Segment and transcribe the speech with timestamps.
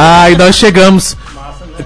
[0.00, 1.16] Ai, nós chegamos.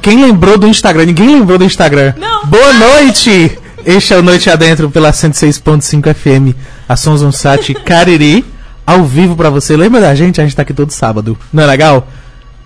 [0.02, 1.06] Quem lembrou do Instagram?
[1.06, 2.12] Ninguém lembrou do Instagram.
[2.18, 2.44] Não.
[2.44, 3.58] Boa noite!
[3.86, 6.54] Este é o Noite Adentro pela 106.5 FM,
[6.86, 8.44] a Sons on Sat Cariri,
[8.86, 9.78] ao vivo pra você.
[9.78, 10.42] Lembra da gente?
[10.42, 11.38] A gente tá aqui todo sábado.
[11.50, 12.06] Não é legal?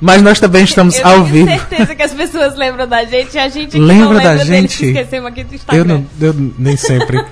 [0.01, 1.49] Mas nós também estamos eu ao tenho vivo.
[1.51, 4.47] certeza que as pessoas lembram da gente a gente que Lembra não da lembra deles
[4.73, 4.79] gente?
[4.79, 5.81] que esquecemos aqui do Instagram.
[5.81, 7.25] Eu não, eu nem sempre.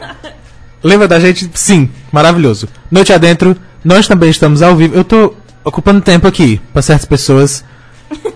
[0.84, 1.50] Lembra da gente?
[1.52, 2.68] Sim, maravilhoso.
[2.90, 4.94] Noite adentro, nós também estamos ao vivo.
[4.94, 7.64] Eu tô ocupando tempo aqui para certas pessoas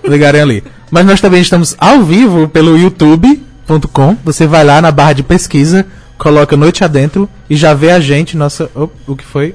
[0.05, 0.65] ligarem ali.
[0.91, 4.17] Mas nós também estamos ao vivo pelo youtube.com.
[4.25, 5.87] Você vai lá na barra de pesquisa,
[6.17, 9.55] coloca Noite adentro e já vê a gente, nossa, Op, o que foi?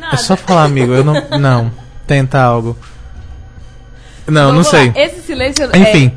[0.00, 0.14] Nada.
[0.14, 0.92] É só falar, amigo.
[0.92, 1.70] Eu não, não,
[2.06, 2.76] tenta algo.
[4.26, 4.86] Não, Vamos não sei.
[4.88, 6.12] lá, Esse silêncio Enfim.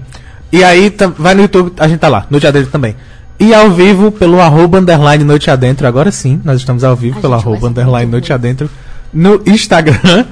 [0.51, 2.95] E aí, tam- vai no YouTube, a gente tá lá, Noite Adentro também.
[3.39, 5.85] E ao vivo pelo arroba underline Noite Adentro.
[5.85, 8.31] Agora sim, nós estamos ao vivo A pelo arroba underline Noite.
[8.33, 8.69] Adentro
[9.13, 10.25] no Instagram.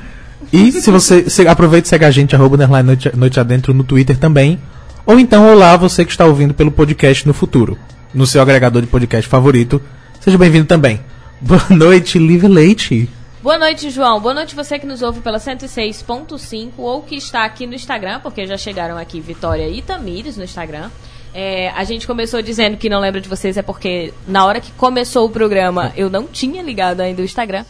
[0.52, 3.84] E se você, você aproveita e segue a gente, arroba underline Noite, Noite Adentro no
[3.84, 4.60] Twitter também.
[5.06, 7.78] Ou então, olá, você que está ouvindo pelo podcast no futuro,
[8.14, 9.82] no seu agregador de podcast favorito.
[10.20, 11.00] Seja bem-vindo também.
[11.40, 13.10] Boa noite, Live Leite.
[13.44, 14.20] Boa noite, João.
[14.20, 18.48] Boa noite você que nos ouve pela 106.5 ou que está aqui no Instagram, porque
[18.48, 20.90] já chegaram aqui Vitória e Tamires no Instagram.
[21.32, 24.72] É, a gente começou dizendo que não lembra de vocês, é porque na hora que
[24.72, 27.66] começou o programa eu não tinha ligado ainda o Instagram.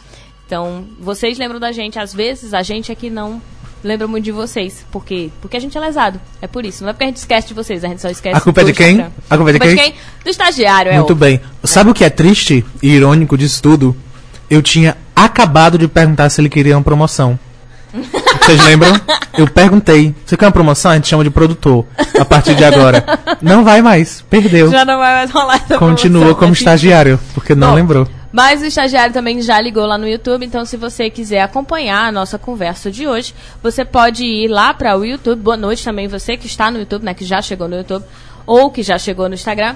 [0.46, 3.42] Então, vocês lembram da gente, às vezes a gente é que não
[3.82, 4.86] lembra muito de vocês.
[4.90, 5.30] Por quê?
[5.40, 6.20] Porque a gente é lesado.
[6.40, 6.82] É por isso.
[6.84, 8.64] Não é porque a gente esquece de vocês, a gente só esquece A culpa é
[8.64, 8.90] de quem?
[8.92, 9.12] Instagram.
[9.28, 9.94] A culpa é de quem?
[10.24, 11.16] Do estagiário, é Muito óbvio.
[11.16, 11.40] bem.
[11.64, 13.96] Sabe o que é triste e irônico disso tudo?
[14.48, 17.38] Eu tinha acabado de perguntar se ele queria uma promoção.
[18.42, 18.92] Vocês lembram?
[19.36, 20.14] Eu perguntei.
[20.24, 20.92] Você quer uma promoção?
[20.92, 21.84] A gente chama de produtor.
[22.18, 23.04] A partir de agora.
[23.42, 24.24] Não vai mais.
[24.30, 24.70] Perdeu.
[24.70, 26.58] Já não vai mais rolar essa Continua promoção, como né?
[26.58, 28.08] estagiário, porque não Bom, lembrou.
[28.36, 32.12] Mas o estagiário também já ligou lá no YouTube, então se você quiser acompanhar a
[32.12, 35.40] nossa conversa de hoje, você pode ir lá para o YouTube.
[35.40, 38.04] Boa noite também você que está no YouTube, né, que já chegou no YouTube
[38.44, 39.74] ou que já chegou no Instagram.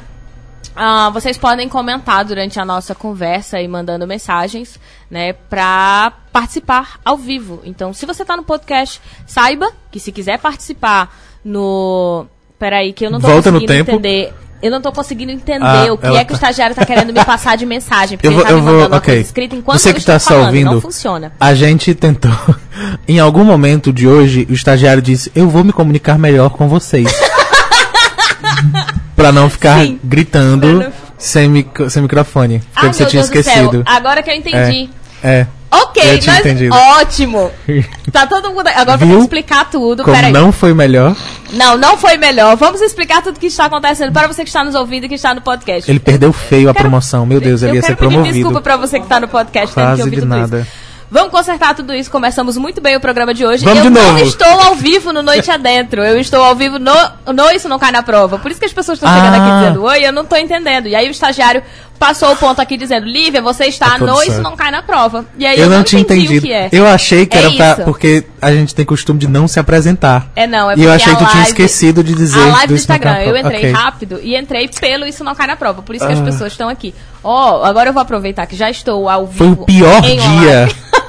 [0.77, 4.79] Ah, vocês podem comentar durante a nossa conversa e mandando mensagens,
[5.11, 7.63] né, para participar ao vivo.
[7.65, 12.27] Então, se você está no podcast, saiba que se quiser participar no,
[12.59, 13.93] peraí, que eu não tô Volta no tempo.
[13.93, 14.35] entender.
[14.63, 16.85] Eu não tô conseguindo entender Ah, o que ela é que o tá- estagiário tá
[16.85, 18.19] querendo me passar de mensagem.
[18.19, 19.15] Porque Eu vou, ele tá me vou, mandando uma ok.
[19.15, 21.33] coisa escrita enquanto Você eu que estou só falando, ouvindo, Não funciona.
[21.41, 22.31] a gente tentou.
[23.09, 27.09] em algum momento de hoje, o estagiário disse: Eu vou me comunicar melhor com vocês.
[29.17, 29.99] pra não ficar Sim.
[30.03, 32.61] gritando não- sem, mic- sem microfone.
[32.73, 33.83] Porque Ai, você tinha esquecido.
[33.87, 34.89] Agora que eu entendi.
[35.23, 35.47] É.
[35.71, 36.39] Ok, Eu nós...
[36.41, 36.75] entendido.
[36.75, 37.51] ótimo.
[38.11, 38.67] Tá todo mundo.
[38.75, 39.07] Agora Viu?
[39.07, 40.03] vamos explicar tudo.
[40.03, 40.33] Como Peraí.
[40.33, 41.15] não foi melhor,
[41.53, 42.57] Não, não foi melhor.
[42.57, 45.33] Vamos explicar tudo que está acontecendo para você que está nos ouvindo e que está
[45.33, 45.89] no podcast.
[45.89, 47.25] ele perdeu feio a Quero- promoção.
[47.25, 48.35] Meu Deus, ele eu ia ser quero pedir promovido.
[48.35, 50.61] desculpa pra você que tá no podcast, tendo que Quase ouvir de nada.
[50.61, 50.71] isso.
[51.11, 52.09] Vamos consertar tudo isso.
[52.11, 53.65] Começamos muito bem o programa de hoje.
[53.65, 54.25] Vamos eu de não novo.
[54.25, 56.03] estou ao vivo no Noite Adentro.
[56.05, 56.95] Eu estou ao vivo no,
[57.33, 58.39] no Isso Não Cai na Prova.
[58.39, 59.37] Por isso que as pessoas estão chegando Ah.
[59.47, 60.87] aqui dizendo Oi, eu não estou entendendo.
[60.87, 61.63] E aí o estagiário
[61.99, 64.41] passou o ponto aqui dizendo Lívia, você está Tá no Isso.
[64.41, 65.25] Não Cai na Prova.
[65.37, 66.47] E aí Eu, eu, não tinha entendi entendido.
[66.47, 66.69] o que é.
[66.71, 67.85] Eu achei que É era pra.
[67.85, 70.29] Porque a gente tem costume de não se apresentar.
[70.37, 72.39] É, não, é E eu achei que tu tinha esquecido de dizer.
[72.41, 73.73] A live do Não Instagram, eu entrei Ok.
[73.73, 75.83] rápido e entrei pelo Isso Não Cai na Prova.
[75.83, 76.25] Por isso que as Ah.
[76.25, 76.95] pessoas estão aqui.
[77.25, 79.39] Ó, agora eu vou aproveitar que já estou ao vivo.
[79.39, 80.69] Foi o pior dia.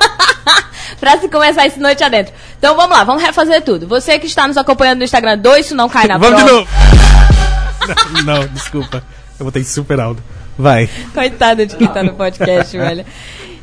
[1.01, 2.31] pra se começar esse noite adentro.
[2.57, 3.87] Então vamos lá, vamos refazer tudo.
[3.87, 6.67] Você que está nos acompanhando no Instagram do Isso Não Cai na Vamos de novo.
[8.13, 9.03] não, não, desculpa.
[9.39, 10.21] Eu botei super alto.
[10.57, 10.87] Vai.
[11.13, 13.03] Coitada de quem tá no podcast, velho.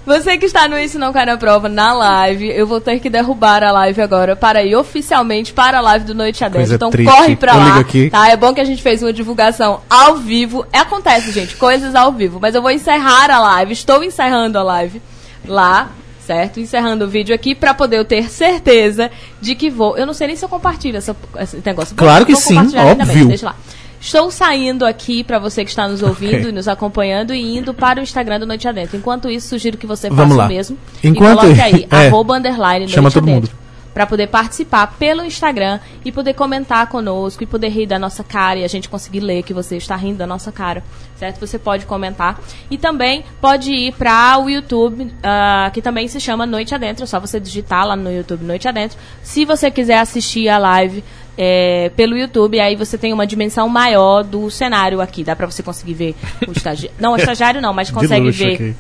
[0.05, 3.09] Você que está no Isso Não Cai na Prova na live, eu vou ter que
[3.11, 6.61] derrubar a live agora para ir oficialmente para a live do Noite Adentro.
[6.61, 7.13] Coisa então triste.
[7.15, 8.11] corre pra Eu lá, ligo aqui.
[8.11, 8.29] tá?
[8.31, 10.67] É bom que a gente fez uma divulgação ao vivo.
[10.73, 12.39] Acontece, gente, coisas ao vivo.
[12.41, 15.01] Mas eu vou encerrar a live, estou encerrando a live
[15.47, 15.91] lá,
[16.29, 16.61] certo?
[16.61, 19.11] Encerrando o vídeo aqui para poder eu ter certeza
[19.41, 19.97] de que vou...
[19.97, 21.97] Eu não sei nem se eu compartilho essa, esse negócio.
[21.97, 23.27] Vou- Claro que vou sim, óbvio.
[23.29, 23.57] Deixa lá.
[23.99, 26.49] Estou saindo aqui para você que está nos ouvindo Ok.
[26.51, 28.97] e nos acompanhando e indo para o Instagram do Noite Adentro.
[28.97, 30.45] Enquanto isso, sugiro que você Vamos faça lá.
[30.45, 30.79] o mesmo.
[31.03, 32.07] Enquanto- e coloque aí, é.
[32.09, 33.51] arroba underline Noite Chama todo Adentro.
[33.51, 33.68] mundo.
[33.99, 38.61] Para poder participar pelo Instagram e poder comentar conosco e poder rir da nossa cara
[38.61, 40.85] e a gente conseguir ler que você está rindo da nossa cara,
[41.17, 41.41] certo?
[41.41, 42.41] Você pode comentar.
[42.71, 47.03] E também pode ir para o YouTube, ah, que também se chama Noite Adentro.
[47.03, 48.97] É só você digitar lá no YouTube Noite Adentro.
[49.21, 51.03] Se você quiser assistir a live
[51.37, 55.25] é, pelo YouTube, aí você tem uma dimensão maior do cenário aqui.
[55.25, 56.15] Dá pra você conseguir ver
[56.47, 56.97] o estagiário.
[57.01, 58.55] Não, o estagiário não, mas consegue ver.
[58.55, 58.77] aqui.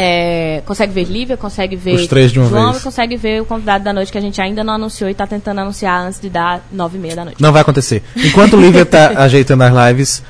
[0.00, 2.80] É, consegue ver Lívia, consegue ver Os três de uma João vez.
[2.80, 5.26] e consegue ver o convidado da noite que a gente ainda não anunciou e tá
[5.26, 7.42] tentando anunciar antes de dar nove e meia da noite.
[7.42, 8.04] Não vai acontecer.
[8.16, 10.22] Enquanto o Lívia tá ajeitando as lives,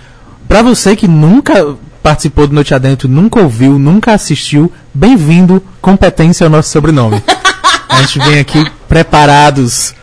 [0.48, 5.62] pra você que nunca participou do Noite Adentro, nunca ouviu, nunca assistiu, bem-vindo.
[5.82, 7.22] Competência é o nosso sobrenome.
[7.90, 9.94] A gente vem aqui preparados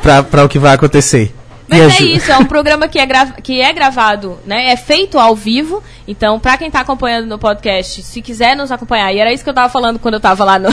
[0.00, 1.34] pra o que vai acontecer.
[1.72, 3.06] Mas é isso, é um programa que é,
[3.42, 4.70] que é gravado, né?
[4.70, 5.82] É feito ao vivo.
[6.06, 9.50] Então, pra quem tá acompanhando no podcast, se quiser nos acompanhar, e era isso que
[9.50, 10.68] eu tava falando quando eu tava lá no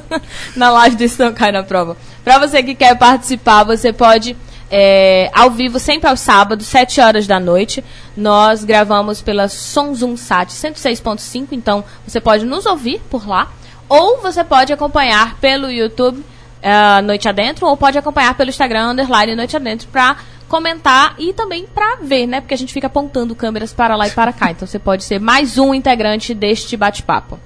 [0.56, 1.96] na live do Estão Cai na Prova.
[2.22, 4.36] Pra você que quer participar, você pode.
[4.70, 7.84] é, ao vivo, sempre aos sábados, 7 horas da noite.
[8.16, 13.50] Nós gravamos pela Sonzum Sat 106.5, então você pode nos ouvir por lá.
[13.88, 16.24] Ou você pode acompanhar pelo YouTube
[16.64, 20.16] ah, Noite Adentro, ou pode acompanhar pelo Instagram, underline Noite Adentro, pra
[20.48, 22.40] comentar e também pra ver, né?
[22.40, 24.50] Porque a gente fica apontando câmeras para lá e para cá.
[24.50, 27.38] Então você pode ser mais um integrante deste bate-papo.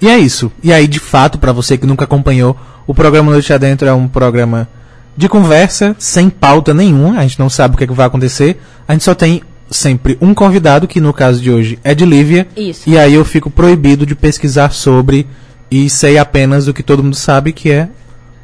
[0.00, 0.52] E é isso.
[0.62, 2.56] E aí, de fato, pra você que nunca acompanhou,
[2.86, 4.68] o programa Noite Adentro é um programa
[5.16, 7.18] de conversa, sem pauta nenhuma.
[7.18, 8.60] A gente não sabe o que, é que vai acontecer.
[8.86, 12.46] A gente só tem sempre um convidado, que no caso de hoje é de Lívia.
[12.56, 12.88] Isso.
[12.88, 15.26] E aí eu fico proibido de pesquisar sobre
[15.70, 17.88] e sei apenas o que todo mundo sabe, que é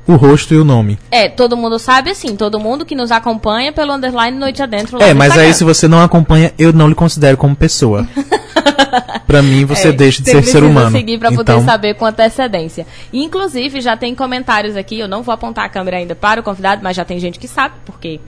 [0.06, 0.98] o rosto e o nome.
[1.10, 5.14] É, todo mundo sabe assim, todo mundo que nos acompanha pelo underline Noite Adentro É,
[5.14, 8.06] mas aí se você não acompanha, eu não lhe considero como pessoa.
[9.26, 10.90] pra mim, você É, deixa de ser ser humano.
[10.90, 12.86] seguir pra então, poder saber com antecedência.
[13.12, 16.80] Inclusive, já tem comentários aqui, eu não vou apontar a câmera ainda para o convidado,
[16.82, 18.20] mas já tem gente que sabe, porque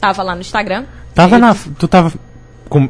[0.00, 0.84] tava lá no Instagram.
[1.14, 1.54] Tava na.
[1.78, 2.12] Tu tava.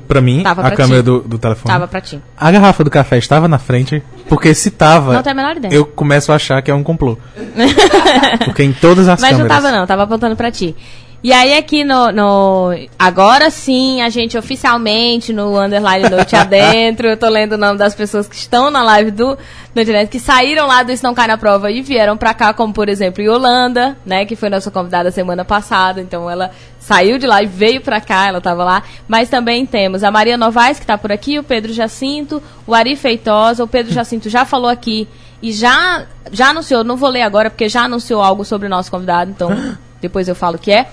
[0.09, 1.05] Pra mim, Tava a pra câmera ti.
[1.05, 1.73] do, do telefone.
[1.73, 2.19] Tava pra ti.
[2.37, 5.73] A garrafa do café estava na frente, porque se tava, Não tem a menor ideia.
[5.75, 7.19] eu começo a achar que é um complô.
[8.45, 9.63] porque em todas as Mas não câmeras.
[9.63, 10.75] tava não, tava apontando pra ti.
[11.23, 17.17] E aí aqui no, no- Agora sim, a gente oficialmente no Underline Noite Adentro, eu
[17.17, 19.37] tô lendo o nome das pessoas que estão na live do
[19.75, 22.73] Noite Adentro, que saíram lá do Não Cai na Prova e vieram pra cá, como
[22.73, 27.43] por exemplo Yolanda, né, que foi nossa convidada semana passada, então ela saiu de lá
[27.43, 28.83] e veio pra cá, ela tava lá.
[29.09, 32.95] Mas também temos a Maria Novaes, que tá por aqui, o Pedro Jacinto, o Ari
[32.95, 35.09] Feitosa, o Pedro Jacinto já falou aqui
[35.43, 38.91] e já, já anunciou, não vou ler agora porque já anunciou algo sobre o nosso
[38.93, 39.51] convidado, então
[40.01, 40.87] depois eu falo o que é.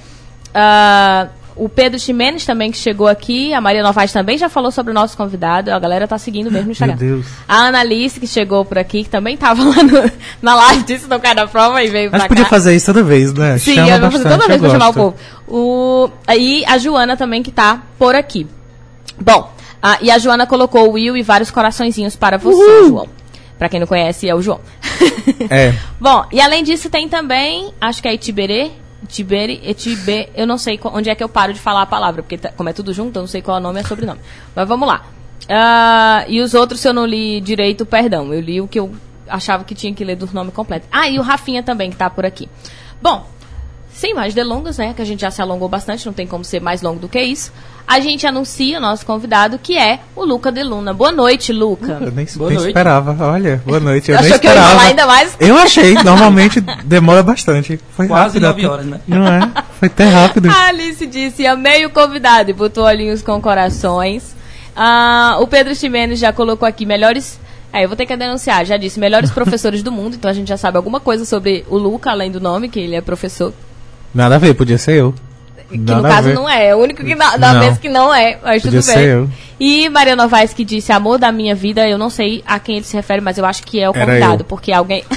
[0.54, 4.90] Ah, o Pedro Ximenes também que chegou aqui, a Maria Novaes também já falou sobre
[4.92, 6.96] o nosso convidado, a galera tá seguindo mesmo no Instagram.
[6.96, 7.28] Deus.
[7.48, 10.12] A Analice que chegou por aqui, que também tava lá no-
[10.42, 12.50] na live disso, não cai da prova e veio Mas pra podia cá.
[12.50, 13.58] fazer isso toda vez, né?
[13.60, 15.16] Sim, Chama eu vou fazer toda vez pra chamar o povo.
[15.48, 18.48] O, aí a Joana também que tá por aqui.
[19.22, 23.08] Bom, ah, e a Joana colocou o Will e vários coraçõezinhos para você, João.
[23.60, 24.60] Pra quem não conhece, é o João.
[25.52, 25.72] É.
[26.02, 28.72] Bom, e além disso tem também, acho que é Itiberê,
[29.14, 32.36] Itibere, Etibe, eu não sei onde é que eu paro de falar a palavra, porque
[32.38, 34.20] tá- como é tudo junto, eu não sei qual é o nome e sobrenome.
[34.56, 35.06] Mas vamos lá.
[35.48, 38.34] Ah, e os outros, se eu não li direito, perdão.
[38.34, 38.92] Eu li o que eu
[39.28, 40.88] achava que tinha que ler do nome completo.
[40.92, 42.50] Ah, e o Rafinha também, que tá por aqui.
[43.02, 43.28] Bom,
[43.94, 44.94] sem mais delongas, né?
[44.96, 47.22] Que a gente já se alongou bastante, não tem como ser mais longo do que
[47.22, 47.52] isso.
[47.88, 50.94] A gente anuncia o nosso convidado, que é o Luca de Luna.
[50.94, 51.98] Boa noite, Luca.
[52.02, 52.68] Eu nem, Boa nem noite.
[52.70, 53.26] esperava.
[53.28, 54.10] Olha, boa noite.
[54.10, 54.78] Eu Achou nem que eu ia esperava.
[54.78, 55.36] falar ainda mais?
[55.40, 55.94] Eu achei.
[56.04, 57.80] Normalmente demora bastante.
[57.92, 58.64] Foi Quase rápido.
[58.64, 59.02] nove horas, né?
[59.08, 59.52] Não é?
[59.80, 60.50] Foi até rápido.
[60.50, 64.34] A Alice disse, amei o convidado e botou olhinhos com corações.
[64.76, 67.38] Ah, o Pedro Ximenes já colocou aqui melhores.
[67.72, 70.48] É, eu vou ter que denunciar, já disse, melhores professores do mundo, então a gente
[70.48, 73.52] já sabe alguma coisa sobre o Luca, além do nome, que ele é professor.
[74.14, 75.14] Nada a ver, podia ser eu.
[75.70, 77.60] Que Nada no caso não é, é o único que na, da Não.
[77.62, 79.06] vez que não é, mas Podia tudo ser bem.
[79.08, 79.30] eu.
[79.60, 82.86] E Maria Novaes que disse amor da minha vida, eu não sei a quem ele
[82.86, 84.46] se refere, mas eu acho que é o Era convidado, eu.
[84.46, 85.04] porque alguém.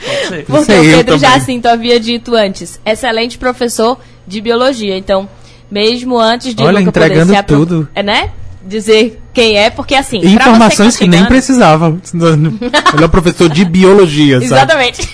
[0.00, 0.44] Pode ser.
[0.46, 1.18] Porque Sei o Pedro.
[1.18, 4.96] Jacinto havia dito antes, excelente professor de biologia.
[4.96, 5.28] Então,
[5.70, 7.88] mesmo antes de Olha, poder entregando se apro- tudo.
[7.94, 8.30] É, né?
[8.64, 10.20] Dizer quem é, porque assim.
[10.20, 11.96] Você informações tá que nem precisava.
[12.12, 14.44] Ele é um professor de biologia, sabe?
[14.44, 15.08] Exatamente.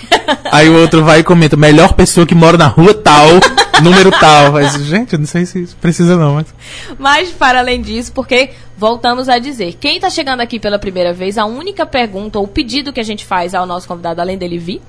[0.51, 3.27] Aí o outro vai e comenta, melhor pessoa que mora na rua tal,
[3.81, 4.51] número tal.
[4.51, 6.47] Mas, gente, eu não sei se precisa não, mas...
[6.99, 11.37] Mas, para além disso, porque voltamos a dizer, quem está chegando aqui pela primeira vez,
[11.37, 14.81] a única pergunta ou pedido que a gente faz ao nosso convidado, além dele vir,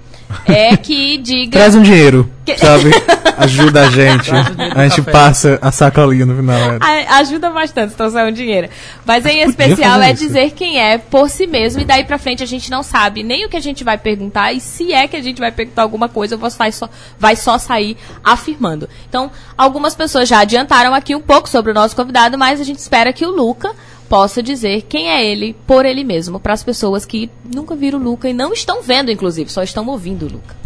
[0.47, 1.53] é que diga.
[1.59, 2.91] Traz um dinheiro, Que- sabe?
[3.39, 4.31] Ajuda a gente.
[4.75, 5.11] A gente café.
[5.13, 6.59] passa a sacolinha no final.
[6.59, 6.79] é.
[6.81, 8.69] A- ajuda bastante se trouxer um dinheiro.
[9.07, 10.25] Mas em especial é isso.
[10.25, 11.81] dizer quem é por si mesmo.
[11.81, 14.53] E daí pra frente a gente não sabe nem o que a gente vai perguntar.
[14.53, 17.59] E se é que a gente vai perguntar alguma coisa, vou sair só, vai só
[17.59, 18.89] sair afirmando.
[19.09, 22.79] Então, algumas pessoas já adiantaram aqui um pouco sobre o nosso convidado, mas a gente
[22.79, 23.71] espera que o Luca
[24.09, 26.41] possa dizer quem é ele por ele mesmo.
[26.41, 29.87] Para as pessoas que nunca viram o Luca e não estão vendo, inclusive, só estão
[29.87, 30.57] ouvindo o Luca.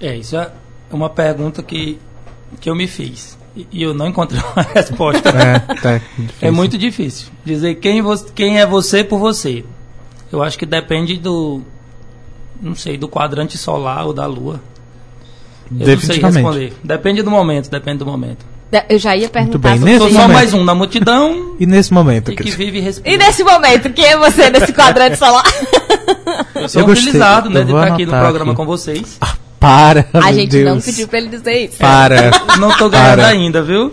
[0.00, 0.50] É, isso é
[0.90, 1.98] uma pergunta que,
[2.60, 3.38] que eu me fiz.
[3.56, 5.28] E, e eu não encontrei uma resposta.
[5.30, 6.00] É, tá.
[6.42, 7.28] É muito difícil.
[7.44, 9.64] Dizer quem, vo- quem é você por você.
[10.32, 11.62] Eu acho que depende do.
[12.60, 14.60] Não sei, do quadrante solar ou da lua.
[15.70, 16.72] Eu não sei responder.
[16.82, 18.44] Depende do momento, depende do momento.
[18.88, 19.78] Eu já ia perguntar bem.
[19.78, 22.54] sobre Nesse Sou só mais um na multidão E nesse momento, e que Cris?
[22.54, 25.44] vive e E nesse momento, quem é você nesse quadrante solar?
[26.54, 27.04] Eu sou Eu gostei.
[27.08, 28.56] utilizado, né, de estar aqui no programa aqui.
[28.56, 29.18] com vocês.
[29.60, 30.84] Para, A meu gente não Deus.
[30.84, 31.78] pediu pra ele dizer isso.
[31.78, 32.30] Para.
[32.60, 33.28] Não tô ganhando Para.
[33.28, 33.90] ainda, viu?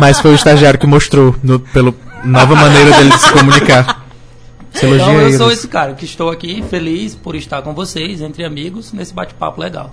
[0.00, 4.06] Mas foi o estagiário que mostrou, no, pelo nova maneira dele se comunicar.
[4.72, 5.36] Se elogia Então eu eles.
[5.36, 9.60] sou esse cara que estou aqui feliz por estar com vocês, entre amigos, nesse bate-papo
[9.60, 9.90] legal.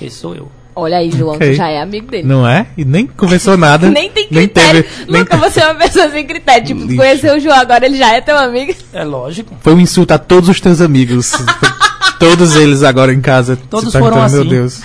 [0.00, 0.48] Esse sou eu.
[0.78, 1.50] Olha aí, João, Ok.
[1.52, 2.28] tu já é amigo dele.
[2.28, 2.66] Não é?
[2.76, 3.88] E nem conversou nada.
[3.90, 4.82] Nem tem critério.
[4.84, 5.10] teve.
[5.10, 6.66] nem Luca, você é uma pessoa sem critério.
[6.66, 6.96] Tipo, Lixo.
[6.96, 8.74] conheceu o João, agora ele já é teu amigo.
[8.92, 9.56] É lógico.
[9.62, 11.32] Foi um insulto a todos os teus amigos.
[12.20, 13.58] todos eles agora em casa.
[13.70, 14.36] Todos se foram assim.
[14.36, 14.82] Meu Deus.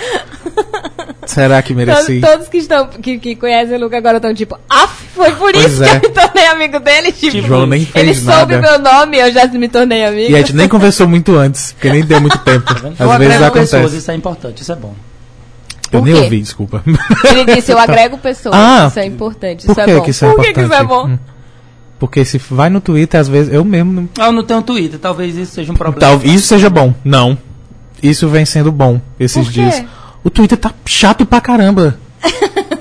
[1.26, 2.20] Será que Todos, mereci?
[2.20, 5.74] todos que, estão, que, que conhecem o Luca agora estão tipo, af, foi por Pois
[5.74, 6.00] isso é.
[6.00, 7.12] que eu me tornei amigo dele.
[7.12, 8.62] Tipo, Tipo, João nem ele fez soube nada.
[8.62, 10.32] meu nome eu já me tornei amigo.
[10.32, 12.66] E a gente nem conversou muito antes, porque nem deu muito tempo.
[13.00, 13.72] eu Às vezes agrego acontece.
[13.76, 14.94] pessoas, isso é importante, isso é bom.
[15.98, 16.20] Eu nem quê?
[16.22, 16.84] ouvi, desculpa.
[17.26, 18.56] Ele disse, eu agrego pessoas.
[18.56, 19.66] Ah, isso é importante.
[19.66, 20.02] Por isso que é bom.
[20.04, 20.54] que isso é Por importante?
[20.56, 21.08] que, que isso é bom?
[21.08, 21.20] Hum.
[22.00, 25.00] Porque se vai no Twitter, às vezes, eu mesmo não Ah, eu não tenho Twitter,
[25.00, 26.00] talvez isso seja um problema.
[26.18, 26.94] Tal, isso seja bom.
[27.04, 27.38] Não.
[28.02, 29.84] Isso vem sendo bom esses dias.
[30.24, 31.98] O Twitter tá chato pra caramba.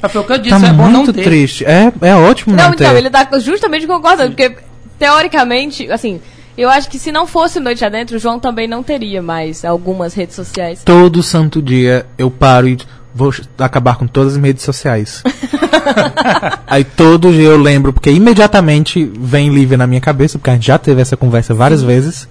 [0.00, 1.24] Ah, foi o que eu disse, Tá é bom não muito ter.
[1.24, 1.64] triste.
[1.64, 2.98] É, é ótimo não, Não, então, ter.
[2.98, 4.56] ele tá justamente concordando, porque
[4.96, 6.20] teoricamente, assim,
[6.62, 10.12] eu acho que se não fosse Noite Adentro, o João também não teria mais algumas
[10.14, 10.82] redes sociais.
[10.84, 12.78] Todo santo dia eu paro e
[13.14, 15.22] vou acabar com todas as redes sociais.
[16.66, 20.66] Aí todo dia eu lembro, porque imediatamente vem Lívia na minha cabeça, porque a gente
[20.66, 22.28] já teve essa conversa várias vezes.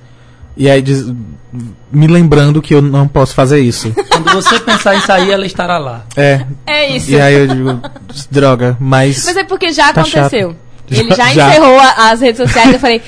[0.56, 1.06] E aí diz-
[1.92, 3.94] me lembrando que eu não posso fazer isso.
[4.10, 6.04] Quando você pensar em sair, ela estará lá.
[6.16, 6.46] É.
[6.66, 7.12] É isso.
[7.12, 7.82] E aí eu digo,
[8.32, 9.24] droga, mas.
[9.26, 10.50] Mas é porque já Tá aconteceu.
[10.56, 10.68] chato.
[10.90, 11.50] Ele Já- já, já.
[11.50, 12.74] encerrou a- as redes sociais.
[12.74, 13.02] Eu falei,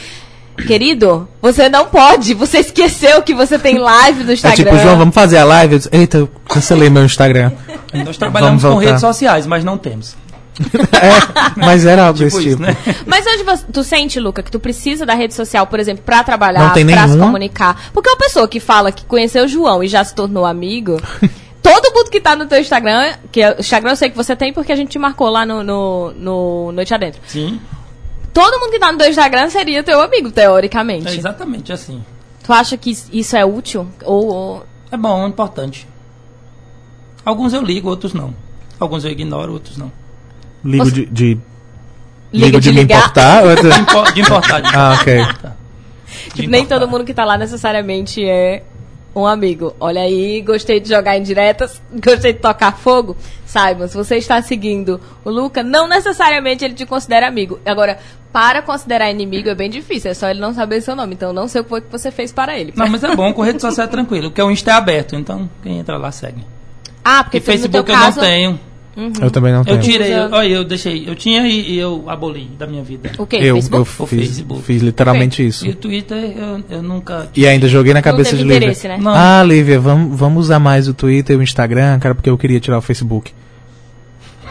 [0.67, 2.33] querido, você não pode.
[2.33, 4.63] Você esqueceu que você tem live no É Instagram.
[4.71, 5.73] tipo, João, vamos fazer a live?
[5.73, 7.51] Eu disse, Eita, eu cancelei meu Instagram.
[8.05, 10.15] Nós trabalhamos com redes sociais, mas não temos.
[11.01, 12.61] É, mas era algo Tipo desse isso, tipo.
[12.63, 12.75] né?
[13.05, 16.21] Mas onde você, tu sente, Luca, que tu precisa da rede social, por exemplo, pra
[16.21, 17.89] trabalhar, Não tem pra se comunicar?
[17.93, 21.01] Porque uma pessoa que fala que conheceu o João e já se tornou amigo,
[21.63, 24.35] todo mundo que tá no teu Instagram, que é- o Instagram eu sei que você
[24.35, 27.21] tem porque a gente te marcou lá no, no, no Noite Adentro.
[27.25, 27.57] Sim,
[28.33, 31.07] Todo mundo que tá no teu Instagram seria teu amigo, teoricamente.
[31.07, 32.03] é exatamente assim.
[32.43, 33.87] Tu acha que is- isso é útil?
[34.03, 35.87] Ou, ou- É bom, é importante.
[37.25, 38.33] Alguns eu ligo, outros não.
[38.79, 39.91] Alguns eu ignoro, outros não.
[40.63, 41.25] Ligo Você- de, de.
[42.31, 43.43] liga ligo de de me importar?
[43.43, 44.61] ou é De, impo- de importar.
[44.61, 45.25] de Ah, ok.
[46.33, 48.63] Tipo, nem todo mundo que tá lá necessariamente é
[49.15, 49.75] um amigo.
[49.79, 53.15] Olha aí, gostei de jogar em diretas, gostei de tocar fogo.
[53.45, 57.59] Saiba, se você está seguindo o Luca, não necessariamente ele te considera amigo.
[57.65, 57.99] Agora,
[58.31, 61.15] para considerar inimigo é bem difícil, é só ele não saber seu nome.
[61.15, 62.73] Então, não sei o que foi que você fez para ele.
[62.75, 65.49] Não, mas é bom, com rede social é tranquilo, porque o Insta é aberto, então
[65.63, 66.43] quem entra lá segue.
[67.03, 68.59] Ah, porque E Facebook eu caso, não tenho.
[69.21, 69.77] Eu também não tenho.
[69.77, 73.11] Eu tirei, eu, olha, eu deixei, eu tinha e, e eu aboli da minha vida.
[73.17, 73.37] O quê?
[73.41, 73.75] Eu, Facebook?
[73.97, 74.63] eu O fiz, Facebook.
[74.63, 75.65] fiz literalmente isso.
[75.65, 77.29] E o Twitter eu, eu nunca.
[77.35, 78.89] E ainda joguei na Não cabeça teve de Lívia.
[78.89, 78.97] né?
[79.01, 79.11] Não.
[79.13, 82.59] Ah, Lívia, vamos, vamos usar mais o Twitter e o Instagram, cara, porque eu queria
[82.59, 83.31] tirar o Facebook.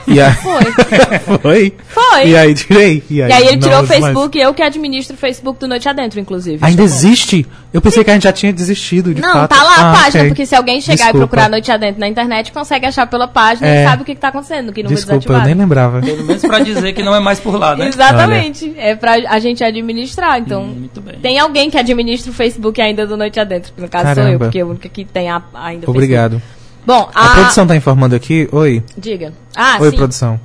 [0.08, 0.62] E aí, Foi.
[1.40, 1.72] foi?
[1.88, 2.28] Foi.
[2.28, 3.02] E aí tirei.
[3.10, 3.88] E aí, E aí ele tirou o mais.
[3.88, 6.58] Facebook e eu que administro o Facebook do Noite Adentro, inclusive.
[6.64, 7.46] Ainda existe?
[7.72, 9.50] Eu pensei que a gente já tinha desistido, de Não, fato.
[9.54, 10.28] tá lá a Ah, página, ok.
[10.30, 11.16] porque se alguém chegar Desculpa.
[11.16, 13.82] e procurar Noite Adentro na internet, consegue achar pela página É.
[13.82, 16.00] e sabe o que, que tá acontecendo, que não foi Desculpa, eu nem lembrava.
[16.00, 17.88] Pelo menos pra dizer que não é mais por lá, né?
[17.88, 18.72] Exatamente.
[18.78, 20.38] É pra a gente administrar.
[20.38, 21.16] Então, Hum, muito bem.
[21.20, 23.72] tem alguém que administra o Facebook ainda do Noite Adentro.
[23.76, 24.44] No caso sou eu, Caramba.
[24.46, 26.32] porque é a única que tem a, ainda o Obrigado.
[26.32, 26.57] Facebook.
[26.88, 28.48] Bom, A a, produção tá informando aqui?
[28.50, 28.82] Oi.
[28.96, 29.34] Diga.
[29.54, 29.96] Ah, Oi, sim.
[29.98, 30.40] produção.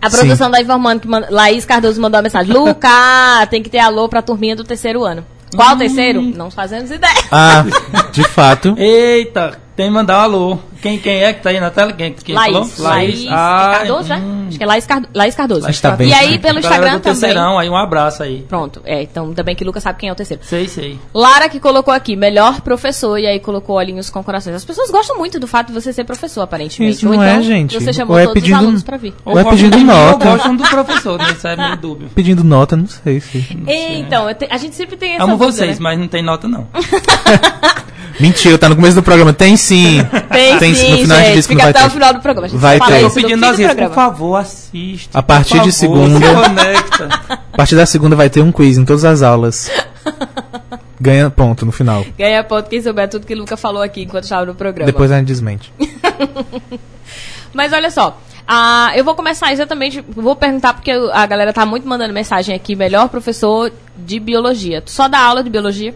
[0.00, 2.50] A produção tá informando que manda- Laís Cardoso mandou uma mensagem.
[2.50, 2.88] Luca,
[3.50, 5.22] tem que ter alô pra turminha do terceiro ano.
[5.54, 6.22] Qual terceiro?
[6.22, 7.12] Não fazemos ideia.
[7.30, 7.62] Ah,
[8.10, 8.74] de fato.
[8.78, 10.58] Eita, tem que mandar um alô.
[10.82, 11.92] Quem, quem é que tá aí na tela?
[11.92, 12.52] Quem, quem Laís.
[12.52, 12.70] falou?
[12.78, 14.16] Laís, Ah, Cardoso, né?
[14.18, 14.44] hum.
[14.48, 15.62] Acho que é Laís, Cardo- Laís Cardoso.
[15.62, 16.38] Mas tá bem, e aí, sim.
[16.40, 17.20] pelo Instagram do também.
[17.20, 18.42] terceirão, aí um abraço aí.
[18.48, 20.42] Pronto, é, então ainda bem que Lucas sabe quem é o terceiro.
[20.44, 20.98] Sei, sei.
[21.14, 24.56] Lara que colocou aqui, melhor professor, e aí colocou olhinhos com corações.
[24.56, 26.96] As pessoas gostam muito do fato de você ser professor, aparentemente.
[26.96, 27.74] Isso Ou não então, é, gente.
[27.80, 29.14] Você chamou Ou é todos pedindo- os alunos pra vir.
[29.24, 30.26] Ou Vai gostam pedindo nota.
[30.28, 31.30] Ou gostam do professor, né?
[31.32, 32.08] Isso é meio dúbio.
[32.14, 33.46] Pedindo nota, não sei se.
[33.68, 35.82] Então, eu te- a gente sempre tem essa Amo dúvida, vocês, né?
[35.82, 36.66] mas não tem nota não.
[38.20, 39.32] Mentira, tá no começo do programa.
[39.32, 39.98] Tem sim.
[40.58, 41.86] Tem, sim, No final a gente disse que Fica vai até ter.
[41.86, 42.46] o final do programa.
[42.46, 42.86] A gente Vai ter.
[42.86, 45.18] Tô isso no pedindo nas redes, por favor, assista.
[45.18, 47.08] A partir por de favor, segunda- Se conecta.
[47.52, 49.70] A partir da segunda vai ter um quiz em todas as aulas.
[51.00, 52.04] Ganha ponto no final.
[52.16, 54.86] Ganha ponto quem souber tudo que o Luca falou aqui enquanto estava no programa.
[54.86, 55.72] Depois a gente desmente.
[57.52, 61.86] Mas olha só, ah, eu vou começar exatamente, vou perguntar porque a galera tá muito
[61.88, 64.80] mandando mensagem aqui, melhor professor de biologia.
[64.80, 65.94] Tu só dá aula de biologia?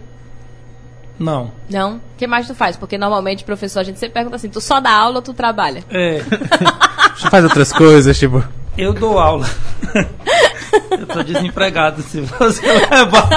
[1.19, 1.51] Não.
[1.71, 1.97] Não?
[1.97, 2.77] O que mais tu faz?
[2.77, 5.83] Porque normalmente, professor, a gente sempre pergunta assim, tu só dá aula ou tu trabalha?
[5.91, 6.23] É,
[7.17, 8.45] Você faz outras coisas, tipo.
[8.77, 9.47] eu dou aula.
[10.91, 13.29] eu tô desempregado, se você levar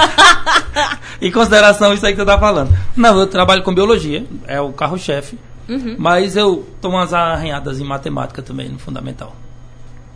[1.20, 2.76] em consideração isso aí que você tá falando.
[2.96, 5.38] Não, eu trabalho com biologia, é o carro-chefe.
[5.68, 5.94] Uhum.
[5.98, 9.34] Mas eu tomo umas arranhadas em matemática também, no fundamental.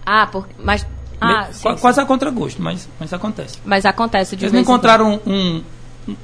[0.05, 0.87] Ah, por, mas.
[1.21, 1.81] Ah, Me- sim, qua- sim.
[1.81, 3.59] Quase a contragosto, mas, mas acontece.
[3.65, 4.75] Mas acontece de Eles vez não em quando.
[4.79, 5.63] encontraram um, um-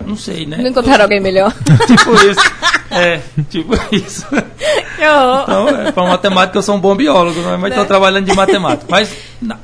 [0.06, 0.58] Não sei, né?
[0.58, 1.52] Não encontraram alguém melhor.
[1.86, 2.40] tipo isso.
[2.90, 4.26] É, tipo isso.
[4.96, 7.88] Então, é, para matemática eu sou um bom biólogo, mas estou Né?
[7.88, 8.86] trabalhando de matemática.
[8.90, 9.14] Mas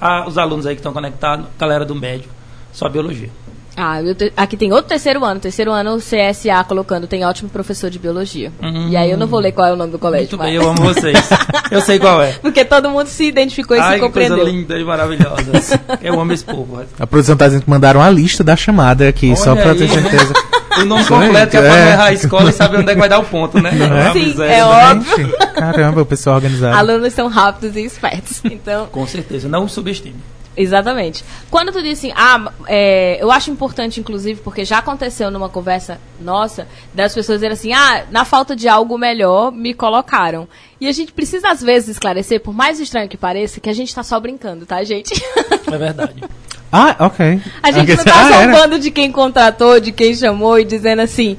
[0.00, 2.30] a- os alunos aí que estão conectados, galera do médio,
[2.72, 3.30] só biologia.
[3.76, 5.38] Ah, eu te- aqui tem outro terceiro ano.
[5.38, 8.50] Terceiro ano, o CSA colocando, tem ótimo professor de biologia.
[8.62, 8.88] Hum.
[8.88, 10.38] E aí eu não vou ler qual é o nome do colégio.
[10.38, 11.28] Muito bem, mas- eu amo vocês.
[11.70, 12.32] Eu sei qual é.
[12.40, 14.46] Porque todo mundo se identificou e Ai, se que coisa compreendeu.
[14.46, 15.80] linda e maravilhosa.
[16.00, 16.82] Eu amo esse povo.
[16.98, 19.78] A produção tá dizendo que mandaram a lista da chamada aqui, só Olha pra aí,
[19.78, 20.32] ter certeza.
[20.78, 21.90] O nome completo que é pra não é.
[21.92, 23.70] errar a escola e saber onde é que vai dar o ponto, né?
[23.70, 24.64] Uma Sim, miséria, é né?
[24.64, 25.34] óbvio.
[25.54, 26.76] Caramba, o pessoal organizado.
[26.76, 28.40] Alunos são rápidos e espertos.
[28.44, 30.16] Então, Com certeza, não subestime.
[30.56, 31.24] Exatamente.
[31.50, 36.00] Quando tu disse assim, ah, é, eu acho importante, inclusive, porque já aconteceu numa conversa
[36.20, 40.48] nossa, das pessoas dizerem assim, ah, na falta de algo melhor, me colocaram.
[40.80, 43.94] E a gente precisa, às vezes, esclarecer, por mais estranho que pareça, que a gente
[43.94, 45.14] tá só brincando, tá, gente?
[45.66, 46.22] É verdade.
[46.70, 47.40] Ah, ok.
[47.60, 51.02] A gente Ok, não tá ah, zombando de quem contratou, de quem chamou e dizendo
[51.02, 51.36] assim,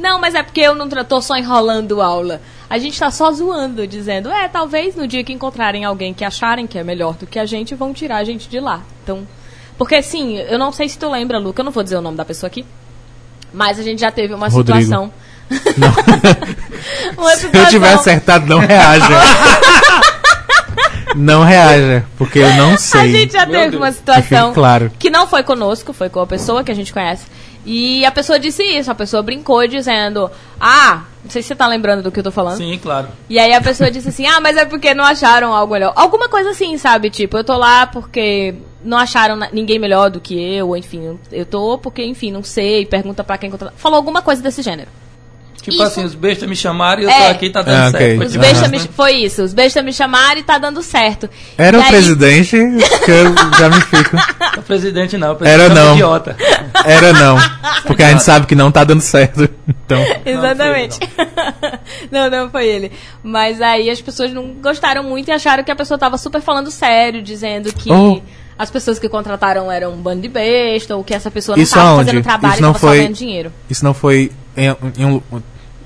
[0.00, 2.40] não, mas é porque eu não tô só enrolando aula.
[2.70, 6.68] A gente tá só zoando, dizendo, é, talvez no dia que encontrarem alguém que acharem
[6.68, 8.80] que é melhor do que a gente, vão tirar a gente de lá.
[9.02, 9.26] Então,
[9.76, 12.16] porque assim, eu não sei se tu lembra, Luca, eu não vou dizer o nome
[12.16, 12.64] da pessoa aqui,
[13.52, 14.78] mas a gente já teve uma Rodrigo.
[14.80, 15.12] situação.
[15.76, 15.92] Não.
[17.24, 19.20] uma Se eu tiver acertado, não reaja.
[21.16, 23.00] não reaja, porque eu não sei.
[23.00, 23.82] A gente já Meu teve Deus.
[23.82, 24.92] uma situação Claro.
[24.98, 27.24] que não foi conosco, foi com a pessoa que a gente conhece.
[27.64, 31.66] E a pessoa disse isso, a pessoa brincou dizendo, ah, não sei se você tá
[31.66, 32.56] lembrando do que eu tô falando.
[32.56, 33.08] Sim, claro.
[33.28, 35.92] E aí a pessoa disse assim, ah, mas é porque não acharam algo melhor.
[35.94, 37.10] Alguma coisa assim, sabe?
[37.10, 41.44] Tipo, eu tô lá porque não acharam ninguém melhor do que eu, ou enfim, eu
[41.44, 43.52] tô porque, enfim, não sei, pergunta pra quem.
[43.76, 44.88] Falou alguma coisa desse gênero.
[45.60, 45.82] Tipo Isso.
[45.82, 47.24] assim, os bestas me chamaram e eu É.
[47.26, 48.16] tô aqui, tá dando Ah, certo.
[48.16, 50.82] Foi Os tipo bestas isso, me, foi isso, os bestas me chamaram e tá dando
[50.82, 51.28] certo.
[51.58, 52.56] Era E o aí- presidente
[53.04, 54.16] que eu já me fico.
[54.58, 55.92] O presidente não, o presidente Era é um não.
[55.94, 56.36] idiota.
[56.82, 57.36] Era não.
[57.86, 59.46] Porque a gente sabe que não tá dando certo.
[59.68, 60.02] Então.
[60.24, 60.98] Exatamente.
[62.10, 62.92] Não, não foi ele.
[63.22, 66.70] Mas aí as pessoas não gostaram muito e acharam que a pessoa tava super falando
[66.70, 68.20] sério, dizendo que Oh.
[68.58, 71.74] as pessoas que contrataram eram um bando de besta, ou que essa pessoa não Isso
[71.74, 72.06] tava aonde?
[72.06, 73.52] fazendo trabalho Isso e não tava só ganhando dinheiro.
[73.68, 75.20] Isso não foi em, em um.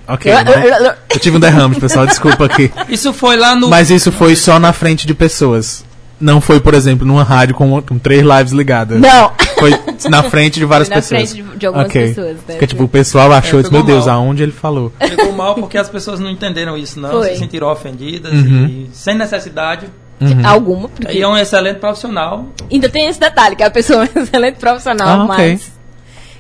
[0.06, 0.30] Ok.
[0.32, 2.70] Eu- não- eu- eu- eu tive um derrame, pessoal, desculpa aqui.
[2.88, 3.68] Isso foi lá no.
[3.68, 5.84] Mas isso foi só na frente de pessoas.
[6.20, 9.00] Não foi, por exemplo, numa rádio com, com três lives ligadas.
[9.00, 9.32] Não.
[9.58, 9.72] Foi
[10.08, 11.30] na frente de várias Foi na pessoas.
[11.32, 12.08] frente de- de algumas Ok.
[12.08, 12.42] pessoas, né?
[12.46, 14.16] Porque, tipo, o pessoal achou É, isso, meu pegou Deus, mal.
[14.20, 14.92] aonde ele falou?
[14.98, 17.10] Pegou mal porque as pessoas não entenderam isso, não.
[17.10, 17.30] Foi.
[17.30, 18.66] Se sentiram ofendidas Uhum.
[18.66, 19.86] e sem necessidade.
[20.44, 20.88] Alguma.
[20.88, 22.46] porque Aí é um excelente profissional.
[22.70, 25.36] Ainda tem esse detalhe, que a pessoa é um excelente profissional, Ah, ok.
[25.52, 25.72] mas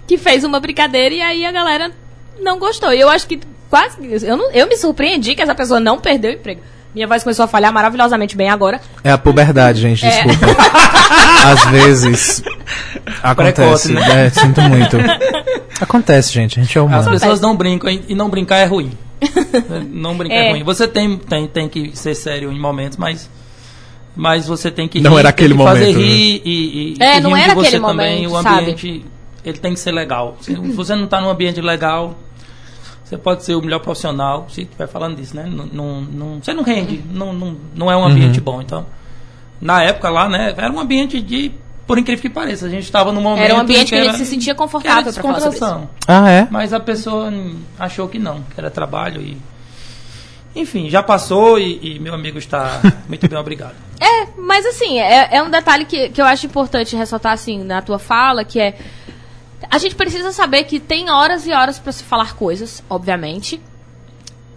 [0.06, 1.90] que fez uma brincadeira e aí a galera
[2.40, 2.92] não gostou.
[2.92, 3.96] E eu acho que quase.
[4.24, 6.60] Eu, não- eu me surpreendi que essa pessoa não perdeu o emprego.
[6.94, 8.80] Minha voz começou a falhar maravilhosamente bem agora.
[9.02, 10.24] É a puberdade, gente, É.
[10.24, 10.62] desculpa.
[11.44, 12.42] Às vezes.
[13.22, 13.54] Acontece.
[13.54, 14.26] Precoce, né?
[14.26, 14.96] É, sinto muito.
[15.80, 16.58] Acontece, gente.
[16.58, 17.10] A gente é As humano.
[17.10, 18.92] pessoas não brincam e e não brincar é ruim.
[19.90, 20.48] não brincar é.
[20.48, 20.50] É.
[20.52, 20.62] ruim.
[20.62, 23.28] Você tem, tem, tem que ser sério em momentos, mas.
[24.16, 26.04] Mas você tem que Não rir, era tem aquele que fazer momento, né?
[26.06, 28.16] rir e, e, É, e não era de você aquele também.
[28.28, 28.58] momento, o sabe?
[28.60, 29.04] ambiente
[29.44, 30.36] ele tem que ser legal.
[30.40, 32.16] Se você não está num ambiente legal,
[33.04, 35.44] você pode ser o melhor profissional, se estiver falando disso, né?
[35.46, 38.44] Não, não, não- você não rende, não, não, não é um ambiente Uhum.
[38.44, 38.62] bom.
[38.62, 38.86] Então,
[39.60, 41.52] na época lá, né, era um ambiente de,
[41.86, 44.08] por incrível que pareça, a gente estava num momento Era um ambiente que, era- a
[44.08, 45.88] gente se sentia que era confortável pra falar sobre isso.
[46.08, 46.48] Ah, é?
[46.50, 47.30] Mas a pessoa
[47.78, 49.36] achou que não, que era trabalho e.
[50.56, 53.74] Enfim, já passou e, e meu amigo está muito bem, obrigado.
[54.00, 57.82] É, mas assim, é, é um detalhe que, que eu acho importante ressaltar assim na
[57.82, 58.76] tua fala, que é
[59.70, 63.60] a gente precisa saber que tem horas e horas para se falar coisas, obviamente,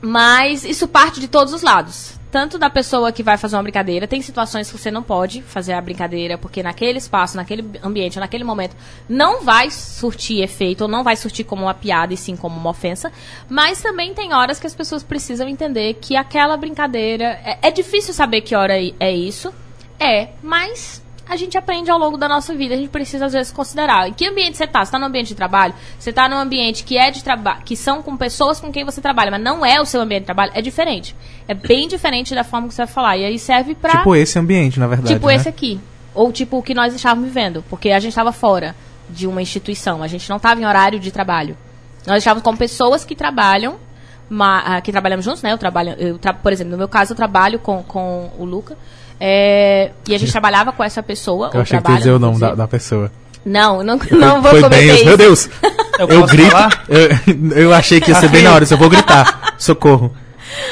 [0.01, 2.17] mas isso parte de todos os lados.
[2.29, 5.73] Tanto da pessoa que vai fazer uma brincadeira, tem situações que você não pode fazer
[5.73, 8.75] a brincadeira, porque naquele espaço, naquele ambiente, naquele momento,
[9.07, 12.69] não vai surtir efeito, ou não vai surtir como uma piada e sim como uma
[12.69, 13.11] ofensa.
[13.49, 17.39] Mas também tem horas que as pessoas precisam entender que aquela brincadeira.
[17.45, 19.53] É, é difícil saber que hora é isso.
[19.99, 23.51] É, mas a gente aprende ao longo da nossa vida, a gente precisa às vezes
[23.51, 24.07] considerar.
[24.07, 24.79] Em que ambiente você está?
[24.79, 25.73] Você está no ambiente de trabalho?
[25.99, 29.01] Você está num ambiente que é de trabalho, que são com pessoas com quem você
[29.01, 31.15] trabalha, mas não é o seu ambiente de trabalho, é diferente.
[31.47, 33.17] É bem diferente da forma que você vai falar.
[33.17, 33.97] E aí serve pra.
[33.99, 35.13] Tipo esse ambiente, na verdade.
[35.13, 35.35] Tipo né?
[35.35, 35.79] esse aqui.
[36.13, 37.63] Ou tipo o que nós estávamos vivendo.
[37.69, 38.75] Porque a gente estava fora
[39.09, 40.03] de uma instituição.
[40.03, 41.57] A gente não estava em horário de trabalho.
[42.05, 43.75] Nós estávamos com pessoas que trabalham,
[44.29, 45.51] ma- ah, que trabalhamos juntos, né?
[45.53, 48.77] Eu trabalho, eu tra- por exemplo, no meu caso, eu trabalho com, com o Luca.
[49.19, 51.49] É, e a gente trabalhava com essa pessoa.
[51.53, 53.11] Eu achei que dizer o nome da, da pessoa.
[53.45, 55.05] Não, não, não vou Foi cometer bem, isso.
[55.05, 55.49] meu Deus.
[55.99, 56.55] Eu Eu, grito.
[56.89, 59.55] Eu, eu achei que ia ser bem na hora, eu vou gritar.
[59.57, 60.13] Socorro.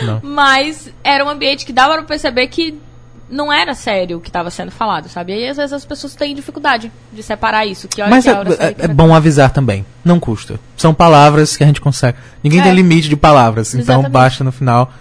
[0.02, 0.20] Não.
[0.24, 2.78] Mas era um ambiente que dava pra perceber que
[3.30, 5.34] não era sério o que estava sendo falado, sabe?
[5.34, 7.88] E aí às vezes as pessoas têm dificuldade de separar isso.
[7.88, 9.86] Que hora Mas que é, hora é- é bom avisar também.
[10.04, 10.60] Não custa.
[10.78, 12.18] São palavras que a gente consegue.
[12.44, 12.64] Ninguém É.
[12.64, 13.70] tem limite de palavras.
[13.74, 14.12] Então Exatamente.
[14.12, 14.92] basta no final.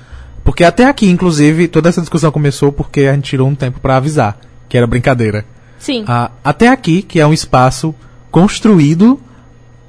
[0.44, 3.96] Porque até aqui, inclusive, toda essa discussão começou porque a gente tirou um tempo pra
[3.96, 4.38] avisar.
[4.68, 5.44] Que era brincadeira.
[5.78, 6.04] Sim.
[6.06, 7.94] Ah, até aqui, que é um espaço
[8.30, 9.20] construído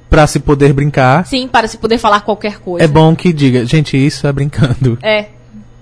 [0.09, 1.25] pra se poder brincar.
[1.25, 2.83] Sim, para se poder falar qualquer coisa.
[2.83, 4.97] É bom que diga, gente, isso é brincando.
[5.03, 5.27] É,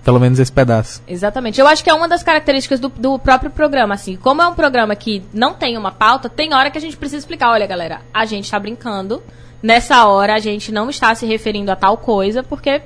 [0.04, 1.02] Pelo menos esse pedaço.
[1.08, 1.62] Exatamente.
[1.62, 4.18] Eu acho que é uma das características do, do próprio programa, assim.
[4.18, 7.20] Como é um programa que não tem uma pauta, tem hora que a gente precisa
[7.20, 7.52] explicar.
[7.52, 9.24] Olha, galera, a gente tá brincando.
[9.62, 12.82] Nessa hora a gente não está se referindo a tal coisa, porque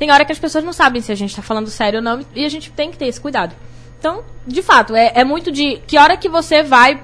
[0.00, 2.24] tem hora que as pessoas não sabem se a gente tá falando sério ou não,
[2.34, 3.54] e a gente tem que ter esse cuidado.
[3.98, 6.98] Então, de fato, é, é muito de que hora que você vai.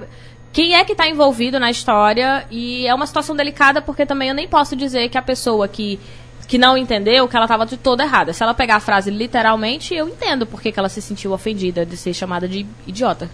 [0.51, 2.47] Quem é que está envolvido na história?
[2.49, 5.99] E é uma situação delicada, porque também eu nem posso dizer que a pessoa que
[6.47, 8.33] que não entendeu que ela estava de toda errada.
[8.33, 11.95] Se ela pegar a frase literalmente, eu entendo porque que ela se sentiu ofendida de
[11.97, 13.29] ser chamada de idiota.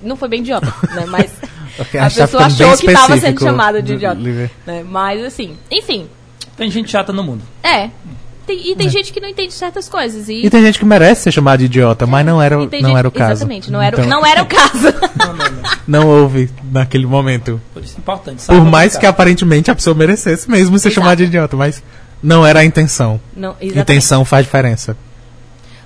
[0.00, 1.06] Não foi bem idiota, né?
[1.06, 1.34] Mas
[1.76, 4.20] a pessoa achou que estava sendo chamada de idiota.
[4.64, 4.84] Né?
[4.84, 6.08] Mas assim, enfim,
[6.56, 7.42] Tem gente chata no mundo.
[7.64, 7.90] é.
[8.48, 10.28] Tem- e tem gente que não entende certas coisas.
[10.28, 10.46] E, É.
[10.46, 12.96] E tem gente que merece ser chamada de idiota, mas não era, e não gente-
[12.96, 13.32] era o caso.
[13.32, 14.88] Exatamente, não era, o- Então, não era o caso.
[15.18, 15.62] Não, não, não.
[15.86, 17.60] não houve naquele momento.
[17.74, 18.36] Por isso é importante.
[18.38, 20.94] Por saiba mais que aparentemente a pessoa merecesse mesmo ser Exato.
[21.02, 21.82] chamada de idiota, mas
[22.22, 23.20] não era a intenção.
[23.36, 23.54] não.
[23.60, 24.96] Intenção faz diferença.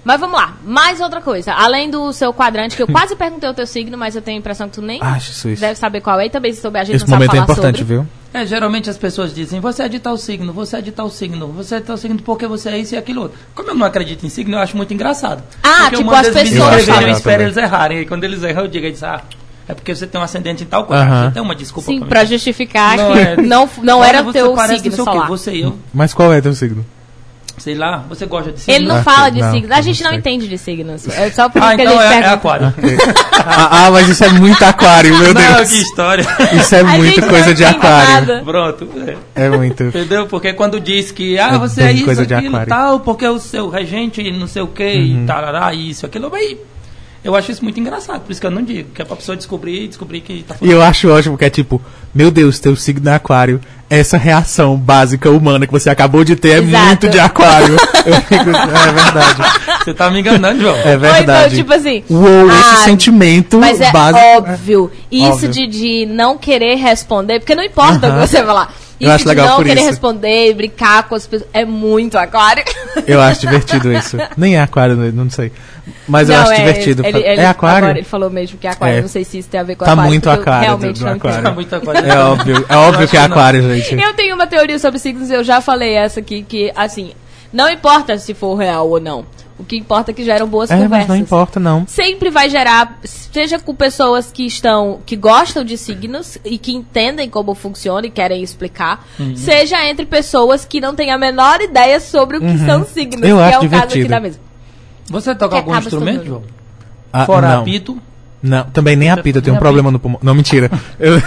[0.05, 1.53] Mas vamos lá, mais outra coisa.
[1.53, 4.41] Além do seu quadrante, que eu quase perguntei o teu signo, mas eu tenho a
[4.41, 5.19] impressão que tu nem Ah,
[5.59, 6.27] deve saber qual é.
[6.27, 7.95] E também se souber, a gente Esse não sabe momento é falar importante, sobre.
[7.95, 8.07] viu?
[8.35, 11.49] É, geralmente as pessoas dizem, você é de tal signo, você é de tal signo,
[11.49, 13.39] você é de tal signo porque você é isso e aquilo outro.
[13.55, 15.43] Como eu não acredito em signo, eu acho muito engraçado.
[15.63, 17.03] Ah, porque eu tipo, as pessoas falam.
[17.03, 18.01] Eu espero eles errarem.
[18.01, 19.23] E quando eles erram, eu digo, eles, ah,
[19.69, 21.03] é porque você tem um ascendente em tal coisa.
[21.03, 21.27] Aham.
[21.27, 23.37] Você tem uma desculpa Sim, pra pra justificar Não que é.
[23.37, 25.29] não, não era teu signo o quê, solar.
[25.29, 26.85] Você e eu, Mas qual é teu signo?
[27.63, 28.75] Sei lá, você gosta de signo?
[28.75, 29.71] Ele não Ah, fala de não, signos.
[29.71, 31.07] A gente não não entende de signos.
[31.09, 32.35] É só por isso Ah, que a então gente é, é pergunta.
[32.35, 32.75] aquário.
[33.47, 35.71] ah, ah, mas isso é muito aquário, meu Não, Deus.
[35.71, 36.27] que história.
[36.55, 38.11] Isso é A muito gente não coisa de aquário.
[38.27, 38.43] nada.
[38.45, 38.89] Pronto.
[39.37, 39.45] é.
[39.45, 39.85] É muito.
[39.85, 40.27] Entendeu?
[40.27, 42.73] Porque quando diz que, ah, É você bem é isso, coisa de aquilo, aquário.
[42.73, 42.79] Uhum.
[42.79, 46.59] tal, porque o seu regente não sei o que, e tarará, isso, aquilo, bem,
[47.25, 49.37] eu acho isso muito engraçado, por isso que eu não digo, que é pra pessoa
[49.37, 51.81] descobrir e descobrir que tá E eu acho ótimo que é tipo,
[52.15, 53.61] meu Deus, teu signo é aquário.
[53.89, 56.87] Essa reação básica humana que você acabou de ter é Exato.
[56.87, 57.77] muito de aquário.
[58.27, 59.43] Fico, é verdade.
[59.85, 60.75] Você tá me enganando, João.
[60.77, 61.57] É Ou então, verdade.
[61.57, 62.03] tipo assim.
[62.09, 64.25] Uou, ah, esse sentimento Mas é básico.
[64.39, 64.91] óbvio.
[65.11, 65.49] Isso Óbvio.
[65.51, 68.23] De, de não querer responder, porque não importa o Aham.
[68.23, 68.75] que você falar.
[69.03, 69.91] Eu acho legal não por querer isso.
[69.91, 71.49] responder, brincar com as pessoas.
[71.53, 72.65] É muito aquário.
[73.07, 74.17] Eu acho divertido isso.
[74.37, 75.51] Nem é aquário, não sei.
[76.07, 77.05] Mas eu Não, acho é, divertido.
[77.07, 77.79] Ele, ele- é aquário?
[77.87, 78.99] Agora ele falou mesmo que é aquário.
[78.99, 79.01] É.
[79.03, 80.11] Não sei se isso tem a ver com Tá aquário.
[80.11, 81.43] muito eu aquário realmente do- do aquário.
[81.43, 82.01] Tá muita coisa.
[82.07, 83.35] É óbvio, é óbvio que é que não.
[83.37, 84.01] aquário, gente.
[84.01, 87.13] Eu tenho uma teoria sobre signos, eu já falei essa aqui, que, assim,
[87.53, 89.25] não importa se for real ou não.
[89.59, 91.09] O que importa é que geram boas É, mas conversas.
[91.09, 91.87] não importa, não.
[91.87, 97.29] Sempre vai gerar, seja com pessoas que estão, que gostam de signos e que entendem
[97.31, 99.37] como funciona e querem explicar, Uhum.
[99.37, 103.37] seja entre pessoas que não têm a menor ideia sobre o que são signos, Eu
[103.37, 104.09] que acho é o caso aqui divertido.
[104.09, 104.41] da mesa.
[105.09, 106.25] Você toca Que algum instrumento.
[106.25, 106.43] João?
[107.13, 107.61] Ah, Fora não.
[107.61, 107.99] apito?
[108.43, 110.19] Não, também nem apito, eu tenho um problema no pulmão.
[110.23, 110.69] Não, mentira.
[110.99, 111.21] Eu...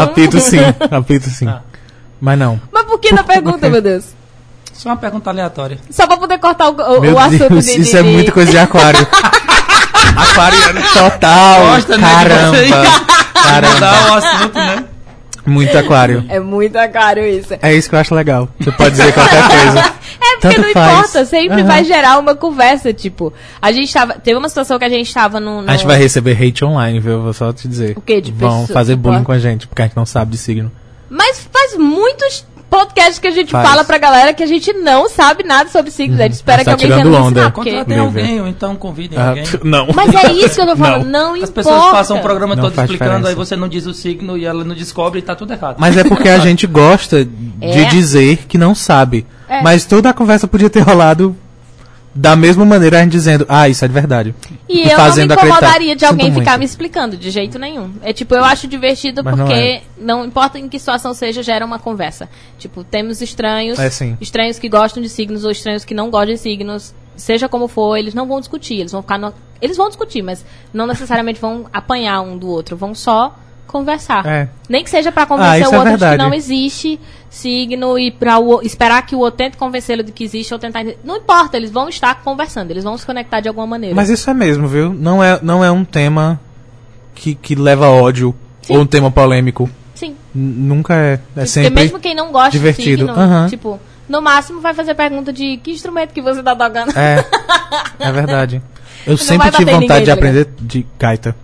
[0.00, 0.58] apito sim,
[0.90, 1.46] apito sim.
[1.46, 1.62] Ah.
[2.20, 2.60] Mas não.
[2.72, 4.06] Mas por que na pergunta, meu Deus?
[4.72, 5.78] Só uma pergunta aleatória.
[5.90, 8.32] Só pra poder cortar o, o- Meu o assunto Deus, de, isso de- é muita
[8.32, 9.06] coisa de aquário.
[10.16, 11.60] Aquariano total.
[11.66, 12.56] Gosta, né, Caramba.
[12.58, 12.68] você?
[13.42, 13.92] Caramba.
[14.10, 14.84] O assunto, né?
[15.44, 16.24] Muito aquário.
[16.28, 17.54] É muito aquário isso.
[17.60, 18.48] É isso que eu acho legal.
[18.60, 19.92] Você pode dizer qualquer coisa.
[20.24, 20.92] É porque Tanto não faz.
[20.98, 21.66] importa, sempre Aham.
[21.66, 25.40] vai gerar uma conversa, tipo, a gente tava, teve uma situação que a gente tava
[25.40, 27.22] no, no A gente vai receber hate online, viu?
[27.22, 27.94] Vou só te dizer.
[27.96, 28.20] O quê?
[28.20, 30.38] De Vão pessoa- fazer bullying tipo, com a gente, porque a gente não sabe de
[30.38, 30.70] signo.
[31.10, 33.68] Mas faz muitos podcasts que a gente Faz.
[33.68, 36.64] fala pra galera que a gente não sabe nada sobre signos, a gente espera Mas
[36.64, 37.70] que tá alguém venha nos ensinar, porque...
[37.70, 39.44] Contratem alguém, ou então convidem Ah, alguém.
[39.62, 39.88] não.
[39.94, 41.10] Mas é isso que eu tô falando, Não.
[41.28, 41.52] não, As importa.
[41.52, 43.28] pessoas passam o programa Não todo explicando, diferença.
[43.28, 45.76] aí você não diz o signo e ela não descobre e tá tudo errado.
[45.78, 47.30] Mas é porque a gente gosta de
[47.60, 47.84] É.
[47.90, 49.26] dizer que não sabe.
[49.48, 49.60] É.
[49.62, 51.36] Mas toda a conversa podia ter rolado
[52.14, 54.34] da mesma maneira, a gente dizendo, ah, isso é de verdade.
[54.68, 55.34] E E eu não me acreditar.
[55.46, 56.58] incomodaria de alguém Sinto ficar muito.
[56.60, 57.92] me explicando, de jeito nenhum.
[58.02, 59.82] É tipo, eu acho divertido Mas não porque é.
[59.98, 62.28] não, importa em que situação seja, gera uma conversa.
[62.58, 63.88] Tipo, temos estranhos, É,
[64.20, 67.96] estranhos que gostam de signos ou estranhos que não gostam de signos, seja como for,
[67.96, 69.32] eles não vão discutir, eles vão ficar no...
[69.60, 74.26] Eles vão discutir, mas não necessariamente vão apanhar um do outro, vão só conversar.
[74.26, 74.48] É.
[74.68, 77.00] Nem que seja pra Ah, convencer isso o é outro de que não existe
[77.32, 80.84] signo e para esperar que o outro tente convencê-lo de que existe ou tentar.
[81.02, 83.96] Não importa, eles vão estar conversando, eles vão se conectar de alguma maneira.
[83.96, 84.92] Mas isso é mesmo, viu?
[84.92, 86.38] Não é, não é um tema
[87.14, 88.74] que, que leva ódio Sim.
[88.76, 89.68] ou um tema polêmico.
[89.94, 90.14] Sim.
[90.34, 91.14] N- Nunca é.
[91.14, 91.70] É Porque sempre.
[91.82, 93.06] mesmo quem não gosta divertido.
[93.06, 93.46] de signo, Aham.
[93.48, 96.92] tipo, No máximo vai fazer pergunta de que instrumento que você tá tocando.
[96.98, 97.24] É,
[97.98, 98.60] é verdade.
[99.06, 101.34] Eu Não sempre tive vontade ninguém, de tá aprender de gaita.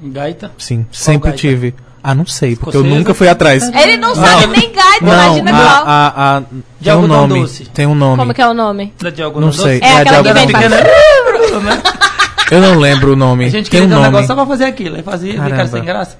[0.00, 0.52] Gaita?
[0.58, 1.38] Sim, sempre gaita?
[1.38, 1.74] tive.
[2.02, 2.98] Ah, não sei, porque eu Escocesa?
[2.98, 3.62] nunca fui atrás.
[3.74, 5.62] Ele não sabe nem gaita, Não, imagina qual.
[5.64, 6.46] a, a, a, De
[6.82, 7.40] tem um algodão nome.
[7.42, 7.64] doce.
[7.66, 8.16] Tem um nome.
[8.18, 8.94] Como que é o nome?
[9.12, 9.80] De algodão Não sei.
[9.80, 9.92] doce?
[9.92, 10.58] É a de aquela que vem?
[12.50, 13.44] Eu não lembro o nome.
[13.44, 14.06] A gente tem queria um um nome.
[14.06, 14.96] negócio só pra fazer aquilo.
[14.96, 16.16] Aí fazia, ficar sem graça.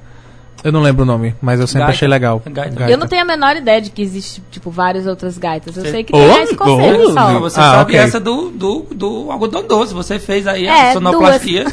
[0.64, 1.92] Eu não lembro o nome, mas eu sempre Gaita.
[1.92, 2.42] achei legal.
[2.44, 2.90] Gaita.
[2.90, 5.76] Eu não tenho a menor ideia de que existe, tipo, várias outras gaitas.
[5.76, 7.38] Eu Você- sei que tem Oh, escocesa oh, só.
[7.40, 7.96] Você Ah, sabe ok.
[7.96, 9.94] essa do, do, do algodão doce.
[9.94, 11.64] Você fez aí É, a sonoplastia.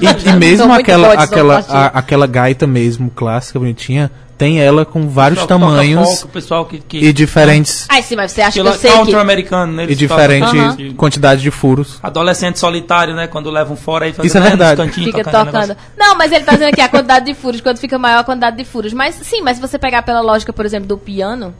[0.00, 5.40] E, e mesmo aquela, aquela, a- aquela gaita mesmo, clássica, bonitinha, tem ela com vários
[5.40, 8.72] toca tamanhos folk, pessoal que, que e diferentes, Ai, sim, mas você acha que eu
[8.74, 8.96] sei que...
[8.98, 9.82] country-americano, né?
[9.82, 10.94] e Eles diferentes tocam- Aham.
[10.94, 11.98] quantidades de furos.
[12.02, 13.26] Adolescente solitário, né?
[13.26, 14.80] Quando levam fora aí fazendo Isso é verdade.
[14.82, 15.76] cantinhos, Fica tocando.
[15.96, 17.60] Não, mas ele tá dizendo aqui a quantidade de furos.
[17.60, 18.92] Quando fica maior a quantidade de furos.
[18.92, 21.54] Mas sim, mas se você pegar pela lógica, por exemplo, do piano.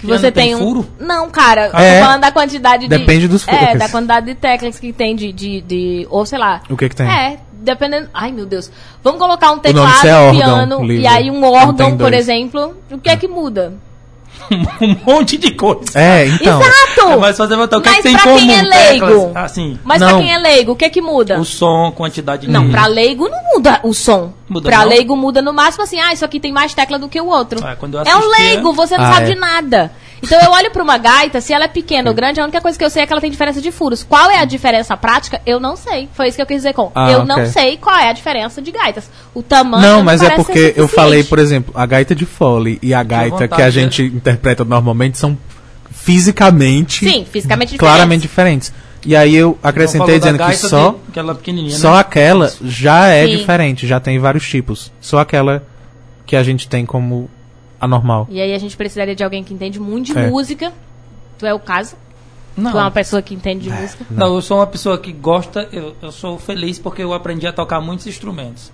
[0.00, 0.58] Que você tem tem, um.
[0.58, 0.88] furo?
[0.98, 1.70] Não, cara.
[1.74, 1.94] É.
[1.94, 2.88] Eu tô falando da quantidade de.
[2.88, 3.60] Depende dos furos.
[3.62, 5.32] É, da quantidade de teclas que tem de.
[5.32, 6.60] de, de- ou sei lá.
[6.68, 7.06] O que que tem?
[7.08, 8.08] É, dependendo.
[8.12, 8.70] Ai, meu Deus.
[9.02, 12.76] Vamos colocar um teclado, é um órgão, piano e aí um órgão, por exemplo.
[12.90, 13.72] O que é que muda?
[14.80, 15.82] um monte de coisa.
[15.94, 16.60] É, então.
[16.60, 17.20] Exato!
[17.20, 18.36] Mas fazer botar o que, Mas que tem em pra comum?
[18.38, 19.06] quem é leigo?
[19.06, 20.08] Teclas, assim, Mas Não.
[20.08, 21.38] pra quem é leigo, o que é que muda?
[21.38, 22.52] o som, quantidade de...
[22.52, 24.32] Não, pra leigo não muda o som.
[24.48, 24.88] Muda pra não?
[24.88, 27.60] leigo muda no máximo assim, ah, isso aqui tem mais tecla do que o outro.
[27.64, 29.34] Ah, quando eu é um leigo, você não Ah, sabe é.
[29.34, 29.92] de nada.
[30.22, 32.78] Então eu olho pra uma gaita, se ela é pequena ou grande, a única coisa
[32.78, 34.04] que eu sei é que ela tem diferença de furos.
[34.04, 35.40] Qual é a diferença prática?
[35.44, 36.08] Eu não sei.
[36.14, 36.92] Foi isso que eu quis dizer com.
[36.94, 37.28] Ah, eu ok.
[37.28, 39.10] não sei qual é a diferença de gaitas.
[39.34, 42.94] O tamanho Não, mas é porque eu falei, por exemplo, a gaita de Foley e
[42.94, 43.70] a gaita vontade, que a né?
[43.72, 45.36] gente interpreta normalmente são
[45.90, 48.72] fisicamente Sim, fisicamente claramente diferentes.
[49.04, 51.98] E aí eu acrescentei dizendo que só de- aquela pequenininha, só né?
[52.00, 53.36] aquela já é Sim.
[53.36, 54.92] diferente, já tem vários tipos.
[55.00, 55.64] Só aquela
[56.24, 57.28] que a gente tem como
[57.82, 58.26] a normal.
[58.30, 60.28] E aí a gente precisaria de alguém que entende muito de É.
[60.30, 60.72] música.
[61.38, 61.96] Tu é o caso?
[62.56, 62.70] Não.
[62.70, 64.06] Tu é uma pessoa que entende de música?
[64.10, 67.52] Não, eu sou uma pessoa que gosta, eu, eu sou feliz porque eu aprendi a
[67.52, 68.70] tocar muitos instrumentos.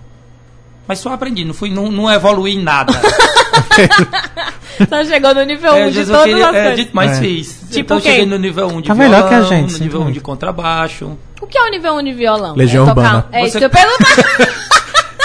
[0.86, 2.92] Mas só aprendi, não fui, não, não evoluí em nada.
[4.88, 6.86] Só chegou no nível 1 é, às de vezes todas eu queria, as é, coisas.
[6.92, 7.20] mas É.
[7.20, 7.60] fiz.
[7.68, 8.12] Tipo então quem?
[8.12, 10.14] cheguei no nível 1 de Tá violão, melhor que a gente, no nível 1 muito.
[10.14, 11.18] de contrabaixo.
[11.40, 12.54] O que é o nível 1 de violão?
[12.54, 13.28] Legião é tocar- Urbana.
[13.32, 14.04] É isso Você- que eu pergunto.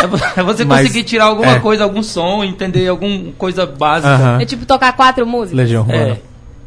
[0.04, 1.60] É É você Mas- conseguir tirar alguma é.
[1.60, 4.14] coisa, algum som, entender alguma coisa básica.
[4.14, 4.42] Aham.
[4.42, 5.58] É tipo tocar quatro músicas?
[5.58, 6.20] Legião É, Urbana.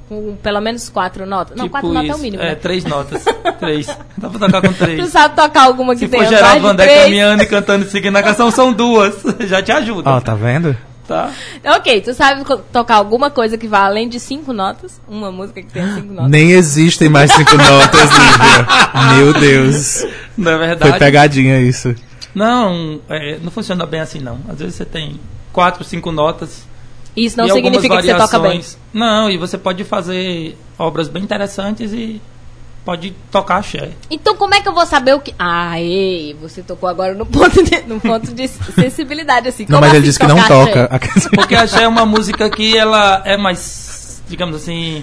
[0.09, 1.57] Com pelo menos quatro notas?
[1.57, 2.22] Não, tipo quatro notas é o isso.
[2.22, 2.42] mínimo.
[2.42, 2.55] É, né?
[2.55, 3.25] três notas.
[3.59, 3.87] três.
[4.16, 5.09] Dá pra tocar com Tu três.
[5.11, 8.16] sabe tocar alguma que Se tenha for mais Geraldo Vandé caminhando e cantando e seguindo
[8.16, 9.16] a canção, são duas.
[9.49, 10.11] Já te ajuda.
[10.11, 10.77] Ó, tá vendo?
[11.09, 11.31] Tá?
[11.77, 15.01] Ok, tu sabe tocar alguma coisa que vá além de cinco notas?
[15.09, 16.31] Uma música que tenha cinco notas?
[16.31, 19.16] Nem existem mais cinco notas, Lívia.
[19.16, 20.05] Meu Deus.
[20.37, 20.99] Não é Foi verdade?
[20.99, 21.94] pegadinha isso.
[22.37, 24.38] Não, é, não funciona bem assim não.
[24.46, 25.18] Às vezes você tem
[25.55, 26.66] quatro, cinco notas.
[27.16, 28.62] Isso não e significa que você toca bem.
[28.92, 32.20] Não, e você pode fazer obras bem interessantes e
[32.85, 33.92] pode tocar axé.
[34.11, 35.35] Então como é que eu vou saber o que...
[35.38, 39.62] Ah, ei, você tocou agora no ponto de, no ponto de sensibilidade, assim.
[39.62, 40.88] Não, Como mas ele assim disse que não tocar toca.
[40.94, 41.29] axé?
[41.35, 45.03] Porque axé é uma música que ela é mais, digamos assim,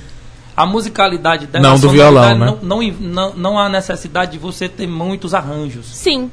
[0.55, 1.67] a musicalidade dela.
[1.67, 2.57] Não do sonoridade, violão, né?
[2.61, 5.87] Não, não, não, não há necessidade de você ter muitos arranjos.
[5.87, 6.29] Sim.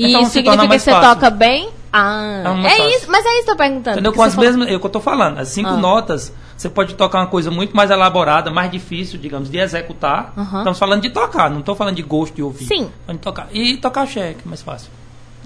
[0.00, 1.08] E Então isso significa que você fácil.
[1.14, 1.68] toca bem?
[1.92, 2.96] Ah, É mais é fácil.
[2.98, 3.94] isso, mas é isso que eu tô perguntando.
[3.96, 4.12] Entendeu?
[4.12, 5.76] Com as mesmas, é o que eu tô falando, as cinco Ah.
[5.76, 10.32] notas, você pode tocar uma coisa muito mais elaborada, mais difícil, digamos, de executar.
[10.36, 12.64] Estamos falando de tocar, não estou falando de gosto de ouvir.
[12.66, 12.88] Sim.
[13.08, 13.48] De tocar.
[13.52, 14.88] E tocar axé, que é mais fácil.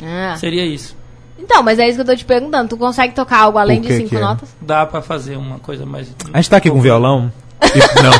[0.02, 0.36] Ah.
[0.36, 0.96] Seria isso.
[1.38, 2.68] Então, mas é isso que eu tô te perguntando.
[2.68, 4.20] Tu consegue tocar algo além de cinco é?
[4.20, 4.54] notas?
[4.60, 6.08] Dá pra fazer uma coisa mais.
[6.32, 7.32] A gente tá aqui com violão?
[7.62, 8.12] E- não,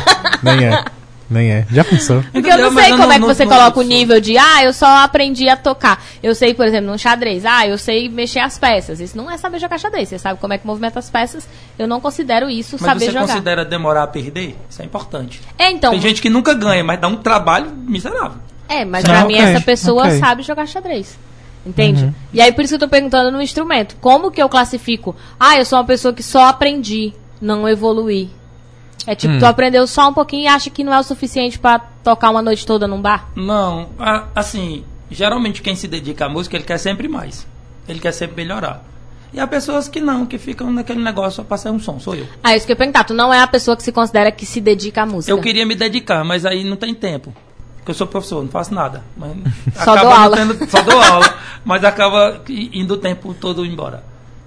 [0.55, 0.85] nem é.
[1.31, 1.67] Nem é.
[1.71, 2.23] Já pensou?
[2.33, 3.89] Porque eu não Mas sei como não- é que não- você não- coloca o não-
[3.89, 6.03] nível de, ah, eu só aprendi a tocar.
[6.23, 9.01] Eu sei, por exemplo, num xadrez, ah, eu sei mexer as peças.
[9.01, 10.09] Isso não é saber jogar xadrez.
[10.11, 11.49] Você sabe como é que movimenta as peças.
[11.79, 13.27] Eu não considero isso Mas saber você jogar.
[13.27, 14.55] considera demorar a perder?
[14.69, 15.41] Isso é importante.
[15.59, 15.93] É, então.
[15.93, 18.39] Tem gente que nunca ganha, mas dá um trabalho miserável.
[18.69, 20.19] É, mas Não, pra mim ok, essa pessoa ok.
[20.19, 21.19] sabe jogar xadrez.
[21.67, 22.15] Entende?
[22.35, 23.97] E aí por isso que eu tô perguntando no instrumento.
[23.99, 25.17] Como que eu classifico?
[25.41, 28.29] Ah, eu sou uma pessoa que só aprendi, não evoluí.
[29.07, 31.79] É tipo, tu aprendeu só um pouquinho e acha que não é o suficiente pra
[31.79, 33.29] tocar uma noite toda num bar?
[33.37, 33.89] Não,
[34.35, 37.47] assim, geralmente quem se dedica à música, ele quer sempre mais.
[37.87, 38.83] Ele quer sempre melhorar.
[39.33, 42.15] E há pessoas que não, que ficam naquele negócio só pra sair um som, sou
[42.15, 42.27] eu.
[42.43, 43.05] Ah, isso que eu ia perguntar.
[43.05, 45.31] Tu não é a pessoa que se considera que se dedica à música.
[45.33, 47.35] Eu queria me dedicar, mas aí não tem tempo.
[47.79, 49.03] Porque eu sou professor, não faço nada.
[49.17, 49.33] Mas
[49.85, 50.37] Só acaba dou aula.
[50.37, 51.35] tendo- só dou aula.
[51.67, 54.03] Mas acaba indo o tempo todo embora.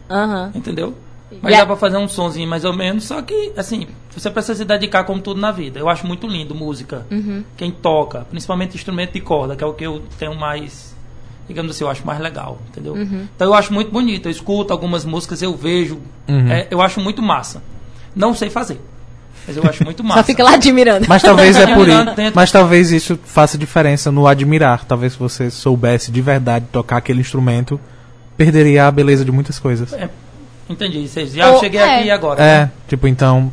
[0.10, 0.52] Aham.
[0.56, 0.96] Entendeu?
[1.42, 4.56] Mas a- dá pra fazer um sonzinho mais ou menos, só que, assim, você precisa
[4.56, 5.80] se dedicar como tudo na vida.
[5.80, 7.06] Eu acho muito lindo música.
[7.12, 7.44] Uhum.
[7.58, 10.96] Quem toca, principalmente instrumento de corda, que é o que eu tenho mais,
[11.48, 12.94] digamos assim, eu acho mais legal, entendeu?
[12.94, 13.28] Uhum.
[13.36, 14.28] Então eu acho muito bonito.
[14.28, 16.50] Eu escuto algumas músicas, eu vejo, Uhum.
[16.50, 17.62] é, eu acho muito massa.
[18.16, 18.80] Não sei fazer.
[19.46, 20.22] Mas eu acho muito massa.
[20.22, 21.06] Só fica lá admirando.
[21.08, 21.98] Mas talvez é por isso.
[22.34, 24.84] Mas talvez isso faça diferença no admirar.
[24.86, 27.80] Talvez se você soubesse de verdade tocar aquele instrumento,
[28.36, 29.94] perderia a beleza de muitas coisas.
[29.94, 30.10] É,
[30.70, 31.08] Entendi.
[31.08, 32.00] Vocês já Ou- cheguei é.
[32.00, 32.42] aqui agora.
[32.44, 32.72] É, né?
[32.88, 33.52] tipo, então.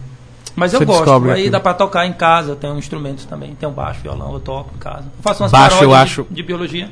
[0.57, 1.00] Mas eu gosto.
[1.00, 1.53] descobre Aí aquilo.
[1.53, 2.53] dá pra tocar em casa.
[2.53, 3.55] Eu tenho instrumentos também.
[3.55, 5.05] Tenho baixo, violão, eu toco em casa.
[5.16, 6.90] Eu faço umas Baixo, eu paródias de- acho- de, biologia.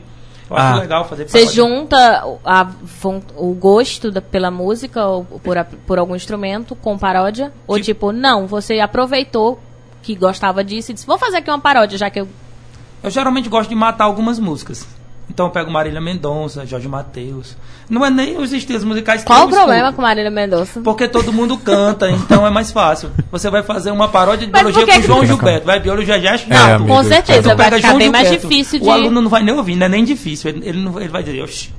[0.50, 0.70] Eu Ah.
[0.72, 2.68] acho legal fazer Você junta o- a
[3.36, 7.52] o gosto da- pela música ou por, a- por algum instrumento com paródia?
[7.66, 9.60] Ou Tipo- tipo, não, você aproveitou
[10.02, 12.28] que gostava disso e disse, vou fazer aqui uma paródia, já que eu.
[13.02, 14.86] Eu geralmente gosto de matar algumas músicas.
[15.30, 17.56] Então eu pego Marília Mendonça, Jorge Mateus.
[17.88, 20.80] Não é nem os estilos musicais que Qual o problema escuto, com Marília Mendonça?
[20.82, 23.10] Porque todo mundo canta, então é mais fácil.
[23.30, 25.66] Você vai fazer uma paródia de Mas biologia que com que- João Gilberto.
[25.66, 26.52] Vai, biologia já é chato.
[26.52, 28.48] É, Com certeza, vai ficar João bem mais Gilberto.
[28.48, 28.86] difícil de.
[28.86, 30.50] O aluno não vai nem ouvir, não é nem difícil.
[30.50, 31.70] Ele, ele não, ele vai dizer, oxi.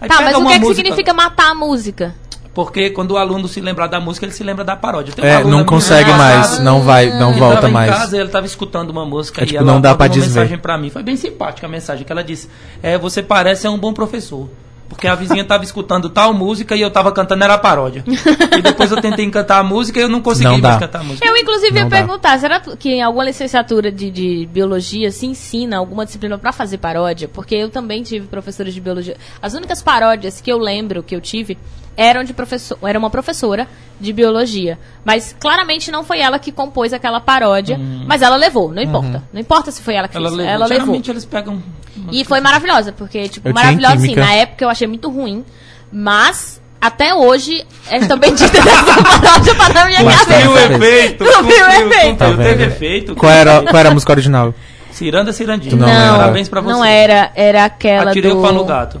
[0.00, 2.14] Aí Tá, mas o que, é que música- significa matar a música?
[2.52, 5.14] Porque quando o aluno se lembrar da música, ele se lembra da paródia.
[5.14, 7.90] Tem um É, aluno não consegue mais, não vai, não volta tava mais.
[7.90, 10.26] em casa, ele estava escutando uma música É e tipo, ela não dá uma desver.
[10.28, 10.90] mensagem para mim.
[10.90, 12.48] Foi bem simpática a mensagem que ela disse.
[12.82, 14.48] É, você parece ser um bom professor.
[14.88, 18.02] Porque a vizinha estava escutando tal música e eu estava cantando era paródia.
[18.58, 21.04] E depois eu tentei cantar a música e eu não consegui Não mais cantar a
[21.04, 21.24] música.
[21.24, 21.96] Eu, inclusive, ia Não dá.
[21.98, 26.78] perguntar, será que em alguma licenciatura de, de biologia se ensina alguma disciplina pra fazer
[26.78, 27.28] paródia?
[27.32, 29.16] Porque eu também tive professores de biologia.
[29.40, 31.56] As únicas paródias que eu lembro que eu tive
[31.96, 33.66] eram de professor, era uma professora
[34.00, 34.78] de biologia.
[35.04, 39.22] Mas claramente não foi ela que compôs aquela paródia, mas ela levou, não importa.
[39.32, 40.52] Não importa se foi ela que Ela fez, levou.
[40.52, 40.78] ela levou.
[40.86, 41.62] Geralmente eles pegam.
[42.10, 44.14] E foi maravilhosa, porque, tipo, Eu maravilhosa sim.
[44.14, 45.44] Na época eu achei muito ruim,
[45.92, 50.24] mas até hoje é também dita dessa paródia pra na minha cabeça.
[50.24, 51.24] Cumpriu o efeito.
[51.24, 52.16] Cumpriu o cumpriu, efeito.
[52.18, 53.14] Tá cumpriu, Teve efeito.
[53.16, 54.54] Qual era, qual era a música original?
[54.90, 55.76] Ciranda Cirandinha.
[55.76, 56.18] Não Não.
[56.18, 56.72] Parabéns pra você.
[56.72, 58.38] não era, era aquela Atirei do...
[58.38, 59.00] o pau no gato.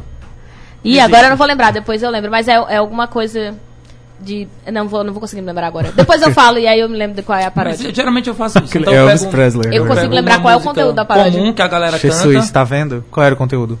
[0.84, 1.04] Ih, Existe.
[1.04, 3.54] agora eu não vou lembrar, depois eu lembro, mas é, é alguma coisa
[4.18, 4.48] de...
[4.72, 5.92] Não vou, não vou conseguir me lembrar agora.
[5.92, 7.94] Depois eu falo e aí eu me lembro de qual é a Mas, paródia.
[7.94, 8.76] geralmente eu faço isso.
[8.78, 9.76] Então Elvis eu pego um- Presley.
[9.76, 9.94] Eu né?
[9.94, 11.38] consigo lembrar qual é o conteúdo da paródia.
[11.38, 12.52] Comum que a galera Jesus, canta.
[12.52, 13.04] tá vendo?
[13.10, 13.78] Qual era o conteúdo?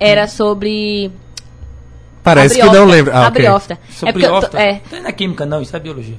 [0.00, 1.10] Era sobre...
[2.22, 3.12] Parece que não lembro.
[3.14, 3.30] Ah, a ok.
[3.42, 3.78] briófita.
[3.90, 4.60] Sobre É briófita.
[4.60, 6.16] é, Não é química, não, isso é biologia.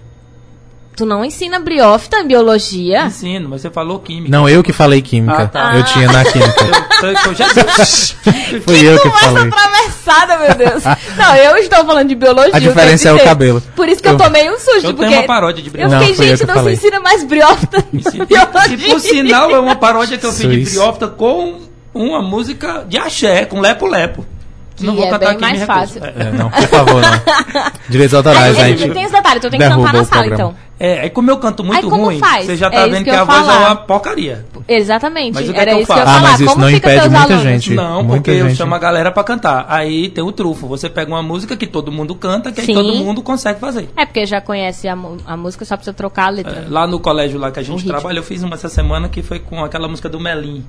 [0.98, 3.06] Tu não ensina briófita em biologia?
[3.06, 4.30] Ensino, mas você falou química.
[4.36, 5.44] Não, eu que falei química.
[5.44, 5.76] Ah, tá.
[5.78, 6.66] Eu tinha na química.
[7.04, 7.46] Eu, eu, eu já
[8.66, 9.48] Fui eu que falei.
[9.48, 10.84] atravessada, meu Deus.
[11.16, 12.52] Não, eu estou falando de biologia.
[12.56, 13.62] A eu diferença é o cabelo.
[13.76, 14.88] Por isso que eu, Eu- tomei um susto.
[14.88, 16.00] Eu porque tenho uma paródia de Eu briófita.
[16.00, 16.76] Não, fiquei, eu gente, que não falei.
[16.76, 18.48] se ensina mais briófita E, biologia.
[18.90, 21.60] por sinal, é uma paródia que eu fiz de briófita com
[21.94, 24.26] uma música de axé, com lepo-lepo.
[24.78, 26.04] Que é bem mais fácil.
[26.06, 26.14] É.
[26.28, 27.72] É, não, por favor, não.
[27.90, 28.94] Direitos autorais, Aí, gente.
[28.94, 30.56] tem os detalhes, então tem que cantar na sala, então.
[30.80, 32.46] É, aí como eu canto muito Aí como ruim, faz?
[32.46, 33.66] você já É tá isso vendo que que, eu a voz é falar.
[33.66, 34.46] uma porcaria.
[34.68, 35.34] Exatamente.
[35.34, 36.16] Mas o que é Era que eu isso que eu ia faço?
[36.18, 36.32] Ah, falar.
[36.32, 37.42] mas isso como não impede muita alunos?
[37.42, 37.74] gente.
[37.74, 38.58] Não, muita porque eu gente.
[38.58, 39.66] chamo a galera pra cantar.
[39.70, 40.68] Aí tem o trufo.
[40.68, 42.76] Você pega uma música que todo mundo canta, que aí Sim.
[42.76, 43.90] todo mundo consegue fazer.
[43.98, 46.66] É porque já conhece a, a música, só precisa trocar a letra.
[46.68, 49.24] É, lá no colégio lá que a gente trabalha, eu fiz uma essa semana que
[49.24, 50.64] foi com aquela música do Melim.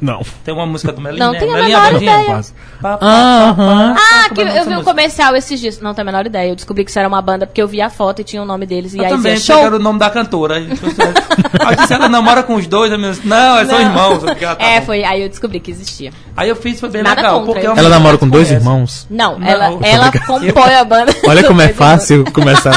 [0.00, 0.20] Não.
[0.44, 1.38] Tem uma música do Melim, Não né?
[1.38, 2.22] tenho a Melim menor bandinha.
[2.22, 2.40] ideia.
[2.82, 3.94] Ah.
[3.96, 5.80] Ah, que é eu vi um comercial esses dias.
[5.80, 6.50] Não tenho a menor ideia.
[6.50, 8.44] Eu descobri que isso era uma banda porque eu vi a foto e tinha o
[8.44, 8.94] nome deles.
[8.94, 9.66] E Eu aí também, dizia show.
[9.66, 10.56] o nome da cantora.
[10.56, 13.80] Aí eu disse, ela namora com os dois, eu disse, não, são Não.
[13.80, 14.24] irmãos.
[14.24, 14.86] Ah, tá É, bom.
[14.86, 15.04] foi.
[15.04, 16.12] Aí eu descobri que existia.
[16.36, 17.38] Aí eu fiz, foi bem Nada legal.
[17.40, 18.64] contra, porque eu- é Ela namora com dois conhece.
[18.64, 19.06] irmãos?
[19.10, 21.14] Não, Não, ela, ela compõe a banda.
[21.26, 22.76] Olha como é fácil começar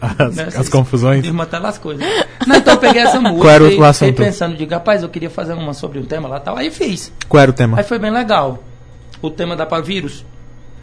[0.00, 1.24] as, Né, as confusões.
[1.24, 2.04] Irmã até as coisas.
[2.46, 4.14] Não, então eu peguei essa música Qual era o e fiquei assunto?
[4.16, 6.56] pensando, digo, rapaz, eu queria fazer uma sobre um tema lá tal.
[6.56, 7.12] Aí fiz.
[7.28, 7.78] Qual era o tema?
[7.78, 8.62] Aí foi bem legal.
[9.20, 10.24] O tema da vírus.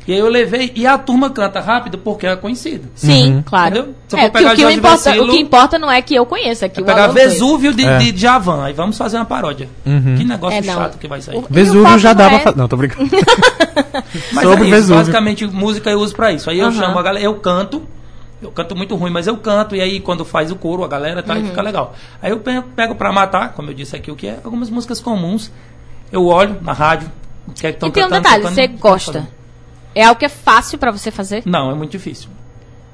[0.08, 2.88] E aí eu levei, e a turma canta rápido porque é conhecido.
[2.96, 3.42] Sim, Uhum.
[3.46, 3.76] claro.
[3.76, 3.96] Entendeu?
[4.08, 6.16] Se eu É, o que, o, Jorge importa, Versilo- o que importa não é que
[6.16, 7.08] eu conheça, é que É o pegar.
[7.08, 7.98] Vesúvio de, É.
[7.98, 8.64] de Djavan.
[8.64, 9.68] Aí vamos fazer uma paródia.
[9.86, 10.16] Uhum.
[10.18, 10.76] Que negócio É, não.
[10.76, 11.36] chato que vai sair.
[11.38, 12.36] O- Vesúvio já não dava.
[12.36, 13.10] é- fa- Não, tô brincando.
[14.32, 14.96] Mas Sobre é isso, Vesúvio.
[14.96, 16.50] basicamente música eu uso pra isso.
[16.50, 17.84] Aí eu chamo a galera, eu canto.
[18.42, 19.76] Eu canto muito ruim, mas eu canto.
[19.76, 21.48] E aí quando faz o coro, a galera tá, aí Uhum.
[21.50, 21.96] fica legal.
[22.22, 25.00] Aí eu pego, pego pra matar, como eu disse aqui, o que é algumas músicas
[25.02, 25.52] comuns.
[26.12, 27.12] Eu olho na rádio.
[27.48, 29.28] O que é que tão E tem um cantando, detalhe, você gosta.
[29.96, 31.42] É algo que é fácil pra você fazer.
[31.46, 32.30] Não, é muito difícil.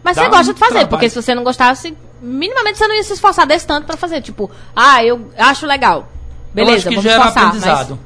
[0.03, 0.89] Mas Dá você gosta um de fazer, trabalho.
[0.89, 4.21] porque se você não gostasse, minimamente você não ia se esforçar desse tanto pra fazer.
[4.21, 6.07] Tipo, ah, eu acho legal.
[6.53, 7.43] Beleza, eu acho que vou gera esforçar.
[7.47, 7.99] aprendizado.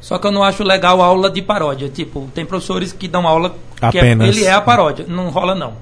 [0.00, 1.88] Só que eu não acho legal aula de paródia.
[1.88, 3.56] Tipo, tem professores que dão aula
[3.90, 4.28] que é- Apenas.
[4.28, 5.04] ele é a paródia.
[5.08, 5.72] Não rola, não.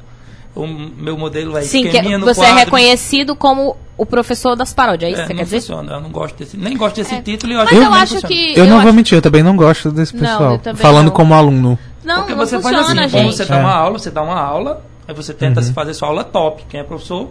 [0.56, 2.58] O meu modelo é Mas, sim, que no você é quadro.
[2.64, 5.60] reconhecido como o professor das paródias, é isso É, que você não quer dizer?
[5.60, 5.92] funciona.
[5.92, 7.20] Eu não gosto desse, nem gosto desse É.
[7.22, 8.34] título e eu Mas acho eu que nem acho funciona.
[8.34, 8.58] que.
[8.58, 10.52] Eu não vou acho- mentir, eu também não gosto desse Não, pessoal.
[10.52, 11.12] eu também Falando não.
[11.12, 11.78] como aluno.
[12.02, 13.36] Não, Porque não você funciona, faz assim, gente.
[13.36, 13.60] você dá É.
[13.60, 16.64] uma aula, você dá uma aula, aí você tenta se fazer sua aula top.
[16.68, 17.28] Quem é professor,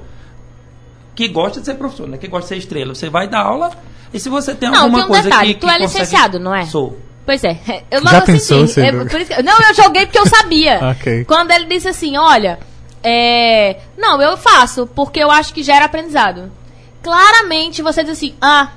[1.16, 2.18] que gosta de ser professor, né?
[2.18, 2.94] Que gosta de ser estrela.
[2.94, 3.72] Você vai dar aula,
[4.14, 6.00] e se você tem Não, alguma tem um coisa detalhe, que, tu que é consegue-
[6.04, 6.66] licenciado, não é?
[6.66, 7.00] Sou.
[7.26, 7.58] Pois é.
[7.90, 8.82] Eu Já logo pensou, senti.
[8.82, 8.92] É,
[9.42, 10.80] não, eu joguei porque eu sabia.
[10.92, 11.26] Ok.
[11.26, 12.60] Quando ele disse assim, olha,
[13.06, 16.52] é, não, eu faço porque eu acho que gera aprendizado.
[17.04, 18.72] Claramente você diz assim, ah,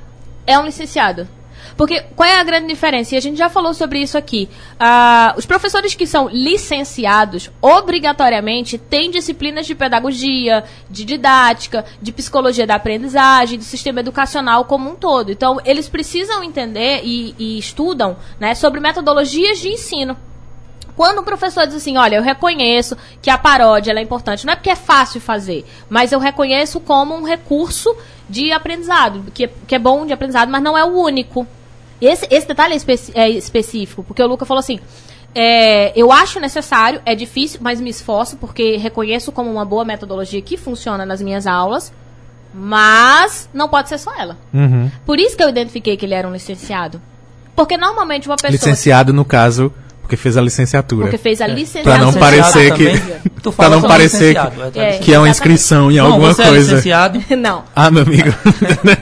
[0.47, 1.27] é um licenciado.
[1.79, 3.15] Porque qual é a grande diferença?
[3.15, 4.49] E a gente já falou sobre isso aqui.
[4.81, 12.67] Ah, os professores que são licenciados, obrigatoriamente, têm disciplinas de pedagogia, de didática, de psicologia
[12.67, 15.31] da aprendizagem, do sistema educacional como um todo.
[15.31, 20.17] Então, eles precisam entender e, e estudam né, sobre metodologias de ensino.
[20.99, 24.57] Quando o professor diz assim, olha, eu reconheço que a paródia é importante, não é
[24.57, 27.97] porque é fácil fazer, mas eu reconheço como um recurso
[28.29, 31.47] de aprendizado, que, é- que é bom de aprendizado, mas não é o único.
[32.01, 34.81] Esse, esse detalhe é, é específico, porque o Luca falou assim,
[35.33, 40.43] é, eu acho necessário, é difícil, mas me esforço, porque reconheço como uma boa metodologia
[40.43, 41.93] que funciona nas minhas aulas,
[42.53, 44.37] mas não pode ser só ela.
[44.53, 44.91] Uhum.
[45.07, 47.01] Por isso que eu identifiquei que ele era um licenciado.
[47.55, 48.51] Porque normalmente uma pessoa...
[48.51, 49.73] Licenciado, no caso,
[50.09, 51.03] porque fez a licenciatura.
[51.03, 51.49] Porque fez a É.
[51.49, 51.97] licenciatura.
[51.97, 54.99] Pra não parecer que- Também, tu Pra fala não parecer que- é, tá É.
[54.99, 56.71] Que é uma inscrição em Não, alguma você é coisa.
[56.73, 57.23] licenciado.
[57.37, 58.33] Não, ah, meu amigo.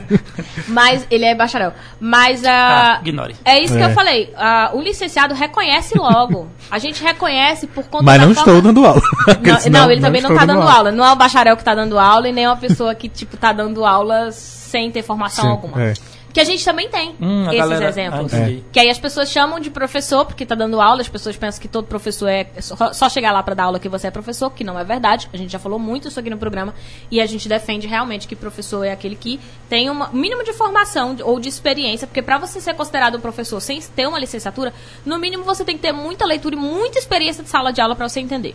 [0.68, 1.72] mas ele é bacharel.
[2.00, 2.96] Mas a.
[2.96, 3.36] Ah, ignore.
[3.44, 3.84] É isso que É.
[3.86, 4.32] eu falei.
[4.36, 6.48] ah, o licenciado reconhece logo.
[6.70, 9.02] A gente reconhece por conta Mas não forma- estou dando aula.
[9.42, 10.90] Não, senão não, ele também não estou tá dando aula.
[10.90, 13.52] Não é o bacharel que tá dando aula e nem uma pessoa que, tipo, tá
[13.52, 15.80] dando aula sem ter formação Sim, alguma.
[15.82, 15.94] é.
[16.36, 18.34] Que a gente também tem Hum, esses galera- exemplos.
[18.34, 18.64] Ah, entendi.
[18.70, 21.66] Que aí as pessoas chamam de professor porque tá dando aula, as pessoas pensam que
[21.66, 24.78] todo professor é só, chegar lá para dar aula que você é professor, que não
[24.78, 25.30] é verdade.
[25.32, 26.74] A gente já falou muito isso aqui no programa
[27.10, 31.16] e a gente defende realmente que professor é aquele que tem um mínimo de formação
[31.22, 34.74] ou de experiência, porque para você ser considerado um professor sem ter uma licenciatura,
[35.06, 37.96] no mínimo você tem que ter muita leitura e muita experiência de sala de aula
[37.96, 38.54] para você entender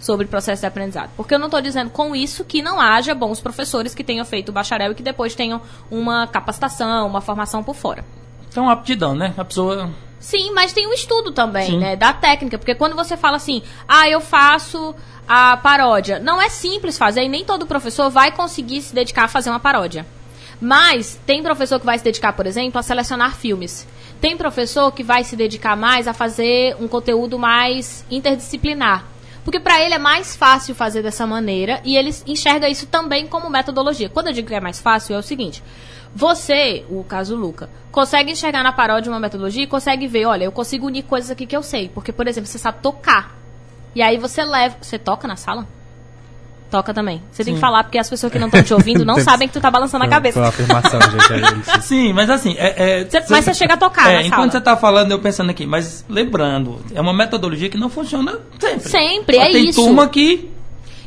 [0.00, 1.10] sobre o processo de aprendizado.
[1.16, 4.48] Porque eu não estou dizendo com isso que não haja bons professores que tenham feito
[4.48, 8.04] o bacharel e que depois tenham uma capacitação, uma formação por fora.
[8.48, 9.34] Então, aptidão, né?
[9.36, 9.90] A pessoa.
[10.18, 11.78] Sim, mas tem um estudo também, Sim.
[11.78, 11.96] né?
[11.96, 12.58] Da técnica.
[12.58, 14.94] Porque quando você fala assim, ah, eu faço
[15.28, 16.18] a paródia.
[16.18, 19.60] Não é simples fazer e nem todo professor vai conseguir se dedicar a fazer uma
[19.60, 20.04] paródia.
[20.60, 23.86] Mas tem professor que vai se dedicar, por exemplo, a selecionar filmes.
[24.20, 29.04] Tem professor que vai se dedicar mais a fazer um conteúdo mais interdisciplinar.
[29.44, 33.48] Porque para ele é mais fácil fazer dessa maneira e ele enxerga isso também como
[33.48, 34.08] metodologia.
[34.08, 35.62] Quando eu digo que é mais fácil, é o seguinte:
[36.14, 40.52] você, o caso Luca, consegue enxergar na paródia uma metodologia e consegue ver, olha, eu
[40.52, 41.88] consigo unir coisas aqui que eu sei.
[41.88, 43.36] Porque, por exemplo, você sabe tocar.
[43.94, 44.76] E aí você leva.
[44.80, 45.66] Você toca na sala?
[46.70, 47.20] Toca também.
[47.32, 49.48] Você tem que falar, porque as pessoas que não estão te ouvindo não Tem- sabem
[49.48, 50.38] que tu tá balançando a Foi cabeça.
[50.38, 51.32] uma afirmação, gente.
[51.32, 51.36] é
[51.76, 51.82] isso.
[51.82, 52.54] Sim, mas assim.
[52.56, 54.50] É, é, Você- mas você chega a tocar É, na enquanto sala.
[54.52, 58.88] você tá falando, eu pensando aqui, mas lembrando, é uma metodologia que não funciona sempre.
[58.88, 59.82] Sempre, Só é tem isso.
[59.82, 60.48] turma que.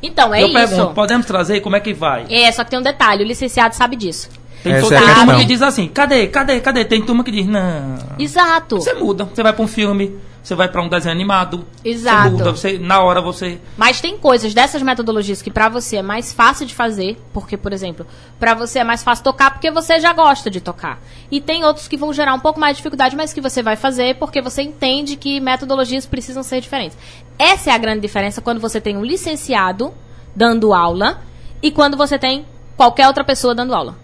[0.01, 0.53] Então, é eu isso.
[0.57, 1.61] pergunto, podemos trazer?
[1.61, 2.25] Como é que vai?
[2.29, 4.29] É, só que tem um detalhe, o licenciado sabe disso.
[4.61, 6.83] Tem, Essa to- é tem turma que diz assim, cadê, cadê, cadê?
[6.85, 7.95] Tem turma que diz, não.
[8.19, 8.77] Exato.
[8.81, 10.13] Você muda, você vai pra um filme,
[10.43, 11.65] você vai pra um desenho animado.
[11.85, 12.31] Exato.
[12.31, 13.59] Você muda, você, na hora você.
[13.77, 17.71] Mas tem coisas dessas metodologias que pra você é mais fácil de fazer, porque, por
[17.71, 18.05] exemplo,
[18.37, 20.99] pra você é mais fácil tocar porque você já gosta de tocar.
[21.31, 23.77] E tem outros que vão gerar um pouco mais de dificuldade, mas que você vai
[23.77, 26.97] fazer porque você entende que metodologias precisam ser diferentes.
[27.39, 29.93] Essa é a grande diferença quando você tem um licenciado
[30.35, 31.21] dando aula
[31.61, 33.95] e quando você tem qualquer outra pessoa dando aula.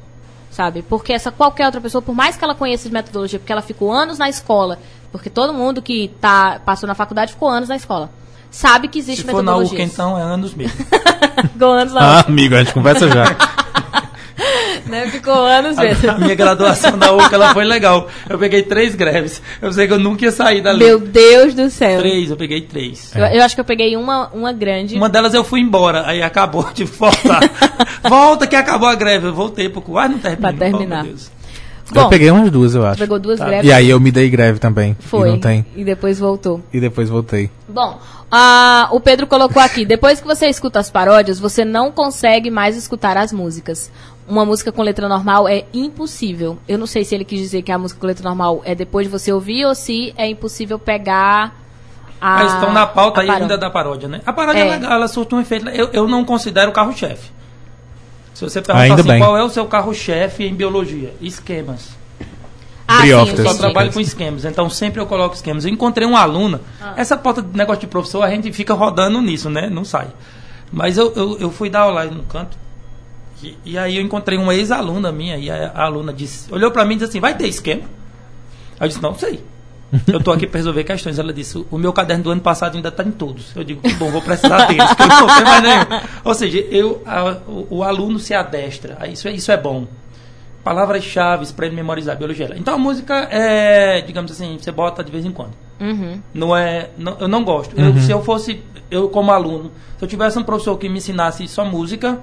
[0.50, 0.82] Sabe?
[0.82, 3.92] Porque essa qualquer outra pessoa, por mais que ela conheça de metodologia, porque ela ficou
[3.92, 4.80] anos na escola,
[5.12, 8.10] porque todo mundo que tá, passou na faculdade ficou anos na escola,
[8.52, 9.80] sabe que existe Se for na metodologia.
[9.80, 10.78] URCA, então é anos mesmo.
[11.54, 12.20] Ficou anos Ah, lá.
[12.28, 13.24] amigo, a gente conversa já.
[14.88, 15.08] né?
[15.08, 16.10] Ficou anos mesmo.
[16.12, 18.08] A minha graduação da URCA ela foi legal.
[18.28, 19.42] Eu peguei três greves.
[19.62, 20.80] Eu sei que eu nunca ia sair dali.
[20.84, 22.00] Meu Deus do céu.
[22.00, 23.14] Três, eu peguei três.
[23.16, 24.96] Eu, eu acho que eu peguei uma, uma grande.
[24.96, 27.42] Uma delas eu fui embora, aí acabou de voltar.
[28.08, 29.28] Volta que acabou a greve.
[29.28, 30.42] Eu voltei pro quase não terminou.
[30.42, 31.00] Pra terminar.
[31.02, 31.32] Oh, meu Deus.
[31.94, 33.00] Bom, eu peguei umas duas, eu acho.
[33.00, 33.46] pegou duas Tá.
[33.46, 33.68] greves.
[33.70, 34.96] E aí eu me dei greve também.
[35.00, 35.28] Foi.
[35.28, 35.66] E não tem.
[35.76, 36.62] E depois voltou.
[36.72, 37.50] E depois voltei.
[37.68, 38.00] Bom,
[38.32, 42.78] ah, o Pedro colocou aqui: depois que você escuta as paródias, você não consegue mais
[42.78, 43.92] escutar as músicas.
[44.28, 46.60] Uma música com letra normal é impossível.
[46.68, 49.08] Eu não sei se ele quis dizer que a música com letra normal é depois
[49.08, 51.56] de você ouvir ou se é impossível pegar
[52.22, 52.36] a.
[52.36, 54.22] Mas estão na pauta aí ainda da paródia, né?
[54.24, 54.72] A paródia é, É.
[54.72, 55.68] legal, ela surte um efeito.
[55.70, 57.32] Eu, eu não considero o carro-chefe.
[58.40, 59.20] Se você perguntar Ainda assim, bem.
[59.20, 61.14] qual é o seu carro-chefe em biologia?
[61.20, 61.90] Esquemas.
[62.88, 65.66] Ah, sim, eu Só trabalho com esquemas, então sempre eu coloco esquemas.
[65.66, 66.94] Eu encontrei uma aluna, Ah.
[66.96, 69.70] essa pauta de negócio de professor, a gente fica rodando nisso, né?
[69.70, 70.08] Não sai.
[70.72, 72.58] Mas eu, eu, eu fui dar aula no canto,
[73.44, 76.86] e, e aí eu encontrei uma ex-aluna minha, e a, a aluna disse, olhou pra
[76.86, 77.84] mim e disse assim, vai ter esquema?
[78.80, 79.44] Aí eu disse, não sei.
[80.08, 81.18] Eu tô aqui para resolver questões.
[81.18, 83.56] Ela disse, o meu caderno do ano passado ainda tá em todos.
[83.56, 86.02] Eu digo, que bom, vou precisar deles, que eu não sei mais nenhum.
[86.24, 88.98] Ou seja, eu, a- o, o aluno se adestra.
[89.00, 89.88] Aí Isso é, isso é bom.
[90.64, 92.54] Palavras-chave para ele memorizar biologia.
[92.58, 95.54] Então a música é, digamos assim, você bota de vez em quando.
[95.80, 96.20] Uhum.
[96.34, 97.80] Não é, não- eu não gosto.
[97.80, 98.62] Eu, se eu fosse
[98.92, 102.20] eu como aluno, se eu tivesse um professor que me ensinasse só música,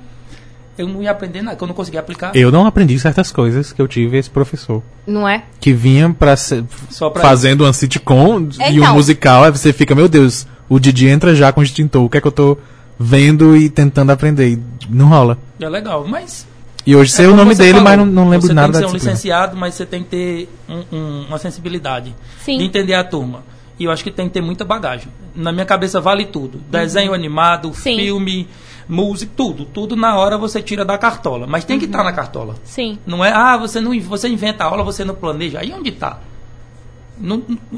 [0.79, 2.35] eu não ia aprender nada, que eu não conseguia aplicar.
[2.35, 4.83] Eu não aprendi certas coisas que eu tive esse professor.
[5.07, 5.45] Não é?
[5.61, 8.95] Que vinha pra ser, Só pra fazendo uma sitcom e um Então.
[8.95, 12.19] musical, aí você fica, meu Deus, o Didi entra já com o extintor, o que
[12.19, 12.59] é que eu tô
[12.99, 14.49] vendo e tentando aprender?
[14.53, 15.39] E não rola.
[15.61, 16.47] É legal, mas
[16.89, 18.73] E hoje sei É o nome você dele, falou, mas não, não lembro você nada
[18.73, 19.13] tem da que ser um disciplina.
[19.15, 22.15] licenciado, mas você tem que ter um- um- uma sensibilidade
[22.45, 22.59] Sim.
[22.59, 23.43] de entender a turma.
[23.77, 25.09] E eu acho que tem que ter muita bagagem.
[25.35, 26.61] Na minha cabeça vale tudo.
[26.71, 27.75] Desenho animado, Uhum.
[27.75, 27.97] Sim.
[27.99, 28.49] filme,
[28.89, 29.65] música, tudo.
[29.65, 31.47] Tudo na hora você tira da cartola.
[31.47, 32.55] Mas tem que estar na cartola.
[32.65, 32.99] Sim.
[33.07, 35.61] Não é, ah, você, não, você inventa a aula, você não planeja.
[35.61, 36.19] Aí onde está?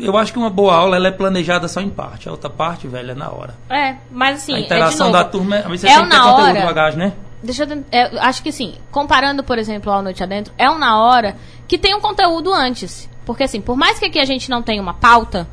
[0.01, 2.29] eu acho que uma boa aula ela é planejada só em parte.
[2.29, 3.55] A outra parte, velho, é na hora.
[3.71, 5.19] É, mas assim, a é interação novo.
[5.19, 6.67] da turma, é- você é tem que ter conteúdo hora.
[6.67, 7.13] bagagem, né?
[7.43, 8.75] Deixa eu, é, acho que sim.
[8.91, 11.37] Comparando, por exemplo, ao Noite Adentro, é um na hora
[11.69, 13.09] que tem um conteúdo antes.
[13.25, 15.47] Porque assim, por mais que aqui a gente não tenha uma pauta,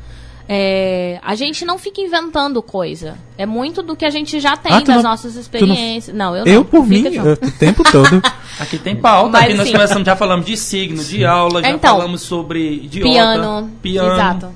[0.48, 3.18] é, a gente não fica inventando coisa.
[3.36, 6.16] É muito do que a gente já tem Ah, das não- nossas tu não- experiências.
[6.16, 6.52] não, eu não.
[6.52, 7.26] Eu, por mim, Fica não.
[7.30, 8.22] eu- o tempo todo.
[8.60, 11.70] Aqui tem pauta, Mas, aqui nós assim, começamos, já falamos de signo, de aula, já
[11.70, 14.48] Então, falamos sobre idiota, piano, piano, Exato.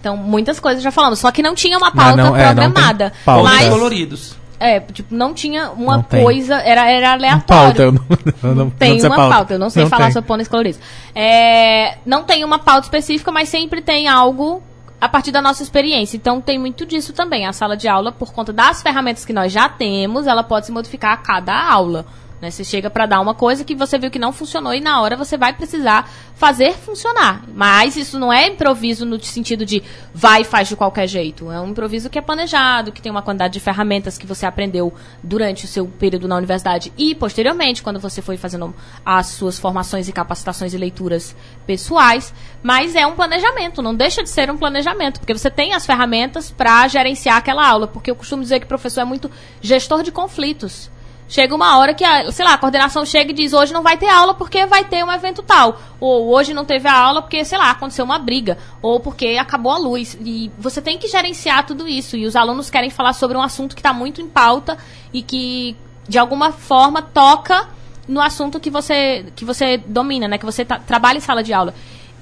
[0.00, 1.18] Então, muitas coisas já falamos.
[1.18, 3.12] Só que não tinha uma pauta não- é, não programada.
[3.24, 3.42] pauta.
[3.48, 4.36] pontos mas, coloridos.
[4.60, 7.44] é, tipo, não tinha uma Não coisa, era, era Uma aleatório.
[7.46, 8.04] pauta, eu não,
[8.50, 9.54] eu não, tem não sei uma pauta.
[9.54, 10.12] Eu não sei falar tem.
[10.12, 10.78] sobre pôneis coloridos.
[11.14, 14.62] É, não tem uma pauta específica, mas sempre tem algo
[15.00, 16.16] a partir da nossa experiência.
[16.16, 17.46] Então tem muito disso também.
[17.46, 20.72] A sala de aula, por conta das ferramentas que nós já temos, ela pode se
[20.72, 22.06] modificar a cada aula.
[22.40, 22.50] Né?
[22.50, 25.16] Você chega para dar uma coisa que você viu que não funcionou e na hora
[25.16, 27.44] você vai precisar fazer funcionar.
[27.54, 29.82] Mas isso não é improviso no sentido de
[30.12, 31.50] vai e faz de qualquer jeito.
[31.50, 34.92] É um improviso que é planejado, que tem uma quantidade de ferramentas que você aprendeu
[35.22, 38.74] durante o seu período na universidade e posteriormente, quando você foi fazendo
[39.04, 41.34] as suas formações e capacitações e leituras
[41.66, 42.34] pessoais.
[42.62, 46.50] Mas é um planejamento, não deixa de ser um planejamento, porque você tem as ferramentas
[46.50, 47.86] para gerenciar aquela aula.
[47.86, 49.30] Porque eu costumo dizer que o professor é muito
[49.62, 50.90] gestor de conflitos.
[51.28, 53.96] Chega uma hora que, a, sei lá, a coordenação chega e diz hoje não vai
[53.96, 55.80] ter aula porque vai ter um evento tal.
[55.98, 58.56] Ou hoje não teve a aula porque, sei lá, aconteceu uma briga.
[58.80, 60.16] Ou porque acabou a luz.
[60.20, 62.16] E você tem que gerenciar tudo isso.
[62.16, 64.78] E os alunos querem falar sobre um assunto que está muito em pauta
[65.12, 65.76] e que,
[66.08, 67.68] de alguma forma, toca
[68.06, 70.38] no assunto que você, que você domina, né?
[70.38, 71.74] Que você tá- trabalha em sala de aula.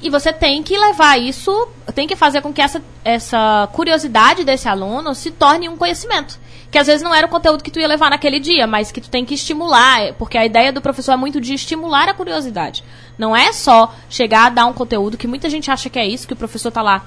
[0.05, 4.69] E você tem que levar isso, tem que fazer com que essa, essa curiosidade desse
[4.69, 6.39] aluno se torne um conhecimento.
[6.71, 9.01] Que às vezes não era o conteúdo que tu ia levar naquele dia, mas que
[9.01, 12.85] tu tem que estimular, porque a ideia do professor é muito de estimular a curiosidade.
[13.17, 16.27] Não é só chegar a dar um conteúdo, que muita gente acha que é isso,
[16.27, 17.07] que o professor tá lá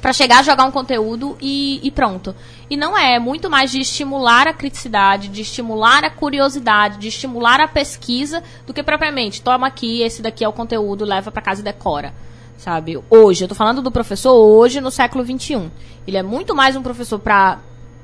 [0.00, 2.34] para chegar a jogar um conteúdo e, e pronto.
[2.70, 7.08] E não é, é muito mais de estimular a criticidade, de estimular a curiosidade, de
[7.08, 11.42] estimular a pesquisa, do que propriamente, toma aqui, esse daqui é o conteúdo, leva para
[11.42, 12.14] casa e decora.
[12.56, 12.98] Sabe?
[13.08, 15.70] Hoje, eu tô falando do professor hoje no século XXI.
[16.06, 17.60] Ele é muito mais um professor para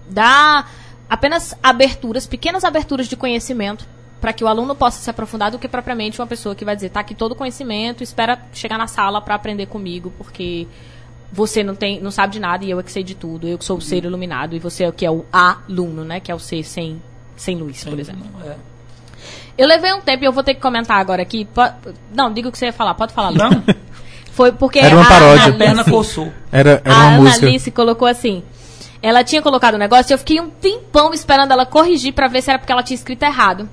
[0.09, 0.70] dar
[1.09, 3.86] apenas aberturas, pequenas aberturas de conhecimento
[4.20, 6.88] para que o aluno possa se aprofundar do que propriamente uma pessoa que vai dizer,
[6.88, 10.66] tá aqui todo o conhecimento, espera chegar na sala para aprender comigo, porque
[11.35, 13.49] você não tem, não sabe de nada e eu é que sei de tudo.
[13.49, 16.20] Eu que sou o ser iluminado e você é o que é o aluno, né?
[16.20, 17.03] Que é o ser sem,
[17.37, 18.22] sem luz, por exemplo.
[18.47, 18.55] É.
[19.59, 21.45] Eu levei um tempo e eu vou ter que comentar agora aqui.
[21.45, 21.72] Po-
[22.14, 23.30] Não, diga o que você ia falar, pode falar.
[23.30, 23.39] Lu.
[23.39, 23.62] Não,
[24.32, 25.43] Foi porque Era uma a paródia.
[25.45, 26.32] a Ana perna Alice- coçou.
[26.51, 27.47] Era, era a uma Ana música.
[27.47, 28.43] Alice colocou assim.
[29.03, 32.43] Ela tinha colocado o negócio e eu fiquei um tempão esperando ela corrigir pra ver
[32.43, 33.68] se era porque ela tinha escrito errado.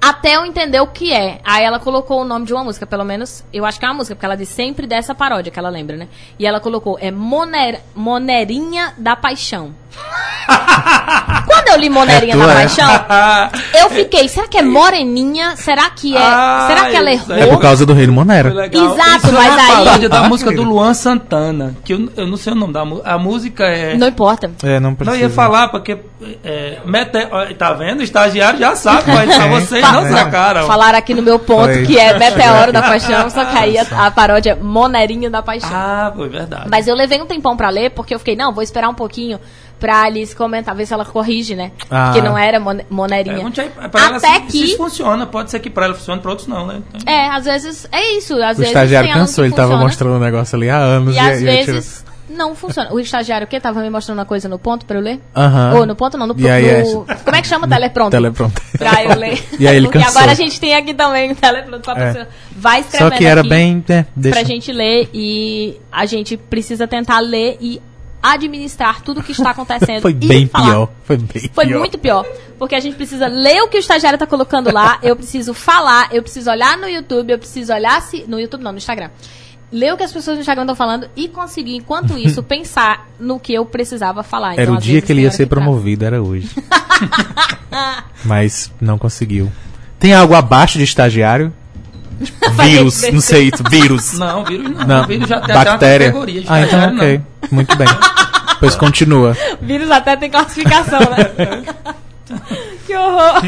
[0.00, 1.40] Até eu entender o que é.
[1.44, 3.94] Aí ela colocou o nome de uma música, pelo menos, eu acho que é uma
[3.94, 6.08] música, porque ela diz sempre dessa paródia que ela lembra, né?
[6.38, 9.74] E ela colocou, é Moner, Monerinha da Paixão.
[11.46, 12.54] Quando eu li Monerinha É da é?
[12.54, 12.88] Paixão,
[13.80, 15.56] eu fiquei, será que é Moreninha?
[15.56, 16.20] Será que é?
[16.20, 17.20] Ah, será que ela aí.
[17.30, 17.54] É errou?
[17.54, 18.54] por causa do Monero.
[18.54, 18.84] legal.
[18.94, 20.62] Exato, Isso mas é uma aí- paródia da Ah, música do.
[20.62, 23.10] Luan Santana, que eu, eu não sei o nome da música.
[23.10, 23.96] A música é...
[23.96, 24.50] Não importa.
[24.62, 25.18] É, não Não precisa.
[25.18, 25.98] ia falar, porque.
[26.44, 27.26] É, mete-
[27.58, 28.00] tá vendo?
[28.00, 29.48] O estagiário já sabe, mas só É.
[29.48, 30.66] vocês não sacaram.
[30.66, 31.86] Falaram aqui no meu ponto Foi.
[31.86, 35.70] que é Meteoro da Paixão, só que aí a, a paródia é Monerinho da Paixão.
[35.72, 36.68] Ah, foi verdade.
[36.70, 39.40] Mas eu levei um tempão pra ler, porque eu fiquei, não, vou esperar um pouquinho
[39.80, 41.72] pra Alice comentar, ver se ela corrige, né?
[41.90, 42.10] Ah.
[42.12, 43.34] Porque não era mon- Monerinha.
[43.36, 44.66] Pergunte aí, pra ela Até se, que.
[44.68, 45.26] se funciona.
[45.26, 46.82] Pode ser que pra ela funcione, pra outros não, né?
[46.94, 48.34] Então, É, às vezes é isso.
[48.34, 51.16] Às O vezes estagiário cansou, que ele tava funciona, mostrando o negócio ali há anos.
[51.16, 52.92] E às e aí tirou- vezes não funciona.
[52.92, 53.58] O estagiário o quê?
[53.58, 55.20] Tava me mostrando uma coisa no ponto pra eu ler?
[55.36, 55.74] Aham.
[55.78, 57.66] Ou no ponto não, no, E aí, no- Como é que chama?
[57.66, 58.20] Teleprompter.
[58.20, 58.62] Teleprompter.
[58.78, 59.42] Pra eu ler.
[59.58, 60.10] E aí ele E cansou.
[60.10, 62.06] agora a gente tem aqui também o teleprompter pra É.
[62.12, 62.28] pessoa.
[62.56, 63.84] Vai escrevendo Só que era aqui bem.
[63.88, 64.38] É, deixa.
[64.38, 67.80] pra gente ler e a gente precisa tentar ler e
[68.22, 70.02] administrar tudo o que está acontecendo.
[70.02, 70.66] Foi bem falar.
[70.66, 70.88] pior.
[71.04, 71.78] Foi bem Foi pior.
[71.78, 72.24] muito pior.
[72.58, 76.08] Porque a gente precisa ler o que o estagiário tá colocando lá, eu preciso falar,
[76.12, 78.24] eu preciso olhar no YouTube, eu preciso olhar se.
[78.28, 79.10] No YouTube não, no Instagram.
[79.72, 83.38] ler o que as pessoas no Instagram estão falando e conseguir, enquanto isso, pensar no
[83.40, 84.54] que eu precisava falar.
[84.54, 85.64] Era Então, o dia vezes, que ele ia ser trava.
[85.64, 86.48] promovido, era hoje.
[88.24, 89.50] Mas não conseguiu.
[89.98, 91.52] Tem algo abaixo de estagiário?
[92.24, 94.12] Tipo, vírus, não sei, vírus.
[94.18, 94.86] Não, vírus não.
[94.86, 96.06] Não, vírus já tem até uma bactéria.
[96.08, 97.20] categoria de Ah, então estagiário, ok.
[97.42, 97.48] não.
[97.50, 97.88] Muito bem.
[98.60, 99.36] Pois continua.
[99.62, 101.62] Vírus até tem classificação, né?
[102.86, 103.42] que horror.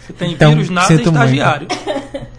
[0.00, 1.24] Você tem Então, vírus nada e sinto muito.
[1.24, 1.68] estagiário.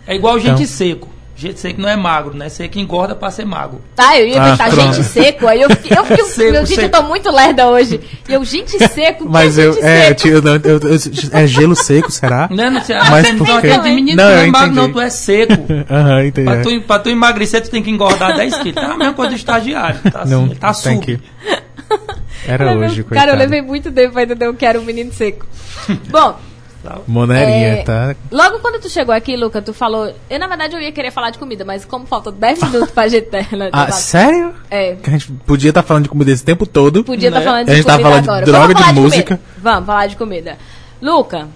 [0.05, 0.67] É igual gente Então.
[0.67, 1.09] seco.
[1.39, 2.49] Gente seco não é magro, né?
[2.49, 3.81] Seco engorda pra ser magro.
[3.95, 4.93] Tá, eu ia Ah, inventar pronto.
[4.93, 8.01] gente seco, aí eu fiquei, eu fiquei Seco, meu, gente, eu tô muito lerda hoje.
[8.27, 9.73] E eu, gente seco, que Mas é eu.
[9.73, 10.21] gente É, seco?
[10.21, 10.99] tio, não, eu- eu-
[11.31, 12.49] é gelo seco, será?
[12.51, 14.75] Não, não, você, Mas você por não acredita em menino, Não, tu não é magro,
[14.75, 15.53] não, tu é seco.
[15.89, 16.45] Aham, entendi.
[16.51, 18.83] Pra tu, pra tu emagrecer, tu tem que engordar 10 quilos.
[18.83, 19.99] É a mesma coisa do estagiário.
[20.11, 21.19] Tá assim, Não, ele tá tem que.
[22.47, 23.15] Era hoje, coitado.
[23.27, 25.45] Cara, eu levei muito tempo pra entender o que era um menino seco.
[26.09, 26.37] Bom,
[27.07, 28.15] Monerinha, É, tá?
[28.31, 30.13] logo quando tu chegou aqui, Luca, tu falou.
[30.29, 33.07] Eu, na verdade, eu ia querer falar de comida, mas como faltam 10 minutos pra
[33.07, 33.47] gente ter.
[33.55, 34.53] né, Ah, debate, sério?
[34.71, 34.95] É.
[34.95, 37.03] Que a gente podia estar falando de comida esse tempo todo.
[37.03, 37.45] Podia estar Né?
[37.45, 38.45] falando de A gente tava comida falando de agora.
[38.45, 39.37] droga, Vamos de falar música.
[39.37, 39.59] comida.
[39.61, 40.57] Vamos falar de comida.
[41.01, 41.47] Luca,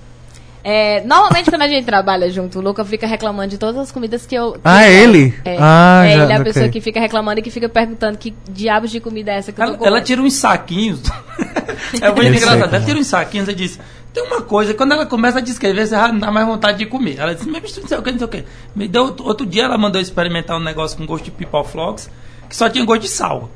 [0.63, 4.25] é, normalmente quando a gente trabalha junto, o Luca fica reclamando de todas as comidas
[4.25, 4.53] que eu.
[4.53, 5.33] que Ah, eu- ele?
[5.43, 6.53] É, Ah, é já- ele é a ok.
[6.53, 9.59] pessoa que fica reclamando e que fica perguntando que diabos de comida é essa que
[9.59, 9.95] eu tô Ela, comendo.
[9.97, 11.01] ela tira uns saquinhos.
[12.01, 12.63] é muito engraçado.
[12.75, 12.85] Ela é.
[12.85, 13.79] tira uns saquinhos e diz:
[14.13, 16.85] Tem uma coisa, quando ela começa a descrever, você já não dá mais vontade de
[16.85, 17.17] comer.
[17.17, 18.43] Ela diz: Mas não sei o que, não sei o que.
[18.75, 22.09] Me deu, outro dia ela mandou eu experimentar um negócio com gosto de pipoflocks,
[22.47, 23.49] que só tinha gosto de sal.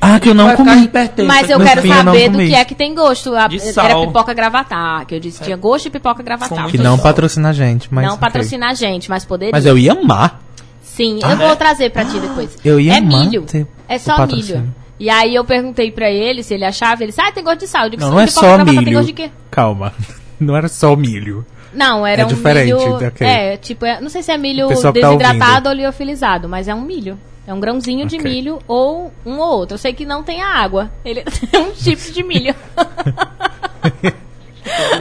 [0.00, 0.90] Ah, que eu não Vai comi.
[1.26, 2.48] Mas eu No quero fim, eu saber do comi.
[2.48, 3.34] que é que tem gosto.
[3.34, 4.06] A- De era sal.
[4.06, 6.68] pipoca gravatar, que eu disse que tinha gosto de pipoca gravatar.
[6.68, 7.02] Que não sal.
[7.02, 8.04] patrocina a gente, mas.
[8.06, 8.20] não ok.
[8.20, 9.52] patrocina a gente, mas poderia.
[9.52, 10.40] Mas eu ia amar.
[10.82, 11.56] Sim, Ah, eu vou é?
[11.56, 12.56] trazer pra ti depois.
[12.64, 13.42] Eu ia é amar milho.
[13.42, 14.72] ter É só milho.
[14.98, 17.68] E aí eu perguntei pra ele se ele achava, ele disse, ah, tem gosto de
[17.68, 17.84] sal.
[17.84, 18.92] Eu digo, Não, "Sim, não é só milho.
[18.92, 19.30] gosto de quê?
[19.50, 19.92] Calma.
[20.40, 21.44] Não era só milho.
[21.74, 22.94] Não, era É um diferente, milho...
[23.06, 23.26] ok.
[23.26, 26.80] É, tipo, é- não sei se é milho tá desidratado ou liofilizado, mas é um
[26.80, 27.18] milho.
[27.46, 28.30] É um grãozinho de Ok.
[28.30, 29.74] milho ou um ou outro.
[29.74, 30.90] Eu sei que não tem a água.
[31.04, 32.54] Ele é um chips de milho.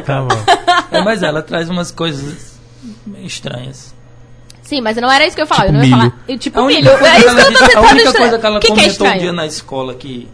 [0.05, 0.27] Tá bom.
[0.91, 2.57] É, mas ela traz umas coisas
[3.05, 3.93] meio estranhas.
[4.67, 5.65] Sim, mas não era isso que eu ia falar.
[5.67, 6.11] Tipo eu não ia milho.
[6.11, 6.23] falar.
[6.27, 6.99] Eu, tipo A única milho.
[6.99, 8.17] coisa É que isso ela que eu tô disse- a tentando única estranho.
[8.17, 10.27] coisa que ela que, que é comentou um dia na escola que,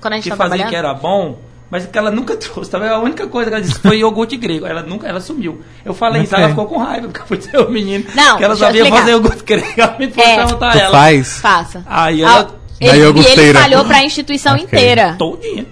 [0.00, 1.38] Quando a gente que fazia que era bom,
[1.70, 2.70] mas que ela nunca trouxe.
[2.70, 2.78] Tá?
[2.90, 4.64] A única coisa que ela disse foi iogurte grego.
[4.64, 5.60] Ela nunca, ela sumiu.
[5.84, 8.44] Eu falei isso, ela ficou com raiva, porque eu fui dizer o menino Não, que
[8.44, 9.66] ela sabia fazer iogurte grego.
[9.76, 10.36] Ela me foi É.
[10.36, 10.90] perguntar a Tu ela.
[10.98, 11.38] faz?
[11.40, 11.84] Faça.
[11.88, 14.64] Aí Ah, ela ele, Da e ele falhou pra instituição Ok.
[14.64, 15.16] inteira.
[15.18, 15.66] todinha.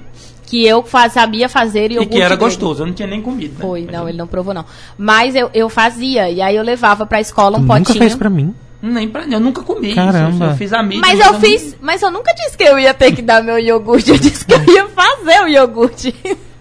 [0.53, 2.45] Que eu fa- sabia fazer E iogurte que era grego.
[2.45, 2.83] gostoso.
[2.83, 3.55] Eu não tinha nem comido.
[3.55, 3.61] Né?
[3.63, 4.67] Foi, Mas não, eu- ele não provou não.
[4.99, 7.89] Mas eu, eu fazia, e aí eu levava pra escola um Tu potinho.
[7.89, 8.55] nunca fez pra mim.
[8.83, 9.95] Nem pra eu nunca comi.
[9.95, 10.31] Caramba.
[10.31, 10.45] Isso.
[10.45, 11.01] Eu fiz a mídia.
[11.01, 14.11] Mas eu fiz, mas eu nunca disse que eu ia ter que dar meu iogurte,
[14.11, 16.13] eu disse que eu ia fazer o iogurte.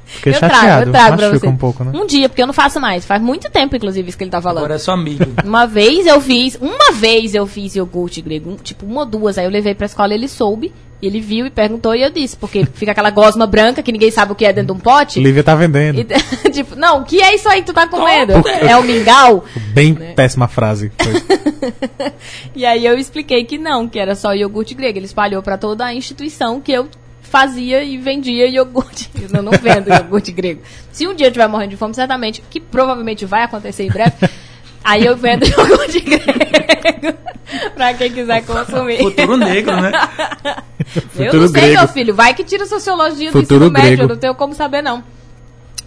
[0.06, 0.62] Fiquei eu chateado.
[0.62, 1.48] trago, eu trago pra você.
[1.48, 1.92] um pouco, né?
[1.94, 3.04] Um dia, porque eu não faço mais.
[3.06, 4.60] Faz muito tempo, inclusive, isso que ele tá falando.
[4.60, 5.34] Agora é só milho.
[5.44, 9.38] Uma vez eu fiz, uma vez eu fiz iogurte grego, um- tipo uma ou duas,
[9.38, 10.72] aí eu levei pra escola, ele soube,
[11.08, 14.32] ele viu e perguntou e eu disse, porque fica aquela gosma branca que ninguém sabe
[14.32, 15.20] o que é dentro de um pote.
[15.20, 16.00] Lívia tá vendendo.
[16.00, 16.04] E,
[16.52, 18.34] tipo, não, o que é isso aí que tu tá comendo?
[18.62, 19.44] É o mingau?
[19.74, 20.14] Bem Né?
[20.14, 20.92] péssima frase.
[22.56, 24.98] E aí eu expliquei que não, que era só iogurte grego.
[24.98, 26.88] Ele espalhou pra toda a instituição que eu
[27.22, 29.10] fazia e vendia iogurte.
[29.34, 30.62] Eu não vendo iogurte grego.
[30.92, 34.12] Se um dia eu estiver morrendo de fome, certamente, que provavelmente vai acontecer em breve,
[34.84, 37.18] aí eu vendo iogurte grego
[37.76, 38.98] pra quem quiser consumir.
[38.98, 39.92] Futuro negro, né?
[40.94, 41.78] Eu Futuro não sei, grego.
[41.78, 42.14] meu filho.
[42.14, 43.88] Vai que tira sociologia do Futuro ensino médio.
[43.90, 44.04] grego.
[44.04, 45.02] Eu não tenho como saber, não.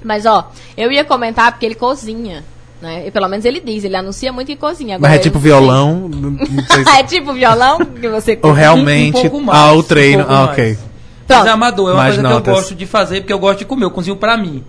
[0.02, 2.42] Mas, ó, eu ia comentar porque ele cozinha.
[2.80, 3.06] Né?
[3.06, 4.96] E pelo menos ele diz, ele anuncia muito que cozinha.
[4.96, 6.08] Agora, Mas é eu tipo violão.
[6.08, 6.90] Não não sei se...
[6.90, 9.16] é tipo violão que você Ou realmente.
[9.18, 10.18] Um pouco mais, ah, o um treino.
[10.24, 10.50] pouco ah, mais.
[10.50, 10.78] ok.
[11.26, 11.46] Mas Pronto.
[11.46, 12.42] é amador, é uma Mais coisa notas.
[12.44, 13.84] que eu gosto de fazer, porque eu gosto de comer.
[13.84, 14.62] Eu cozinho pra mim.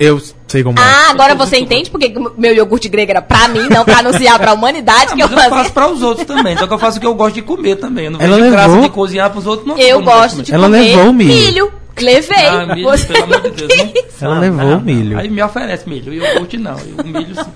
[0.00, 0.82] Eu sei como é.
[0.82, 3.98] Ah, agora Eu tô você entende porque meu iogurte grego era pra mim, não pra
[3.98, 5.70] anunciar pra humanidade Ah, que eu mas eu faço fazia.
[5.72, 6.56] pra os outros também.
[6.56, 8.06] Só que eu faço o que eu gosto de comer também.
[8.06, 9.68] Eu não Ela vejo graça levou- de cozinhar pros outros.
[9.68, 11.72] Não Eu gosto de Ela comer levou o milho.
[12.00, 12.46] Levei.
[12.46, 13.68] Ah, milho, Você pelo amor de Deus.
[13.76, 13.92] Não,
[14.22, 15.10] Ela não, levou não, o milho.
[15.12, 15.18] não.
[15.18, 16.14] Aí me oferece milho.
[16.14, 16.76] E o iogurte não.
[16.76, 17.50] O milho sim.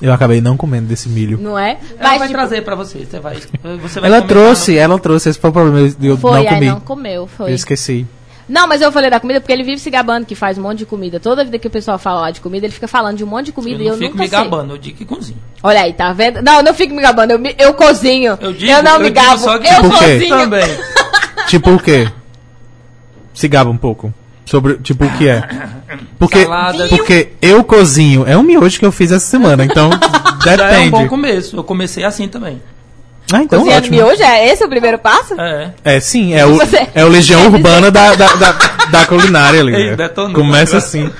[0.00, 1.36] Eu acabei não comendo desse milho.
[1.38, 1.76] Não é?
[1.98, 3.00] Ela vai tipo, trazer pra você.
[3.04, 3.36] Você vai,
[3.82, 5.28] você vai Ela trouxe, ela trouxe.
[5.28, 5.78] Esse foi o problema.
[6.00, 6.66] Eu eu Foi, não aí comi.
[6.66, 7.50] não comeu, foi.
[7.50, 8.06] Eu esqueci.
[8.50, 10.78] Não, mas eu falei da comida porque ele vive se gabando que faz um monte
[10.78, 11.20] de comida.
[11.20, 13.46] Toda vida que o pessoal fala lá de comida, ele fica falando de um monte
[13.46, 14.38] de comida Eu e eu não fico nunca me sei.
[14.38, 14.74] gabando.
[14.74, 15.38] Eu digo que cozinho.
[15.62, 16.42] Olha aí, tá vendo?
[16.42, 18.36] Não, eu não fico me gabando, eu, me- eu cozinho.
[18.40, 19.88] Eu digo- não eu me digo gabo, só que- eu quê?
[19.88, 20.28] cozinho.
[20.36, 20.64] Também.
[21.46, 22.08] Tipo o quê?
[23.32, 24.12] Se gaba um pouco.
[24.44, 25.48] Sobre, tipo, o que é?
[26.18, 26.88] Porque, Salada.
[26.88, 28.24] porque eu cozinho.
[28.26, 29.90] É um miojo que eu fiz essa semana, então
[30.44, 31.08] Já é um bom depende.
[31.08, 31.56] começo.
[31.56, 32.60] Eu comecei assim também.
[33.32, 33.96] Ah, então Cozinhando ótimo.
[33.96, 35.40] miojo, é esse o primeiro passo?
[35.40, 35.70] É.
[35.84, 36.58] É, sim, é o,
[36.94, 38.52] é o legião urbana da, da, da,
[38.90, 39.96] da culinária ali.
[39.96, 40.08] Né?
[40.34, 41.10] Começa assim.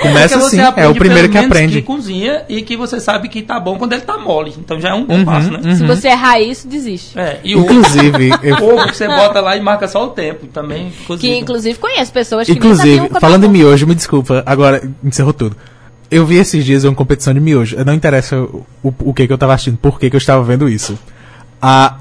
[0.00, 1.74] Começa Porque você assim, é o primeiro que aprende.
[1.74, 4.54] Que cozinha e que você sabe que tá bom quando ele tá mole.
[4.58, 5.74] Então já é um bom Uhum, passo, né?
[5.74, 7.18] Se você errar isso, desiste.
[7.18, 10.46] É, e o Inclusive, eu- ovo que você bota lá e marca só o tempo.
[10.46, 11.20] Também cozido.
[11.20, 15.54] Que inclusive conheço pessoas que Inclusive, falando é em miojo, me desculpa, agora encerrou tudo.
[16.10, 17.76] Eu vi esses dias uma competição de miojo.
[17.84, 20.42] Não interessa o, o, o que, que eu tava assistindo, por que, que eu estava
[20.42, 20.98] vendo isso.
[21.60, 21.96] A,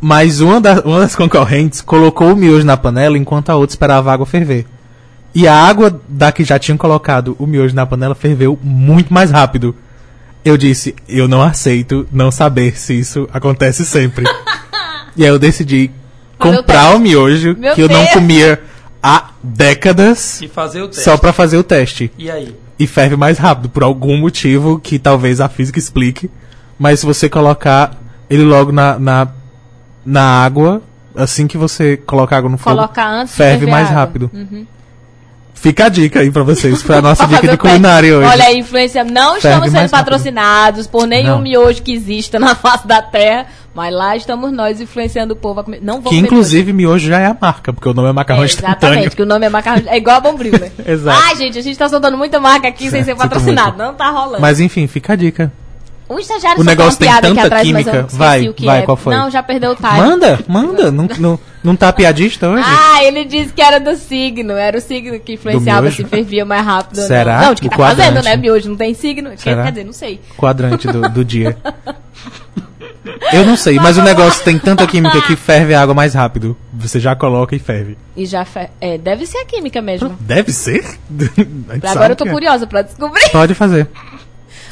[0.00, 4.10] mas uma, da- uma das concorrentes colocou o miojo na panela enquanto a outra esperava
[4.10, 4.66] a água ferver.
[5.34, 9.30] E a água da que já tinham colocado o miojo na panela ferveu muito mais
[9.30, 9.74] rápido.
[10.44, 14.24] Eu disse, eu não aceito não saber se isso acontece sempre.
[15.16, 15.90] e aí eu decidi
[16.38, 18.12] comprar o miojo Meu que eu não Deus.
[18.14, 18.60] comia
[19.02, 21.04] há décadas E fazer o teste.
[21.04, 22.10] só pra fazer o teste.
[22.18, 22.56] E aí?
[22.78, 26.30] E ferve mais rápido, por algum motivo que talvez a física explique.
[26.78, 27.99] Mas se você colocar
[28.30, 29.28] ele logo na, na,
[30.06, 30.80] na água,
[31.14, 33.98] assim que você coloca a água no fogo, antes ferve mais água.
[34.00, 34.30] rápido.
[34.32, 34.64] Uhum.
[35.52, 36.80] Fica a dica aí pra vocês.
[36.80, 38.26] Foi a nossa Pra dica de culinária hoje.
[38.26, 41.42] Olha, a influência não Ferve estamos sendo patrocinados por nenhum Não.
[41.42, 45.64] miojo que exista na face da terra, mas lá estamos nós influenciando o povo a
[45.64, 45.80] comer.
[45.82, 48.46] Não vou que inclusive miojo já é a marca, porque o nome é macarrão É,
[48.46, 48.76] instantâneo.
[48.94, 49.82] exatamente, que o nome é macarrão.
[49.86, 50.72] É igual a Bombril, né?
[50.86, 51.20] Exato.
[51.26, 53.76] Ai, gente, a gente tá soltando muita marca aqui sem ser patrocinado.
[53.76, 54.40] Não tá rolando.
[54.40, 55.52] Mas enfim, fica a dica.
[56.10, 58.06] O estagiário o negócio tem tanta atrás, química.
[58.10, 58.82] Vai, vai, é.
[58.82, 59.14] qual foi?
[59.14, 59.92] Não, já perdeu o time.
[59.92, 60.90] Manda, manda.
[60.90, 62.64] não, não, não tá piadista hoje?
[62.66, 64.54] Ah, ele disse que era do signo.
[64.54, 67.38] Era o signo que influenciava se fervia mais rápido ou Será?
[67.38, 67.46] não.
[67.46, 68.08] Não, de que O tá quadrante.
[68.08, 68.36] fazendo, né?
[68.36, 69.30] Miojo não tem signo.
[69.30, 69.62] Quer, Será?
[69.62, 70.20] quer dizer, não sei.
[70.36, 71.56] quadrante do, do dia.
[73.32, 76.56] Eu não sei, mas o negócio tem tanta química que ferve a água mais rápido.
[76.74, 77.96] Você já coloca e ferve.
[78.16, 78.68] E já fe...
[78.80, 80.16] é, deve ser a química mesmo.
[80.20, 80.84] Deve ser?
[81.90, 82.30] Agora eu tô é.
[82.30, 83.30] curiosa pra descobrir.
[83.30, 83.88] Pode fazer.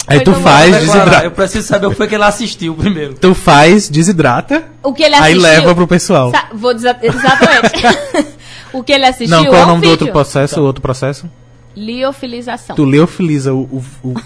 [0.08, 1.24] Aí tu faz, desidrata.
[1.24, 3.14] Eu preciso saber o que foi que ele assistiu primeiro.
[3.14, 5.42] Tu faz, desidrata, O que ele aí assistiu.
[5.42, 6.30] leva pro pessoal.
[6.30, 8.26] Sa- Vou Exatamente.
[8.72, 10.60] o que ele assistiu Não, qual é é o um nome do outro processo?
[10.60, 11.28] O outro processo?
[11.76, 12.74] Liofilização.
[12.74, 13.84] Tu leofiliza o, o,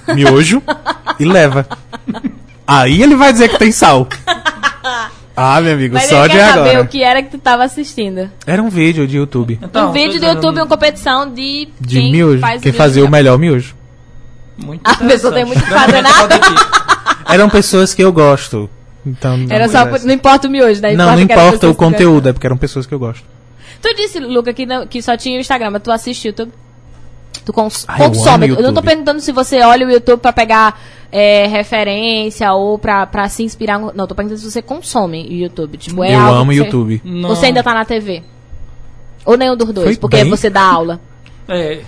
[0.09, 0.63] o miojo
[1.19, 1.67] e leva.
[2.67, 4.07] Aí ele vai dizer que tem sal.
[5.35, 6.83] Ah, meu amigo, Mas só ele de quer saber agora.
[6.83, 8.31] o que era que tu tava assistindo.
[8.47, 9.59] Era um vídeo de YouTube.
[9.63, 12.39] Então, um vídeo do dizendo, YouTube, uma competição de, De quem miojo.
[12.41, 13.39] faz Quem miojo fazia o melhor.
[13.39, 13.75] melhor miojo.
[14.57, 15.99] Muito A pessoa tem muito o nada.
[15.99, 17.33] Ir.
[17.35, 18.69] Eram pessoas que eu gosto.
[19.05, 20.93] Então, não Era só não importa o miojo, né?
[20.95, 23.25] Não, não que era importa o conteúdo, é porque eram pessoas que eu gosto.
[23.81, 26.49] Tu disse, Luca, que, não- que só tinha o Instagram, mas tu assistiu, tu,
[27.45, 28.47] tu cons Ah, eu consome.
[28.51, 30.81] amo Eu, não tô perguntando se você olha o YouTube pra pegar
[31.11, 33.81] é, referência ou pra, pra se inspirar.
[33.81, 35.77] Não, tô perguntando se você consome o YouTube.
[35.79, 37.01] Tipo, é eu algo amo você- YouTube.
[37.05, 37.31] Não.
[37.31, 38.23] Você ainda tá na TV?
[39.25, 39.87] Ou nenhum dos dois?
[39.89, 40.31] Foi porque bem.
[40.31, 41.01] você dá aula.
[41.53, 41.73] É.
[41.75, 41.81] É.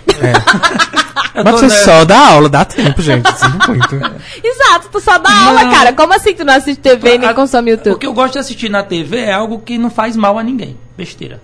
[1.43, 3.27] Mas você né, só dá aula, dá tempo, gente.
[3.37, 3.95] Sinto muito.
[4.41, 5.71] Exato, tu só dá aula, Não.
[5.71, 5.91] cara.
[5.93, 7.99] Como assim tu não assiste TV e nem a- consome O YouTube?
[7.99, 10.77] que eu gosto de assistir na TV é algo que não faz mal a ninguém.
[10.97, 11.41] Besteira.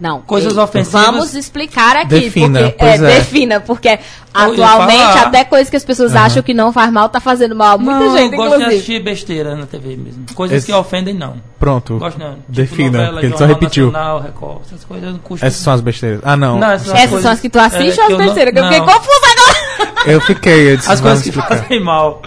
[0.00, 0.22] Não.
[0.22, 1.04] Coisas ei, ofensivas.
[1.06, 2.06] Vamos explicar aqui.
[2.08, 3.14] Defina, porque, pois é, é.
[3.18, 3.98] Defina, porque
[4.32, 5.26] atualmente falar.
[5.26, 8.16] até coisas que as pessoas acham que não faz mal tá fazendo mal muita não,
[8.16, 8.74] gente, eu gosto de inclusive.
[8.76, 10.24] assistir besteira na TV mesmo.
[10.34, 11.36] Coisas Esse- que ofendem, não.
[11.58, 11.98] Pronto.
[11.98, 12.32] Gosto não.
[12.36, 13.86] Tipo Defina, novela, porque ele só repetiu.
[13.90, 15.44] Nacional, Record, essas coisas não curto.
[15.44, 16.20] Essas são as besteiras.
[16.24, 16.58] Ah, não.
[16.58, 18.54] Não, essas Essas coisas- são as que tu assiste é, ou as não- besteiras?
[18.54, 19.90] Que eu fiquei confusa agora.
[20.06, 21.58] Eu fiquei, eu disse, As coisas que explicar.
[21.58, 22.22] fazem mal.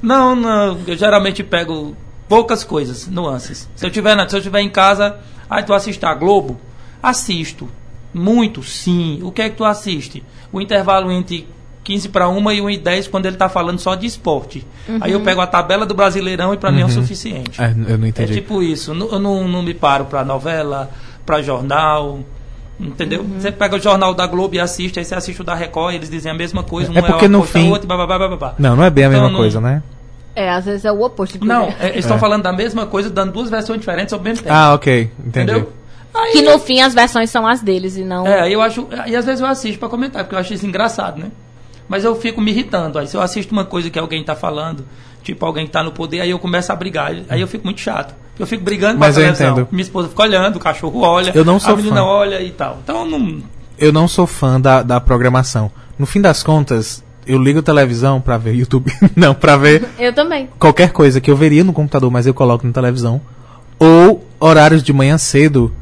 [0.00, 1.96] Não, não, eu geralmente pego
[2.28, 3.68] poucas coisas, nuances.
[3.74, 5.16] Se eu tiver, na- se eu tiver em casa,
[5.50, 6.60] aí tu assiste a Globo,
[7.02, 7.68] assisto.
[8.12, 9.20] Muito, sim.
[9.22, 10.22] O que é que tu assiste?
[10.52, 11.46] O intervalo entre
[11.84, 14.66] 15 para 1 e 1 e 10 quando ele tá falando só de esporte.
[15.00, 17.60] Aí eu pego a tabela do Brasileirão e para mim é o suficiente.
[17.60, 18.34] É, eu não É entendi.
[18.34, 18.92] tipo isso.
[18.92, 20.90] Eu não, não me paro pra novela,
[21.24, 22.20] pra jornal.
[22.80, 23.24] Entendeu?
[23.38, 26.08] Você pega o jornal da Globo e assiste, aí você assiste o da Record, eles
[26.08, 26.92] dizem a mesma coisa.
[26.94, 28.54] É um porque é no fim- outro, bababá, bababá.
[28.58, 29.82] Não, não é bem a Então, mesma não- coisa, né?
[30.36, 31.44] É, às vezes é o oposto.
[31.44, 32.20] Não, é, eles estão É.
[32.20, 34.54] falando da mesma coisa, dando duas versões diferentes ao mesmo tempo.
[34.54, 35.10] Ah, ok.
[35.18, 35.50] Entendi.
[35.50, 35.72] entendeu?
[36.18, 38.26] Aí, Que no fim as versões são as deles e não...
[38.26, 38.86] É, aí eu acho.
[39.06, 41.30] E às vezes eu assisto pra comentar, porque eu acho isso engraçado, né?
[41.88, 42.98] Mas eu fico me irritando.
[42.98, 44.84] Aí se eu assisto uma coisa que alguém tá falando,
[45.22, 47.12] tipo alguém que tá no poder, aí eu começo a brigar.
[47.28, 48.14] Aí eu fico muito chato.
[48.38, 49.52] Eu fico brigando Mas com a eu televisão.
[49.52, 49.68] entendo.
[49.72, 52.02] Minha esposa fica olhando, o cachorro olha, Eu não sou a menina fã.
[52.02, 52.78] olha e tal.
[52.82, 53.38] Então não.
[53.78, 55.70] Eu não sou fã da, da programação.
[55.98, 58.92] No fim das contas, eu ligo a televisão pra ver YouTube.
[59.16, 60.48] não, pra ver Eu também.
[60.58, 63.20] qualquer coisa que eu veria no computador, mas eu coloco na televisão.
[63.78, 65.72] Ou horários de manhã cedo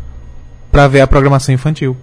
[0.76, 1.96] pra ver a programação infantil.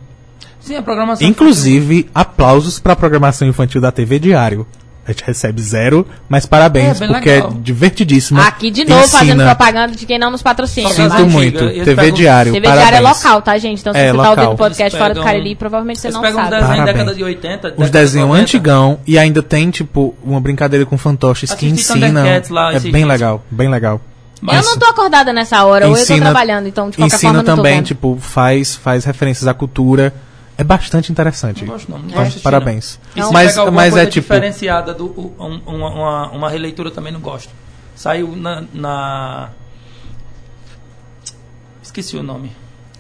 [0.60, 1.28] Sim, a programação.
[1.28, 4.66] Inclusive, aplausos pra programação infantil da TV Diário.
[5.06, 7.52] A gente recebe zero, mas parabéns, É, porque legal.
[7.52, 8.48] é divertidíssima.
[8.48, 10.90] Aqui de novo Ensina- fazendo propaganda de quem não nos patrocina.
[10.90, 11.62] Sinto muito.
[11.66, 12.88] Eles TV pegam- Diário, TV parabéns.
[12.90, 13.82] Diário é local, tá, gente?
[13.82, 14.32] Então se É, você tá local.
[14.46, 16.56] ouvindo o podcast Eles fora do pegam- Cariri, provavelmente você Eles não pegam um sabe.
[16.56, 16.96] desenho da Parabéns.
[16.98, 17.68] década de 80.
[17.68, 18.42] Uns década de desenhos 90.
[18.44, 22.08] antigão e ainda tem, tipo, uma brincadeira com fantoches que Assisti ensinam.
[22.24, 23.08] Thundercats lá É bem dias.
[23.10, 24.02] legal, bem legal.
[24.52, 27.34] Eu não tô acordada nessa hora, ou eu tô Ensina- trabalhando, então de qualquer ensina
[27.34, 27.86] forma eu não tô também, vendo.
[27.86, 30.14] tipo, faz, faz referências à cultura
[30.58, 31.66] é bastante interessante.
[31.66, 33.00] Não gosto não, não gosto assistir, Parabéns.
[33.14, 34.22] Se Mas, mas coisa é tipo.
[34.34, 35.06] diferenciada do
[35.40, 37.50] um- uma, uma, uma releitura também não gosto.
[37.96, 39.50] Saiu na, na-
[41.82, 42.52] esqueci o nome.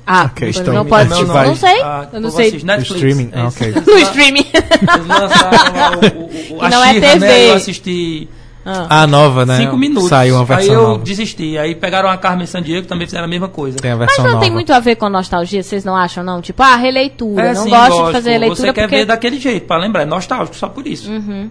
[0.05, 1.09] Ah, Ok, mas então não pode.
[1.09, 1.81] Não, vai- não sei.
[1.81, 2.51] Ah, eu não sei.
[2.61, 2.91] Netflix.
[2.91, 3.29] streaming?
[3.31, 3.57] É Ah, isso.
[3.57, 3.67] ok.
[3.69, 4.45] Eles No streaming.
[4.53, 7.27] Eles lançaram lá o, o, o, a não é She-Ra, né?
[7.27, 7.49] TV.
[7.51, 8.29] Eu assisti
[8.65, 9.57] A nova, né?
[9.57, 10.09] cinco minutos.
[10.09, 11.03] Saiu uma versão aí eu nova.
[11.03, 11.57] desisti.
[11.57, 13.77] Aí pegaram a Carmen Sandiego também fizeram a mesma coisa.
[13.77, 14.43] Tem a Mas versão não nova.
[14.43, 16.41] tem muito a ver com nostalgia, vocês não acham, não?
[16.41, 17.41] Tipo, ah, releitura.
[17.49, 18.05] É, não sim, gosto lógico.
[18.07, 18.95] de fazer releitura Você quer porque...
[18.95, 20.03] ver daquele jeito, pra lembrar.
[20.03, 21.09] É nostálgico só por isso.
[21.11, 21.49] Ela Uhum.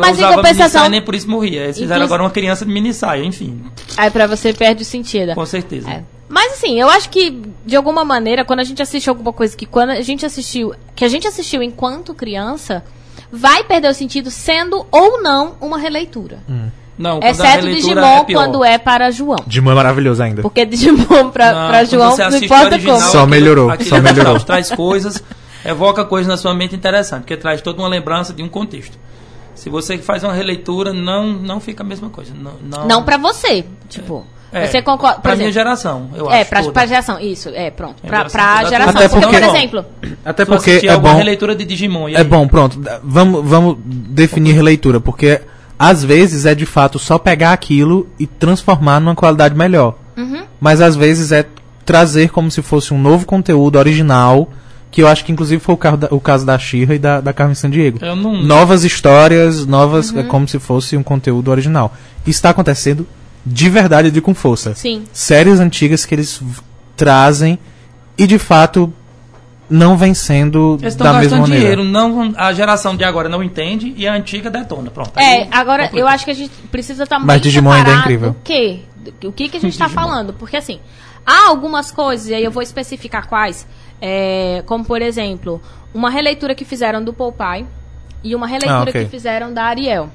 [0.00, 1.62] Mas em usava compensação- nem por isso morria.
[1.64, 3.62] Eles fizeram agora uma criança de mini saia, enfim.
[3.96, 5.34] Aí pra você perde o sentido.
[5.34, 5.90] Com certeza.
[5.90, 6.02] É.
[6.28, 9.66] Mas assim, eu acho que, de alguma maneira, quando a gente assiste alguma coisa que
[9.66, 12.82] quando a gente assistiu, que a gente assistiu enquanto criança,
[13.32, 16.38] vai perder o sentido sendo ou não uma releitura.
[16.98, 19.38] Não, quando a Exceto Digimon é quando é para João.
[19.46, 20.42] Digimon é maravilhoso ainda.
[20.42, 23.06] Porque Digimon pra, Não, pra João você não assiste o importa original, como.
[23.10, 24.38] Só aquilo- melhorou, aquilo só é melhorou.
[24.40, 25.24] Traz coisas,
[25.64, 28.96] evoca coisas na sua mente interessante, porque traz toda uma lembrança de um contexto.
[29.54, 32.32] Se você faz uma releitura, não, não fica a mesma coisa.
[32.34, 33.64] Não, não, Não pra você.
[33.88, 35.20] Tipo, É, você concorda.
[35.20, 36.50] Pra minha exemplo, geração, eu É, acho.
[36.50, 36.72] pra, toda.
[36.72, 37.20] pra geração.
[37.20, 37.96] Isso, é, pronto.
[38.02, 38.88] É, Pra, geração pra geração.
[38.94, 39.84] Até porque, porque- por exemplo.
[40.24, 41.14] Até porque é bom.
[41.16, 42.08] releitura de Digimon.
[42.08, 42.24] e É aí?
[42.24, 42.80] bom, pronto.
[43.02, 45.40] Vamos, vamos definir releitura, porque
[45.78, 49.96] às vezes é de fato só pegar aquilo e transformar numa qualidade melhor.
[50.16, 50.42] Uhum.
[50.60, 51.46] Mas às vezes é
[51.84, 54.48] trazer como se fosse um novo conteúdo original,
[54.90, 57.32] que eu acho que inclusive foi o, da- o caso da Shira e da, da
[57.32, 57.98] Carmen Sandiego.
[58.04, 58.40] Eu não.
[58.42, 60.20] Novas histórias, novas, Uhum.
[60.20, 61.92] é como se fosse um conteúdo original.
[62.20, 63.06] Isso está acontecendo
[63.44, 64.74] de verdade e de com força.
[64.74, 65.04] Sim.
[65.12, 66.40] Séries antigas que eles
[66.96, 67.58] trazem
[68.16, 68.92] e de fato
[69.68, 71.60] não vem sendo Eles da mesma maneira.
[71.60, 71.84] dinheiro.
[71.84, 74.90] Não, a geração de agora não entende e a antiga detona.
[74.90, 75.18] Pronto.
[75.18, 76.04] É, agora complica.
[76.04, 78.30] eu acho que a gente precisa estar Mas muito Digimon ainda é incrível.
[78.30, 78.80] O quê?
[79.24, 80.32] O que, que a gente está falando?
[80.34, 80.78] Porque assim,
[81.26, 83.66] há algumas coisas, e aí eu vou especificar quais,
[84.00, 85.60] é, como por exemplo,
[85.94, 87.66] uma releitura que fizeram do Popeye
[88.22, 89.04] e uma releitura Ah, ok.
[89.04, 90.10] que fizeram da Ariel.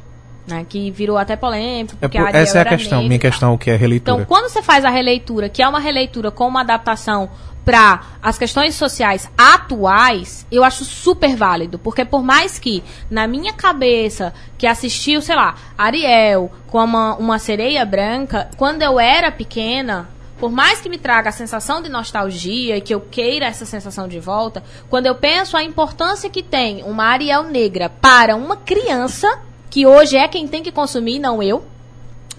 [0.48, 1.98] Né, que virou até polêmico.
[2.02, 4.14] É por- essa é a questão, negra minha questão, o que é releitura.
[4.22, 7.30] Então, quando você faz a releitura, que é uma releitura com uma adaptação
[7.66, 12.82] para as questões sociais atuais, eu acho super válido, porque por mais que
[13.12, 18.98] na minha cabeça que assistiu, sei lá, Ariel com uma, uma sereia branca, quando eu
[18.98, 20.08] era pequena,
[20.40, 24.08] por mais que me traga a sensação de nostalgia e que eu queira essa sensação
[24.08, 29.40] de volta, quando eu penso a importância que tem uma Ariel negra para uma criança,
[29.70, 31.64] que hoje é quem tem que consumir, não eu,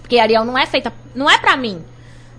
[0.01, 1.83] porque Ariel não é feita, não é pra mim,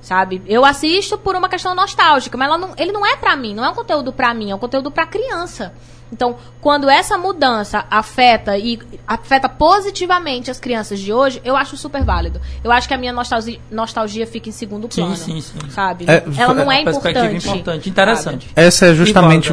[0.02, 0.42] sabe?
[0.46, 3.64] Eu assisto por uma questão nostálgica, mas ela não- ele não é pra mim, não
[3.64, 5.72] é um conteúdo pra mim, é um conteúdo pra criança.
[6.12, 12.02] Então, quando essa mudança afeta e afeta positivamente as crianças de hoje, eu acho super
[12.04, 12.40] válido.
[12.64, 15.58] Eu acho que a minha nostalgia, nostalgia fica em segundo Sim, plano, sim, sim.
[15.70, 16.06] sabe?
[16.08, 17.46] É, ela não é perspectiva importante.
[17.48, 18.50] importante, interessante.
[18.56, 19.52] Essa é justamente,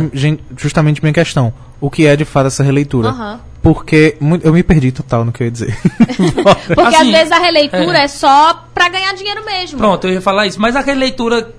[0.57, 1.53] justamente minha questão.
[1.79, 3.09] O que é de fato essa releitura?
[3.09, 3.39] Aham.
[3.61, 5.77] Porque eu me perdi total no que eu ia dizer.
[6.67, 8.03] Porque às Assim, vezes a releitura é.
[8.03, 9.77] é, só pra ganhar dinheiro mesmo.
[9.77, 10.61] Pronto, eu ia falar isso.
[10.61, 11.51] Mas a releitura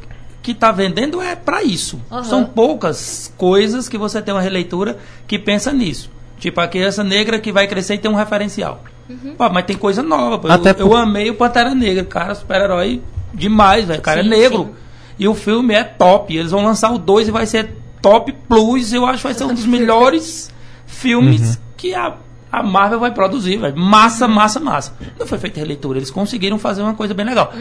[0.42, 2.00] que tá vendendo é para isso.
[2.10, 2.24] Aham.
[2.24, 6.10] São poucas coisas que você tem uma releitura que pensa nisso.
[6.38, 8.82] Tipo, a criança negra que vai crescer e tem um referencial.
[9.10, 9.34] Uhum.
[9.36, 10.38] Pô, mas tem coisa nova.
[10.38, 10.48] Pô.
[10.48, 13.02] Até eu, eu por- amei o Pantera Negra, cara, super-herói
[13.34, 13.98] demais, velho.
[13.98, 14.64] O cara Sim, é negro.
[14.64, 14.70] sim.
[15.18, 16.34] E o filme é top.
[16.36, 18.92] Eles vão lançar o 2 e vai ser top plus.
[18.92, 20.50] Eu acho que vai ser um dos melhores
[20.86, 22.14] filmes que a,
[22.52, 23.74] a Marvel vai produzir, velho.
[23.76, 24.92] Massa, massa, massa.
[25.18, 25.98] Não foi feita releitura.
[25.98, 27.52] Eles conseguiram fazer uma coisa bem legal.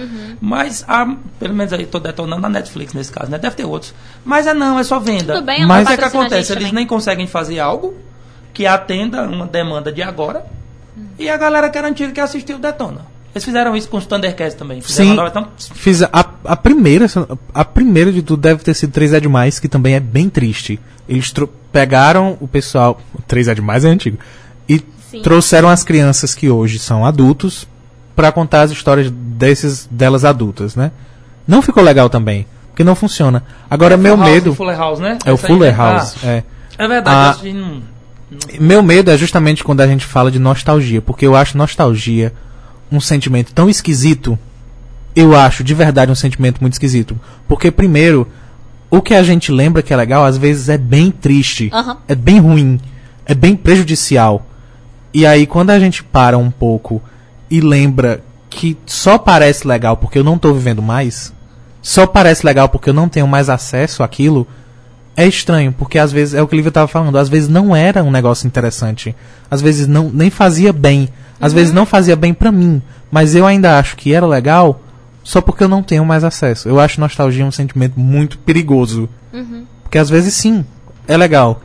[0.41, 3.37] Mas, a, pelo menos aí, tô detonando a Netflix nesse caso, né?
[3.37, 3.93] Deve ter outros.
[4.25, 5.35] Mas é não, é só venda.
[5.35, 6.51] Tudo bem, ela Mas- o que, que acontece?
[6.51, 6.73] Eles também.
[6.73, 7.95] nem conseguem fazer algo
[8.53, 10.45] que atenda uma demanda de agora.
[11.19, 13.05] E a galera que era antiga que assistiu detona.
[13.35, 14.81] Eles fizeram isso com os Thundercats também.
[14.81, 15.27] Fizeram Sim.
[15.29, 16.09] então, Fiz a,
[16.43, 17.05] a primeira,
[17.53, 20.79] a primeira de tudo deve ter sido 3 é demais, que também é bem triste.
[21.07, 21.33] Eles
[21.71, 24.17] pegaram o pessoal, 3 é demais é antigo,
[24.67, 25.21] e Sim.
[25.21, 27.67] trouxeram as crianças que hoje são adultos
[28.15, 30.91] pra contar as histórias desses delas adultas, né?
[31.47, 33.43] Não ficou legal também, porque não funciona.
[33.69, 35.17] Agora meu Full House, medo Fuller House, né?
[35.23, 35.77] é o Essa Fuller né?
[35.77, 36.43] House, Ah, é.
[36.77, 37.15] é verdade.
[37.15, 37.81] Ah, acho que não-
[38.59, 42.33] Meu medo é justamente quando a gente fala de nostalgia, porque eu acho nostalgia
[42.91, 44.37] um sentimento tão esquisito.
[45.15, 47.17] Eu acho de verdade um sentimento muito esquisito.
[47.47, 48.27] Porque, primeiro,
[48.89, 51.97] o que a gente lembra que é legal, às vezes é bem triste, Aham.
[52.07, 52.79] é bem ruim,
[53.25, 54.45] é bem prejudicial.
[55.13, 57.01] E aí, quando a gente para um pouco
[57.49, 61.33] e lembra que só parece legal porque eu não tô vivendo mais,
[61.81, 64.47] só parece legal porque eu não tenho mais acesso àquilo,
[65.15, 67.75] é estranho, porque às vezes, é o que o Lívia tava falando, às vezes não
[67.75, 69.15] era um negócio interessante.
[69.49, 71.09] Às vezes não nem fazia bem.
[71.41, 72.81] Às vezes não fazia bem pra mim.
[73.09, 74.79] Mas eu ainda acho que era legal
[75.27, 76.69] só porque eu não tenho mais acesso.
[76.69, 79.09] Eu acho nostalgia um sentimento muito perigoso.
[79.83, 80.65] Porque às vezes sim.
[81.05, 81.59] é legal.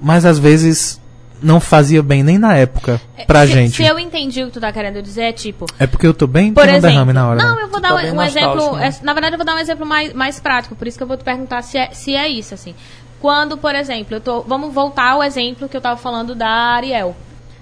[0.00, 1.00] Mas às vezes
[1.40, 3.76] não fazia bem nem na época pra se, gente.
[3.76, 5.66] Se eu entendi o que tu tá querendo dizer, é tipo.
[5.78, 7.42] É porque eu tô bem Por um exemplo, derrame na hora.
[7.44, 8.76] não, eu vou Tá dar bem um, um exemplo.
[8.76, 8.88] né?
[8.88, 11.08] é, na verdade, eu vou dar um exemplo mais, mais prático, por isso que eu
[11.08, 12.74] vou te perguntar se é, se é isso, assim.
[13.20, 14.40] Quando, por exemplo, eu tô.
[14.42, 17.14] Vamos voltar ao exemplo que eu tava falando da Ariel.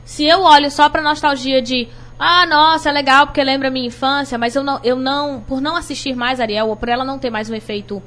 [0.06, 1.86] Se eu olho só pra nostalgia de.
[2.18, 5.40] Ah, nossa, é legal porque lembra a minha infância, mas eu não, eu não.
[5.40, 8.02] Por não assistir mais Ariel, ou por ela não ter mais um efeito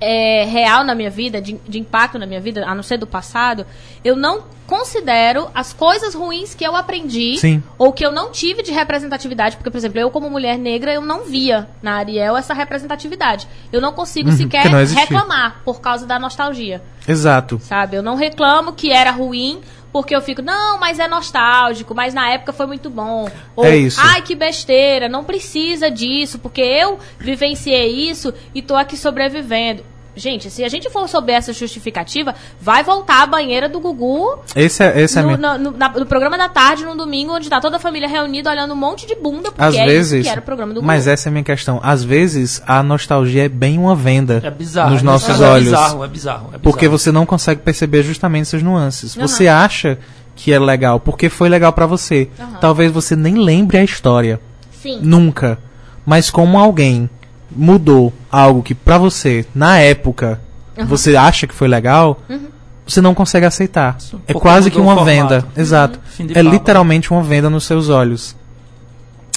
[0.00, 3.06] é, real na minha vida, de, de impacto na minha vida, a não ser do
[3.06, 3.66] passado,
[4.02, 7.62] eu não considero as coisas ruins que eu aprendi Sim.
[7.76, 11.00] ou que eu não tive de representatividade, porque, por exemplo, eu como mulher negra, eu
[11.02, 13.48] não via na Ariel essa representatividade.
[13.72, 17.58] Eu não consigo Uhum, sequer não reclamar por causa da nostalgia, Exato.
[17.60, 17.96] sabe?
[17.96, 19.60] Eu não reclamo que era ruim,
[19.92, 23.28] porque eu fico, não, mas é nostálgico, mas na época foi muito bom.
[23.56, 24.00] Ou, É isso.
[24.00, 29.84] ai, que besteira, não precisa disso, porque eu vivenciei isso e tô aqui sobrevivendo.
[30.16, 34.82] Gente, se a gente for sober essa justificativa, vai voltar a banheira do Gugu Esse
[34.82, 35.38] é, esse é no, minha...
[35.58, 38.50] no- no- na- no programa da tarde, num domingo, onde tá toda a família reunida
[38.50, 40.12] olhando um monte de bunda, porque Às é vezes.
[40.12, 41.12] isso que era o programa do mas Gugu.
[41.14, 41.80] essa é a minha questão.
[41.82, 44.90] Às vezes a nostalgia é bem uma venda É bizarro.
[44.90, 45.66] nos é nossos bizarro, olhos.
[45.66, 46.50] É bizarro, é bizarro.
[46.54, 46.98] é Porque bizarro.
[46.98, 49.16] você não consegue perceber justamente essas nuances.
[49.16, 49.26] Aham.
[49.28, 49.98] Você acha
[50.34, 52.28] que é legal porque foi legal pra você.
[52.38, 52.58] Aham.
[52.60, 54.40] Talvez você nem lembre a história.
[54.72, 54.98] Sim.
[55.02, 55.58] Nunca.
[56.04, 57.08] Mas como alguém
[57.54, 60.40] mudou algo que pra você, na época,
[60.86, 62.46] você acha que foi legal, Uhum.
[62.86, 63.96] você não consegue aceitar.
[63.98, 65.44] Isso, É porque quase que uma o venda.
[65.56, 65.98] Exato.
[66.04, 66.50] Fim de É fala.
[66.50, 68.36] literalmente uma venda nos seus olhos.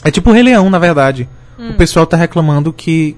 [0.04, 1.28] É tipo o Rei Leão, na verdade.
[1.58, 1.70] Hum.
[1.72, 3.16] O pessoal tá reclamando que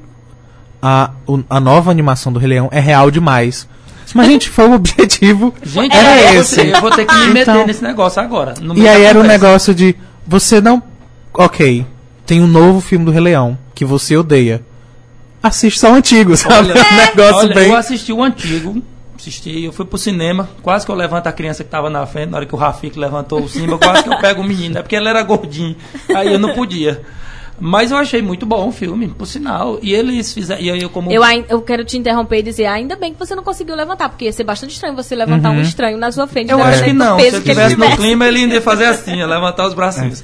[0.82, 3.68] a, o- a nova animação do Rei Leão é real demais.
[4.14, 5.54] Mas, gente, foi o objetivo.
[5.64, 6.68] Gente, era eu, vou esse.
[6.68, 8.54] eu vou ter que me meter Então- nesse negócio agora.
[8.62, 9.46] no E aí era um conversa.
[9.46, 9.96] negócio de
[10.28, 10.82] você não.
[11.34, 11.86] Ok,
[12.26, 14.62] tem um novo filme do Rei Leão que você odeia.
[15.46, 16.72] Assiste só o antigo, sabe?
[16.72, 17.70] Olha, um negócio Olha, bem.
[17.70, 18.82] eu assisti o antigo,
[19.16, 22.32] assisti, eu fui pro cinema, quase que eu levanto a criança que tava na frente,
[22.32, 24.82] na hora que o Rafik levantou o Simba, quase que eu pego o menino, é
[24.82, 25.76] porque ele era gordinho,
[26.16, 27.04] aí eu não podia.
[27.60, 29.80] Mas eu achei muito bom o filme, por sinal.
[29.82, 30.62] E eles fizeram.
[30.62, 31.10] E aí eu como.
[31.10, 34.26] Eu, eu quero te interromper e dizer, ainda bem que você não conseguiu levantar, porque
[34.26, 36.52] ia ser bastante estranho você levantar um estranho na sua frente.
[36.52, 37.18] Eu acho que não.
[37.18, 38.02] Se eu ele tivesse no tivesse.
[38.02, 40.22] clima, ele ainda ia fazer assim, ia levantar os bracinhos.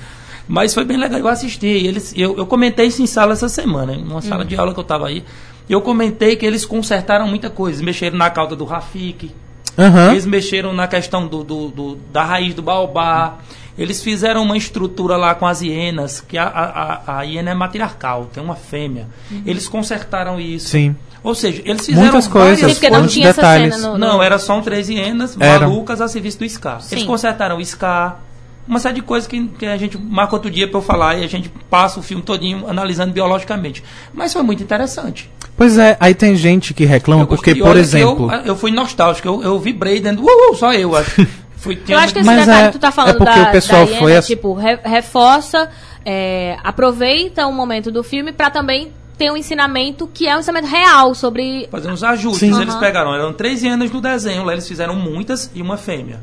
[0.47, 1.19] Mas foi bem legal.
[1.19, 1.67] Eu assisti.
[1.67, 4.79] Eles, eu, eu comentei isso em sala essa semana, em uma sala de aula que
[4.79, 5.23] eu estava aí.
[5.69, 7.77] Eu comentei que eles consertaram muita coisa.
[7.77, 9.31] Eles mexeram na cauda do Rafik.
[9.77, 10.11] Aham.
[10.11, 13.35] Eles mexeram na questão do, do- do- da raiz do baobá.
[13.77, 18.25] Eles fizeram uma estrutura lá com as hienas, que a, a, a- hiena é matriarcal,
[18.33, 19.07] tem uma fêmea.
[19.45, 20.67] Eles consertaram isso.
[20.67, 20.93] Sim.
[21.23, 23.75] Ou seja, eles fizeram Muitas coisas, porque não tinha essa detalhes.
[23.75, 23.97] cena no...
[23.97, 25.67] não, no- era só três hienas Era.
[25.67, 26.81] malucas a serviço do Scar.
[26.91, 27.07] Eles Sim.
[27.07, 28.19] consertaram o Scar,
[28.67, 31.23] uma série de coisas que, que a gente marca outro dia pra eu falar e
[31.23, 33.83] a gente passa o filme todinho analisando biologicamente.
[34.13, 35.29] Mas foi muito interessante.
[35.57, 38.31] Pois é, aí tem gente que reclama Eu porque, por exemplo.
[38.31, 40.23] Eu, eu fui nostálgico, eu, eu vibrei dentro.
[40.23, 41.25] Uh, uh, só eu, acho.
[41.61, 43.49] Fui, Eu acho que esse Mas detalhe é- que tu tá falando é porque da,
[43.49, 45.69] o pessoal da hiena, foi ass- tipo, re- reforça,
[46.03, 50.65] é, aproveita um momento do filme pra também ter um ensinamento que é um ensinamento
[50.67, 51.67] real sobre...
[51.69, 52.39] fazer uns ajustes.
[52.55, 52.59] Sim.
[52.61, 52.79] Eles Aham.
[52.79, 56.21] pegaram, eram três hienas no desenho, lá eles fizeram muitas e uma fêmea.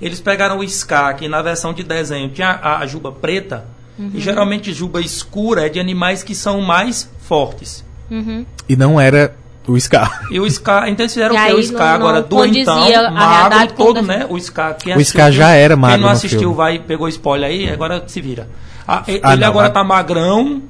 [0.00, 3.64] Eles pegaram o Scar, que na versão de desenho tinha a, a juba preta,
[3.98, 4.12] Uhum.
[4.14, 7.84] e geralmente juba escura é de animais que são mais fortes.
[8.10, 8.46] Uhum.
[8.66, 9.34] E não era
[9.68, 10.22] o Scar.
[10.30, 11.48] E o Scar, então eles fizeram E o que?
[11.48, 14.26] aí O Scar não- agora condizia a magro todo, né?
[14.30, 17.50] O Scar, quem O assistiu Scar já era magro Quem não assistiu vai, pegou spoiler
[17.50, 18.48] aí, agora se vira.
[18.88, 20.62] Ah, e- Ah, ele não, agora vai- tá magrão,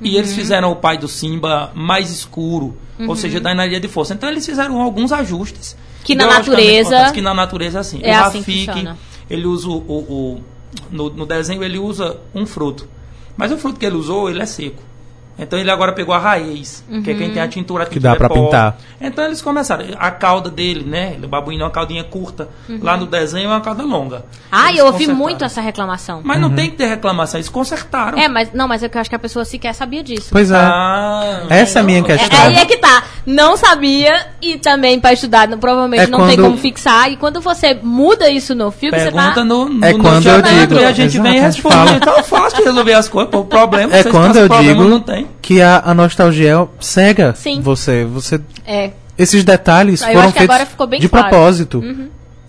[0.00, 0.16] e Uhum.
[0.18, 2.74] eles fizeram o pai do Simba mais escuro,
[3.06, 4.14] ou seja, da energia de força.
[4.14, 5.76] Então eles fizeram alguns ajustes.
[6.04, 8.00] Que na natureza- Que na natureza, assim.
[8.02, 8.66] É o assim Rafik,
[9.30, 9.72] ele usa o...
[9.76, 10.40] o- o-
[10.90, 12.88] no, no desenho ele usa um fruto.
[13.36, 14.82] Mas o fruto que ele usou, ele é seco.
[15.38, 17.32] Então ele agora pegou a raiz, que é quem Uhum.
[17.34, 18.34] tem a tintura Que dá é pra pó.
[18.34, 18.76] pintar.
[19.00, 19.84] Então eles começaram.
[19.98, 21.16] A cauda dele, né?
[21.22, 22.48] O babuíno é uma caudinha curta.
[22.80, 24.24] Lá no desenho é uma cauda longa.
[24.50, 26.20] Ah, eu ouvi muito essa reclamação.
[26.22, 28.18] Mas não tem que ter reclamação, eles consertaram.
[28.18, 30.28] É, mas não, mas é eu acho que a pessoa sequer sabia disso.
[30.30, 30.56] Pois é.
[30.56, 32.38] Ah, Essa é a minha então, questão.
[32.38, 33.02] É, aí é que tá.
[33.24, 37.10] Não sabia e também pra estudar não- provavelmente É não tem quando- como fixar.
[37.10, 39.44] E quando você muda isso no filme, Pergunta você tá...
[39.44, 41.94] no, no É no quando eu digo- e a gente Exato, vem e responde.
[41.94, 43.32] Então é fácil de resolver as coisas.
[43.34, 45.21] O problema É vocês quando eu problema, digo não tem.
[45.40, 47.60] Que a, a nostalgia cega Sim.
[47.60, 48.04] você.
[48.04, 48.92] Você É.
[49.18, 51.24] Esses detalhes Ah, eu foram feitos agora ficou bem de claro.
[51.26, 51.30] Uhum.
[51.30, 51.84] propósito.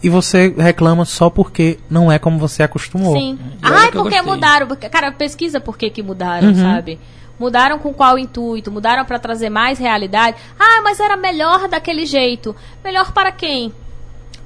[0.01, 3.15] E você reclama só porque não é como você acostumou.
[3.17, 3.39] Sim.
[3.63, 4.67] Eu porque mudaram.
[4.91, 6.55] Cara, pesquisa por que, que mudaram, Uhum.
[6.55, 6.99] sabe?
[7.39, 8.71] Mudaram com qual intuito?
[8.71, 10.37] Mudaram pra trazer mais realidade?
[10.59, 12.55] Ah, mas era melhor daquele jeito.
[12.83, 13.73] Melhor para quem?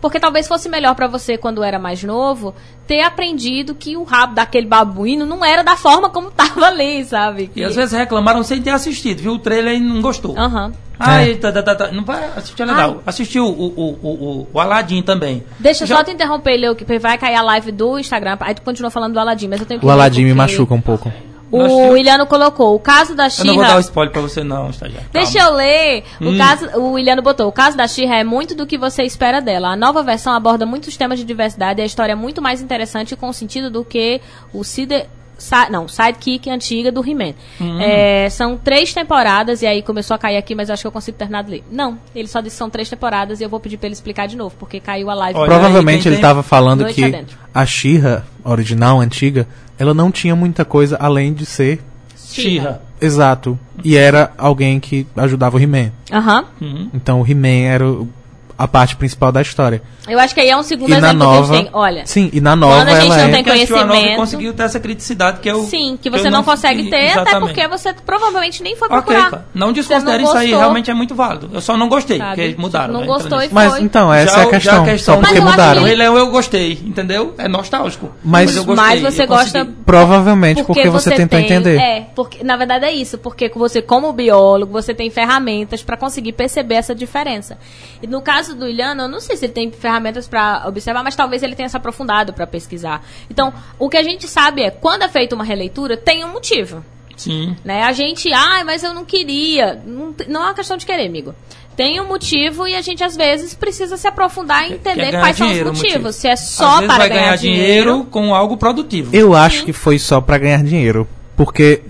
[0.02, 2.54] Porque talvez fosse melhor pra você quando era mais novo
[2.86, 7.52] ter aprendido que o rabo daquele babuíno não era da forma como tava ali, sabe?
[7.56, 9.34] E às vezes reclamaram sem ter assistido, viu?
[9.34, 10.38] O trailer e não gostou.
[10.38, 10.72] Aham.
[11.00, 11.92] Ai, tá, tá, tá, tá.
[11.92, 13.04] Não vai assistir, é legal.
[13.06, 15.44] Assistiu o, o, o, o, o Aladdin também.
[15.60, 18.38] Deixa eu Já- só te interromper, Leo, que vai cair a live do Instagram.
[18.40, 20.74] Aí tu continua falando do Aladdin, mas eu tenho que O ler Aladdin me machuca
[20.74, 21.12] um pouco.
[21.52, 23.80] O temos- Iliano colocou o caso da Eu não vou dar o Xirra.
[23.82, 25.08] spoiler pra você, não, estagiário.
[25.14, 25.52] Deixa Calma.
[25.52, 26.04] eu ler.
[26.20, 26.38] O, Hum.
[26.38, 29.70] caso, o Iliano botou: o caso da Xirra é muito do que você espera dela.
[29.70, 33.16] A nova versão aborda muitos temas de diversidade e a história é muito mais interessante
[33.16, 34.20] com sentido do que
[34.54, 35.06] o Cide,
[35.38, 37.34] Sa- não, Sidekick antiga do He-Man.
[37.62, 37.80] Hum.
[37.80, 40.92] É, são três temporadas, e aí começou a cair aqui, mas eu acho que eu
[40.92, 41.64] consigo terminar de ler.
[41.72, 44.28] Não, ele só disse que são três temporadas e eu vou pedir pra ele explicar
[44.28, 45.40] de novo, porque caiu a live.
[45.40, 50.36] Olha, Provavelmente ele tem- tava falando Noite que a She-Ra original, antiga, ela não tinha
[50.36, 51.82] muita coisa além de ser
[52.16, 52.82] Xirra.
[53.00, 53.58] exato.
[53.84, 55.92] E era alguém que ajudava o He-Man.
[56.12, 56.46] Aham.
[56.60, 56.90] Uhum.
[56.94, 58.10] Então o He-Man era o-
[58.58, 59.82] a parte principal da história.
[60.08, 61.54] Eu acho que aí é um segundo E na exemplo que a nova.
[61.56, 61.72] gente tem.
[61.74, 63.32] Olha, Sim, e na nova Quando a gente ela não é.
[63.32, 64.18] tem Porque a Nova conhecimento.
[64.18, 65.64] conseguiu ter essa criticidade que eu.
[65.66, 66.90] sim, que você não, consegue consegui.
[66.90, 67.54] ter, até Exatamente.
[67.54, 69.30] porque você provavelmente nem foi procurar.
[69.30, 69.46] cara.
[69.54, 71.50] Não desconsidere não isso aí, realmente é muito válido.
[71.54, 72.30] Eu só não gostei, sabe?
[72.50, 72.94] porque mudaram.
[72.94, 73.54] Não né, gostou e nisso.
[73.54, 73.82] Mas foi.
[73.82, 74.74] então, essa Já é a questão.
[74.76, 75.82] já a questão- Só porque Mas mudaram.
[75.82, 77.34] O Rei Leão eu gostei, entendeu?
[77.38, 78.12] É nostálgico.
[78.24, 79.78] Mas- eu gostei, Mas você eu gosta consegui.
[79.86, 81.78] Provavelmente porque, você, tentou tem, entender.
[81.78, 86.32] É, porque na verdade é isso, porque você como biólogo, você tem ferramentas pra conseguir
[86.34, 87.58] perceber essa diferença.
[88.02, 91.16] E no caso do Iliano, eu não sei se ele tem ferramentas pra observar, mas
[91.16, 93.04] talvez ele tenha se aprofundado pra pesquisar.
[93.30, 96.84] Então, o que a gente sabe é, quando é feita uma releitura, tem um motivo.
[97.16, 97.56] Sim.
[97.66, 97.84] Né?
[97.84, 99.82] A gente, ai, mas eu não queria.
[99.86, 101.34] Não, não é uma questão de querer, amigo.
[101.76, 105.46] Tem um motivo e a gente às vezes precisa se aprofundar e entender quais são
[105.46, 105.94] os dinheiro, motivos.
[105.94, 106.12] motivo.
[106.14, 108.08] Se é só para vai ganhar, ganhar dinheiro.
[108.10, 109.16] com algo produtivo.
[109.16, 111.08] Eu acho que foi só pra ganhar dinheiro.
[111.36, 111.84] Porque.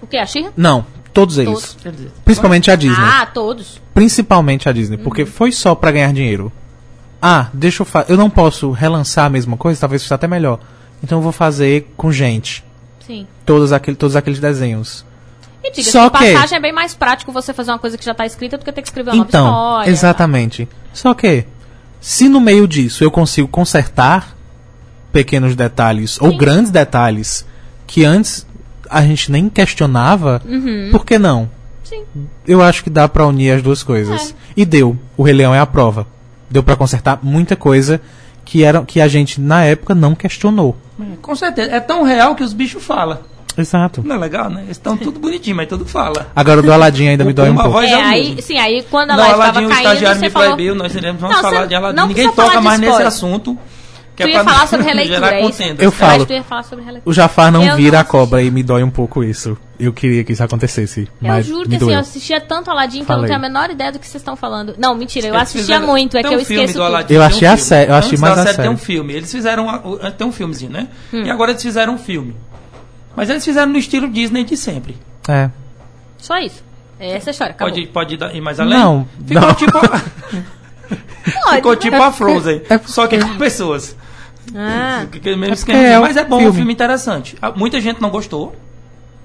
[0.00, 0.16] O que?
[0.16, 0.52] A Xirra?
[0.56, 1.74] Não, todos eles.
[1.82, 2.00] Todos.
[2.24, 2.96] Principalmente a Disney.
[3.04, 3.80] Ah, todos.
[3.94, 4.98] Principalmente a Disney.
[4.98, 6.52] Porque foi só pra ganhar dinheiro.
[7.22, 8.12] Ah, deixa eu fazer.
[8.12, 10.58] Eu não posso relançar a mesma coisa, talvez seja até melhor.
[11.02, 12.62] Então eu vou fazer com gente.
[13.06, 13.26] Sim.
[13.46, 15.04] Todos, aquele, todos aqueles desenhos.
[15.62, 18.12] E diga, Só que- passagem é bem mais prático você fazer uma coisa que já
[18.12, 19.90] está escrita do que ter que escrever uma Então, nova história.
[19.90, 20.68] exatamente.
[20.92, 21.46] Só que,
[22.00, 24.36] se no meio disso eu consigo consertar
[25.12, 26.36] pequenos detalhes ou Sim.
[26.36, 27.46] grandes detalhes
[27.86, 28.46] que antes
[28.90, 30.42] a gente nem questionava,
[30.90, 31.40] por que não?
[31.42, 31.48] Uhum.
[31.84, 32.04] Sim.
[32.46, 34.30] Eu acho que dá pra unir as duas coisas.
[34.30, 34.34] É.
[34.56, 34.96] E deu.
[35.16, 36.06] O Rei Leão é a prova.
[36.50, 38.00] Deu pra consertar muita coisa
[38.44, 40.76] que era que a gente na época não questionou.
[41.20, 41.70] Com certeza.
[41.72, 43.18] É tão real que os bichos falam.
[43.56, 44.02] Exato.
[44.04, 44.62] Não é legal, né?
[44.62, 46.26] Eles estão tudo bonitinho, mas tudo fala.
[46.34, 47.80] Agora do Aladdin ainda me dói um pouco.
[47.80, 50.30] É, ao aí, sim, aí quando a Não, live estava o caindo, estagiário você me
[50.30, 50.48] falou...
[50.48, 51.96] proibiu, nós iremos vamos Não, falar você de Aladdin.
[51.96, 53.56] não Ninguém toca mais nesse assunto.
[54.16, 55.62] Que Tu é ia falar sobre releitura, é isso?
[55.62, 56.20] Eu acho falo.
[56.20, 57.10] que tu ia falar sobre releitura.
[57.10, 59.56] O Jafar não Eu vira não a cobra e me dói um pouco isso.
[59.78, 61.08] Eu queria que isso acontecesse.
[61.20, 63.90] Eu juro que assim, eu assistia tanto Aladdin que eu não tenho a menor ideia
[63.90, 64.74] do que vocês estão falando.
[64.78, 66.84] Não, mentira, eu Eles assistia fizeram- muito, é que eu um filme esqueço do tudo.
[66.86, 67.62] Aladdin, Eu tem um achei a filme.
[67.68, 68.68] sé- eu achei mais a série tem série.
[68.68, 69.12] um filme.
[69.14, 70.88] Eles fizeram a- o- tem um filmezinho, né?
[71.12, 71.22] Hum.
[71.24, 72.36] E agora eles fizeram um filme.
[73.16, 74.96] Mas eles fizeram no estilo Disney de sempre.
[75.28, 75.50] É.
[76.18, 76.62] Só isso.
[77.00, 77.74] É essa a história, acabou.
[77.74, 78.78] Pode, pode dar- ir mais além?
[78.78, 79.54] Não, Ficou não.
[79.54, 80.00] tipo a,
[81.44, 83.96] Pode, ficou tipo a Frozen, É- só que com pessoas.
[84.54, 85.78] Ah, mesmo É esquema.
[85.78, 86.56] é mas é bom, é um filme.
[86.58, 87.36] filme interessante.
[87.40, 88.54] Ah, Muita gente não gostou.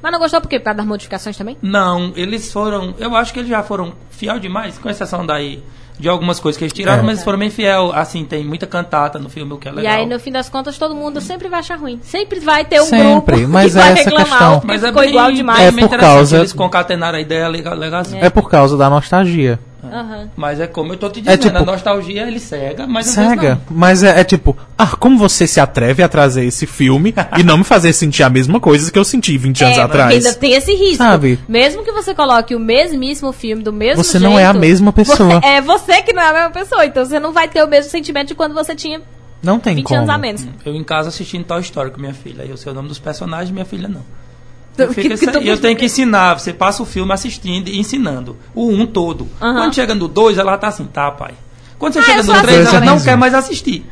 [0.02, 0.60] mas não gostou por quê?
[0.60, 1.58] Por causa das modificações também?
[1.62, 2.94] Não, eles foram.
[3.00, 5.62] Eu acho que eles já foram fiel demais, com exceção daí
[6.00, 7.06] de algumas coisas que eles tiraram, É.
[7.06, 7.92] mas eles foram bem fiel.
[7.94, 9.94] Assim, tem muita cantata no filme, o que é E legal.
[9.98, 12.00] aí, no fim das contas, todo mundo sempre vai achar ruim.
[12.02, 14.30] Sempre vai ter um Sempre, grupo mas que vai é essa reclamar.
[14.30, 14.54] questão.
[14.62, 15.60] porque Mas é ficou bem, igual demais.
[15.60, 18.24] É por interessante, causa- Eles concatenaram a ideia legal, legalzinho.
[18.24, 19.60] É por causa da nostalgia.
[19.84, 20.30] Aham.
[20.36, 23.56] Mas é como eu tô te dizendo, tipo- a nostalgia ele cega, mas Cega.
[23.70, 23.78] não.
[23.78, 27.58] Mas é, é tipo, ah, como você se atreve a trazer esse filme e não
[27.60, 30.14] me fazer sentir a mesma coisa que eu senti 20 anos É, porque atrás?
[30.26, 30.98] ainda tem esse risco.
[30.98, 31.40] Sabe?
[31.48, 34.30] Mesmo que você coloque o mesmíssimo filme do mesmo Você jeito...
[34.32, 35.40] não é a mesma pessoa.
[35.40, 36.86] você- é você que não é a mesma pessoa.
[36.86, 39.02] Então você não vai ter o mesmo sentimento de quando você tinha
[39.42, 40.00] Não tem 20 como.
[40.00, 40.46] anos a menos.
[40.66, 42.44] Eu em casa assistindo Toy Story com minha filha.
[42.44, 44.02] Eu sei o nome dos personagens, minha filha não.
[44.88, 46.40] Tu- Eu, que- que eu tenho que ensinar.
[46.40, 48.38] Você passa o filme assistindo e ensinando.
[48.56, 49.28] O um todo.
[49.42, 49.54] Aham.
[49.62, 51.34] Quando chega no dois, ela tá assim, tá, pai.
[51.78, 53.86] Quando você Ah, chega no três, assim ela não quer mais assistir.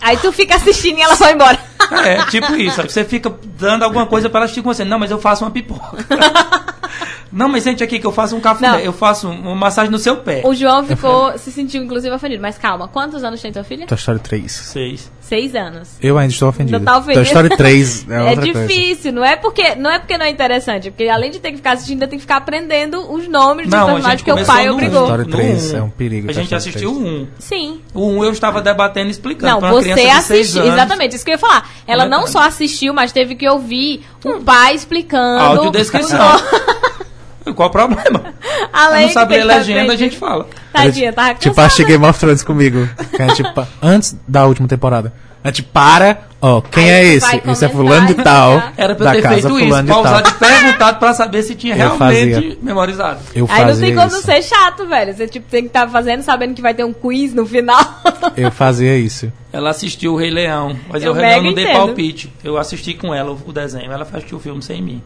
[0.00, 1.58] Aí tu fica assistindo e ela vai embora.
[1.92, 2.80] É, tipo isso.
[2.80, 4.84] Aí você fica dando alguma coisa pra ela assistir com você.
[4.84, 6.04] Não, mas eu faço uma pipoca.
[7.32, 8.42] não, mas sente aqui que eu faço um Não.
[8.42, 8.86] cafuné.
[8.86, 10.42] Eu faço um- uma massagem no seu pé.
[10.44, 12.40] O João ficou, se sentiu inclusive ofendido.
[12.40, 13.86] Mas calma, quantos anos tem tua filha?
[13.86, 14.52] Toy Story 3.
[14.52, 15.10] Seis.
[15.20, 15.88] Seis anos.
[16.02, 16.78] Eu ainda estou ofendido.
[16.78, 17.14] Não tá ofendido.
[17.14, 18.66] Toy Story 3 é É, outra coisa.
[18.66, 21.56] difícil, não é porque não é porque não é interessante, porque além de ter que
[21.56, 24.68] ficar assistindo, ainda tem que ficar aprendendo os nomes dos Não, personagens que o pai
[24.68, 25.00] obrigou.
[25.00, 25.04] um.
[25.04, 25.76] Story No 3 um.
[25.78, 27.08] é um perigo, A Toy gente assistiu o 3.
[27.22, 27.26] um.
[27.38, 27.80] Sim.
[27.94, 29.50] O um eu estava debatendo e explicando.
[29.54, 30.62] Não, pra uma você criança de seis assistiu.
[30.62, 30.74] anos.
[30.74, 31.70] Exatamente, isso que eu ia falar.
[31.86, 35.42] Ela não só assistiu, mas teve que ouvir o pai explicando.
[35.42, 36.18] Audiodescrição.
[37.54, 38.34] Qual o problema?
[38.72, 40.46] Além não de sabe ter ler que legenda, a gente fala.
[40.72, 41.66] Tadinha, tava Tipo, cansada.
[41.66, 42.88] achei Game of Thrones comigo.
[43.14, 45.12] Que é, tipo, antes da última temporada.
[45.44, 47.20] A gente para, ó, quem Aí é esse?
[47.42, 48.58] vai Esse é fulano de e tal.
[48.58, 50.32] vai Era pra da eu ter casa feito isso, fulano de pausado tal.
[50.32, 52.58] e perguntado pra saber se tinha Eu realmente fazia.
[52.62, 53.20] memorizado.
[53.34, 54.22] Eu Aí não fazia tem como isso.
[54.22, 55.14] ser chato, velho.
[55.14, 57.78] Você tipo, tem que estar fazendo sabendo que vai ter um quiz no final.
[58.38, 59.30] Eu fazia isso.
[59.52, 61.76] Ela assistiu o Rei Leão, mas Eu o Rei Leão mega não dei entendo.
[61.76, 62.32] palpite.
[62.42, 65.02] Eu assisti com ela o, o desenho, ela assistiu o filme sem mim.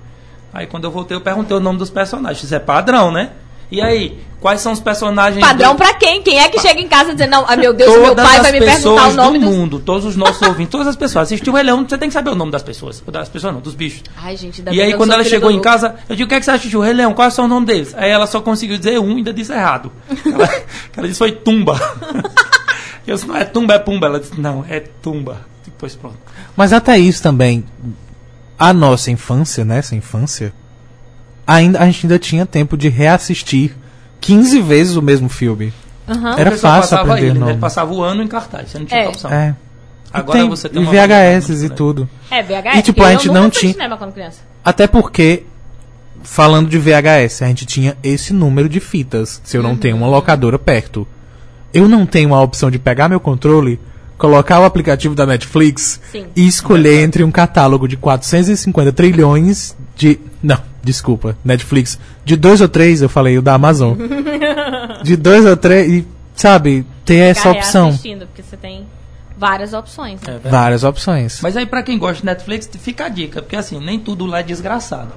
[0.55, 2.45] Aí quando eu voltei, eu perguntei o nome dos personagens.
[2.45, 3.31] Isso é padrão, né?
[3.71, 5.45] E aí, quais são os personagens.
[5.45, 5.77] Padrão do...
[5.77, 6.23] pra quem?
[6.23, 8.43] Quem é que chega em casa dizendo, não, ah, meu Deus, meu Todas pai as
[8.43, 9.55] vai me perguntar o nome do dos...
[9.55, 11.25] mundo, todos os nossos ouvintes, todas as pessoas.
[11.25, 13.03] Assistiu o Rei Leão, você tem que saber o nome das pessoas.
[13.07, 14.03] Das pessoas não, dos bichos.
[14.17, 16.45] Ai, gente, E aí, quando ela chegou em casa, eu digo, o que é que
[16.45, 16.81] você assistiu?
[16.81, 17.95] O Rei Leão, quais são o nome deles?
[17.97, 19.93] Aí ela só conseguiu dizer um e ainda disse errado.
[20.25, 20.49] Ela,
[20.97, 21.79] ela disse, foi Tumba.
[23.07, 24.07] Eu disse, não é Tumba, é Pumba.
[24.07, 25.47] Ela disse, não, é Tumba.
[25.65, 26.19] Depois pronto.
[26.57, 27.65] Mas até isso também,
[28.59, 29.79] a nossa infância, né?
[29.79, 30.53] Essa infância,
[31.49, 33.75] ainda, a gente ainda tinha tempo de reassistir
[34.21, 35.73] 15 vezes o mesmo filme.
[36.07, 36.35] Aham.
[36.39, 37.41] Era fácil passava aprender ele, né?
[37.41, 37.53] nome.
[37.53, 39.09] Ele passava o ano em cartaz, você não tinha É.
[39.09, 39.33] opção.
[39.33, 39.57] É.
[40.13, 42.09] Agora tem, você tem e uma VHS e muito tudo.
[42.31, 42.79] É, VHS.
[42.79, 43.75] E, tipo, a gente não tinha-.
[44.65, 45.45] Até porque,
[46.23, 49.41] falando de VHS, a gente tinha esse número de fitas.
[49.45, 51.07] Se eu não tenho uma locadora perto.
[51.75, 53.79] Eu não tenho a opção de pegar meu controle,
[54.17, 56.25] colocar o aplicativo da Netflix Sim.
[56.35, 60.19] e escolher entre um catálogo de 450 trilhões de.
[60.43, 61.99] Não, desculpa, Netflix.
[62.25, 63.97] De dois ou três, eu falei o da Amazon.
[65.03, 67.87] de dois ou três, e, sabe, ter essa opção.
[67.87, 68.87] reassistindo, porque você tem
[69.37, 70.21] várias opções.
[70.23, 70.33] É Né?
[70.35, 70.51] verdade.
[70.55, 71.41] Várias opções.
[71.43, 74.41] Mas aí, pra quem gosta de Netflix, fica a dica, porque assim, nem tudo lá
[74.41, 75.13] é desgraçado.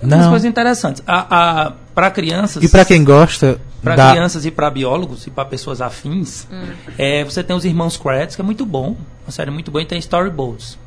[0.00, 0.18] Tem Não.
[0.18, 1.02] umas coisas interessantes.
[1.06, 2.62] A, a, pra crianças.
[2.62, 4.10] E pra quem gosta Para da.
[4.10, 6.46] crianças e para biólogos e para pessoas afins,
[6.98, 9.86] é, você tem os Irmãos Kratz, que é muito bom, uma série muito boa, e
[9.86, 10.78] tem Storyboats.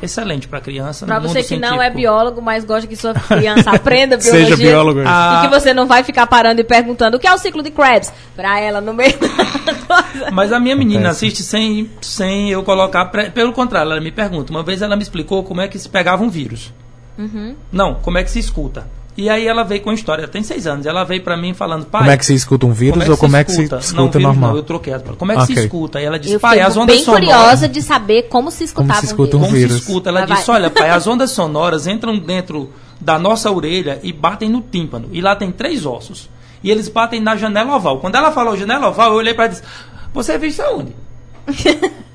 [0.00, 1.04] Excelente para criança.
[1.06, 1.96] Pra no você que não é científico.
[1.98, 4.44] biólogo, mas gosta que sua criança aprenda biologia.
[4.46, 5.00] Seja biólogo.
[5.04, 7.62] Ah, E que você não vai ficar parando e perguntando o que é o ciclo
[7.62, 10.30] de Krebs pra ela no meio da coisa.
[10.30, 13.06] Mas a minha menina assiste sem, sem eu colocar.
[13.06, 14.52] pre- Pelo contrário, ela me pergunta.
[14.52, 16.72] Uma vez ela me explicou como é que se pegava um vírus.
[17.18, 17.56] Uhum.
[17.72, 18.86] Não, como é que se escuta.
[19.18, 20.86] E aí ela veio com a história, ela tem seis anos.
[20.86, 22.02] Ela veio para mim falando, pai.
[22.02, 24.22] Como é que se escuta um vírus ou como é que se escuta não, vírus
[24.22, 24.50] normal?
[24.50, 25.16] Não, eu troquei palavras.
[25.18, 25.64] Como é que se Ok.
[25.64, 25.98] escuta?
[25.98, 27.28] Aí ela disse, Eu pai, as fiquei ondas bem sonoras.
[27.28, 29.50] curiosa de saber como se Como escutava se escuta um vírus.
[29.50, 29.72] Como vírus.
[29.72, 30.08] se escuta?
[30.10, 30.36] Ela vai.
[30.38, 35.08] disse, olha, pai, as ondas sonoras entram dentro da nossa orelha e batem no tímpano.
[35.10, 36.30] E lá tem três ossos.
[36.62, 37.98] E eles batem na janela oval.
[37.98, 39.68] Quando ela falou janela oval, eu olhei para ela e disse,
[40.14, 40.94] você viu isso aonde?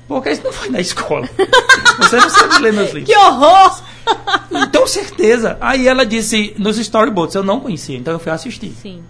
[0.08, 1.28] Porque isso não foi na escola.
[1.98, 3.04] Você não sabe ler meus livros.
[3.14, 3.80] Que horror!
[4.50, 5.56] Então, certeza.
[5.60, 8.72] Aí ela disse, nos storyboards, eu não conhecia, então eu fui assistir.
[8.80, 9.02] Sim.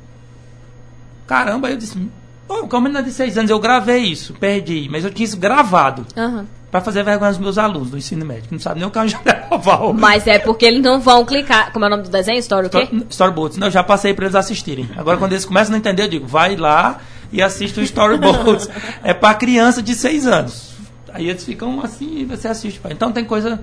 [1.27, 1.99] Caramba, eu disse,
[2.47, 4.89] pô, como menina de seis anos, eu gravei isso, perdi.
[4.91, 6.07] Mas eu tinha isso gravado.
[6.17, 6.47] Aham.
[6.71, 8.99] Pra fazer vergonha aos meus alunos do ensino médio, que não sabem nem o que
[8.99, 9.95] é uma janela oval.
[9.95, 11.73] Mas é porque eles não vão clicar.
[11.73, 12.39] Como é o nome do desenho?
[12.41, 12.83] Story o quê?
[12.87, 13.59] Sto- Storyboards.
[13.59, 14.91] Não, eu já passei para eles assistirem.
[14.97, 16.99] Agora, quando eles começam a não entender, eu digo, vai lá
[17.33, 18.69] e assiste o Storyboards.
[19.05, 20.73] é para criança de 6 anos.
[21.13, 22.81] Aí eles ficam assim e você assiste.
[22.81, 22.91] pai.
[22.93, 23.61] Então tem coisa.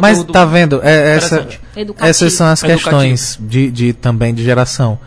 [0.00, 0.80] Mas tá vendo?
[0.82, 1.46] É, essa,
[2.00, 4.98] essas são as questões de, de também de geração.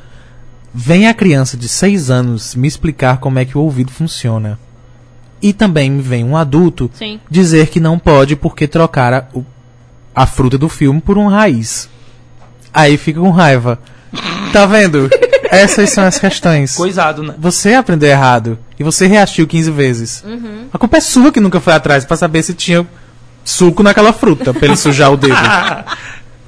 [0.74, 4.58] Vem a criança de 6 anos me explicar como é que o ouvido funciona.
[5.42, 7.20] E também me vem um adulto Sim.
[7.30, 9.44] dizer que não pode porque trocar o-
[10.16, 11.90] a fruta do filme por um raiz.
[12.74, 13.80] Aí fica com raiva.
[14.52, 15.10] Tá vendo?
[15.50, 16.76] Essas são as questões.
[16.76, 17.34] Coisado, né?
[17.40, 20.22] Você aprendeu errado e você reassistiu 15 vezes.
[20.28, 20.66] Uhum.
[20.74, 22.86] A culpa é sua que nunca foi atrás pra saber se tinha
[23.44, 25.36] suco naquela fruta pra ele sujar o dedo.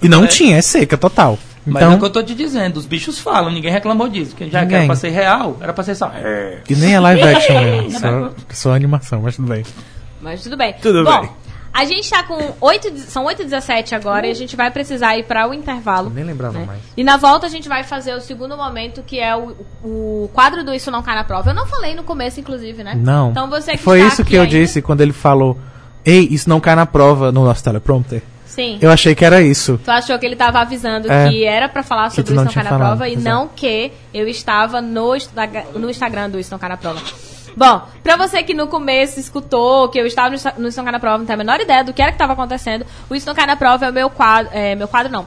[0.01, 1.37] E não tinha, é seca total.
[1.65, 4.31] Mas é Então, o que eu tô te dizendo, os bichos falam, ninguém reclamou disso.
[4.31, 4.77] Porque já que Ninguém.
[4.79, 6.11] era pra ser real, era pra ser só.
[6.69, 9.63] e nem é live action mesmo, só, só animação, mas tudo bem.
[10.21, 10.75] Mas tudo bem.
[10.81, 11.29] Tudo Bom, bem.
[11.73, 15.47] a gente tá com 8, são 8h17 agora e a gente vai precisar ir para
[15.49, 16.09] o intervalo.
[16.13, 16.65] Nem lembrava né?
[16.65, 16.79] mais.
[16.97, 20.65] E na volta a gente vai fazer o segundo momento, que é o, o quadro
[20.65, 21.49] do Isso Não Cai na Prova.
[21.51, 22.93] Eu não falei no começo, inclusive, né?
[22.93, 23.31] Não.
[23.31, 25.57] Então você que Foi está isso aqui que eu ainda- disse quando ele falou:
[26.05, 28.21] Ei, isso não cai na prova no nosso teleprompter.
[28.45, 28.77] Sim.
[28.81, 29.79] Eu achei que era isso.
[29.83, 31.27] Tu achou que ele estava avisando É.
[31.27, 33.23] que era pra falar sobre o Isso Não Cai na falado, Prova e exato.
[33.35, 35.13] não que eu estava no,
[35.75, 37.01] no Instagram do Isso Não Cai na Prova.
[37.57, 40.99] Bom, pra você que no começo escutou que eu estava no Isso Não Cai na
[40.99, 43.33] Prova, não tem a menor ideia do que era que estava acontecendo, o Isso Não
[43.33, 45.25] Cai na Prova é o meu quadro, é, meu quadro não,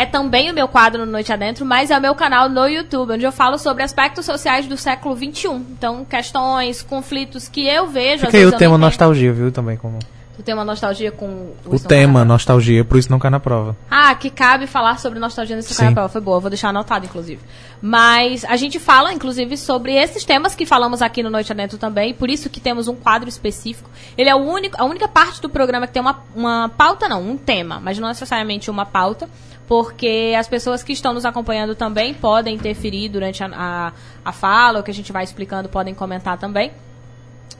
[0.00, 3.12] é também o meu quadro no Noite Adentro, mas é o meu canal no YouTube,
[3.12, 5.48] onde eu falo sobre aspectos sociais do século XXI.
[5.48, 8.24] Então, questões, conflitos que eu vejo...
[8.24, 9.52] às Fica aí vezes o tema nostalgia, viu?
[9.52, 9.98] Também como.
[10.34, 12.24] Tu tem uma nostalgia com o, Cai na tema Prova?
[12.24, 13.76] nostalgia, por isso não cai na prova.
[13.90, 15.92] Ah, que cabe falar sobre nostalgia nesse Sim.
[15.92, 16.08] canal.
[16.08, 17.42] Foi boa, vou deixar anotado, inclusive.
[17.82, 22.14] Mas a gente fala, inclusive, sobre esses temas que falamos aqui no Noite Adentro também.
[22.14, 23.90] Por isso que temos um quadro específico.
[24.16, 27.20] Ele é o único, a única parte do programa que tem uma, uma pauta, não,
[27.22, 29.28] um tema, mas não necessariamente uma pauta.
[29.70, 33.92] Porque as pessoas que estão nos acompanhando também podem interferir durante a, a,
[34.24, 36.72] a fala, o que a gente vai explicando, podem comentar também.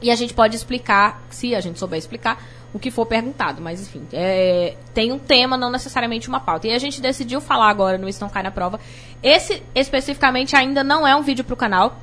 [0.03, 2.43] E a gente pode explicar, se a gente souber explicar,
[2.74, 3.62] o que for perguntado.
[3.62, 6.66] Mas, enfim, é, tem um tema, não necessariamente uma pauta.
[6.66, 8.81] E a gente decidiu falar agora no Isso Cai na Prova.
[9.23, 11.97] Esse, especificamente, ainda não é um vídeo pro canal.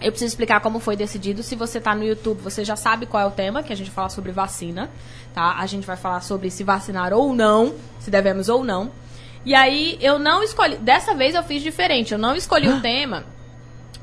[0.00, 1.44] Eu preciso explicar como foi decidido.
[1.44, 3.92] Se você está no YouTube, você já sabe qual é o tema, que a gente
[3.92, 4.90] fala sobre vacina,
[5.32, 5.58] tá?
[5.58, 8.90] A gente vai falar sobre se vacinar ou não, se devemos ou não.
[9.44, 12.12] E aí eu não escolhi, dessa vez eu fiz diferente.
[12.12, 13.24] Eu não escolhi o tema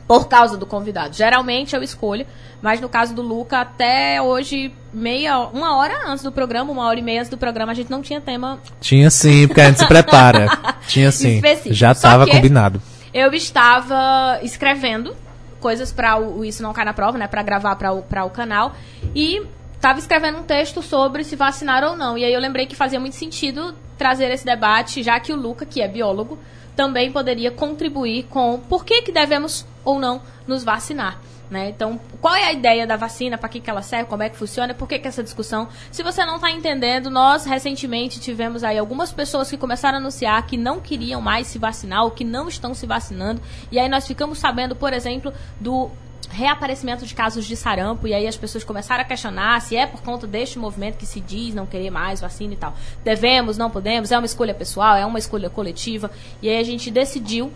[0.07, 1.15] por causa do convidado.
[1.15, 2.25] Geralmente eu escolho,
[2.61, 6.99] mas no caso do Luca, até hoje, meia, uma hora antes do programa, uma hora
[6.99, 8.59] e meia antes do programa, a gente não tinha tema.
[8.79, 10.47] Tinha sim, porque a gente se prepara.
[10.87, 11.35] Tinha sim.
[11.35, 11.73] Específico.
[11.73, 12.81] Já estava combinado.
[13.13, 15.15] Eu estava escrevendo
[15.59, 17.27] coisas para o, o Isso Não Cai na Prova, né?
[17.27, 18.75] Para gravar para o, pra o canal.
[19.15, 19.41] E
[19.75, 22.17] estava escrevendo um texto sobre se vacinar ou não.
[22.17, 25.65] E aí eu lembrei que fazia muito sentido trazer esse debate, já que o Luca,
[25.65, 26.37] que é biólogo,
[26.75, 31.19] também poderia contribuir com por que, que devemos ou não nos vacinar.
[31.49, 31.69] Né?
[31.69, 34.35] Então, qual é a ideia da vacina, para que, que ela serve, como é que
[34.35, 35.67] funciona, por que, que essa discussão?
[35.91, 40.45] Se você não está entendendo, nós recentemente tivemos aí algumas pessoas que começaram a anunciar
[40.47, 43.41] que não queriam mais se vacinar ou que não estão se vacinando.
[43.71, 45.91] E aí nós ficamos sabendo, por exemplo, do
[46.29, 50.01] reaparecimento de casos de sarampo, e aí as pessoas começaram a questionar se é por
[50.01, 52.73] conta deste movimento que se diz não querer mais vacina e tal.
[53.03, 56.11] Devemos, não podemos, é uma escolha pessoal, é uma escolha coletiva,
[56.41, 57.51] e aí a gente decidiu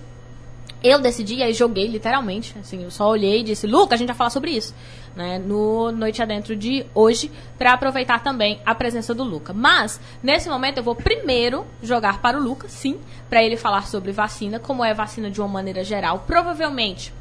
[0.81, 4.07] eu decidi, e aí joguei literalmente, assim, eu só olhei e disse, Luca, a gente
[4.07, 4.73] vai falar sobre isso,
[5.13, 9.51] né, no Noite Adentro de hoje, para aproveitar também a presença do Luca.
[9.51, 12.97] Mas, nesse momento, eu vou primeiro jogar para o Luca, sim,
[13.29, 16.23] para ele falar sobre vacina, como é vacina de uma maneira geral.
[16.25, 17.13] Provavelmente,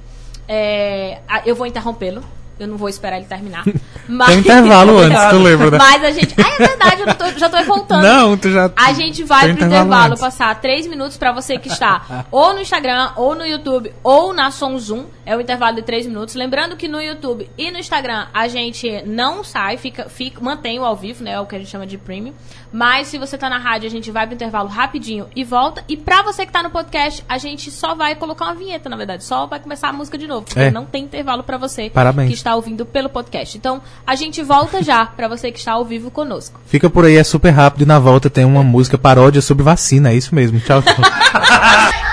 [0.49, 2.23] é, eu vou interrompê-lo,
[2.59, 3.65] eu não vou esperar ele terminar.
[4.09, 5.79] Mas, Tem intervalo antes, tu lembra, né?
[5.79, 6.35] Mas a gente...
[6.43, 8.03] Ah, é verdade, eu tô- já tô voltando.
[8.03, 8.71] Não, tu já.
[8.75, 12.55] A gente vai Tem pro intervalo intervalo passar três minutos pra você que está ou
[12.55, 15.05] no Instagram, ou no YouTube, ou na Som Zoom.
[15.27, 16.35] É o intervalo de três minutos.
[16.35, 20.85] Lembrando que no YouTube e no Instagram a gente não sai, fica, fica, mantém o
[20.85, 21.33] ao vivo, né?
[21.33, 22.33] É o que a gente chama de premium.
[22.73, 25.85] Mas se você tá na rádio, a gente vai pro intervalo rapidinho e volta.
[25.89, 28.97] E pra você que tá no podcast, a gente só vai colocar uma vinheta, na
[28.97, 29.25] verdade.
[29.25, 30.47] Só vai começar a música de novo.
[30.47, 30.71] Porque É.
[30.71, 32.29] não tem intervalo pra você Parabéns.
[32.29, 33.57] que está ouvindo pelo podcast.
[33.57, 36.61] Então, a gente volta já pra você que está ao vivo conosco.
[36.67, 40.11] Fica por aí, é super rápido e na volta tem uma música paródia sobre vacina,
[40.11, 40.61] é isso mesmo.
[40.61, 40.95] Tchau, tchau.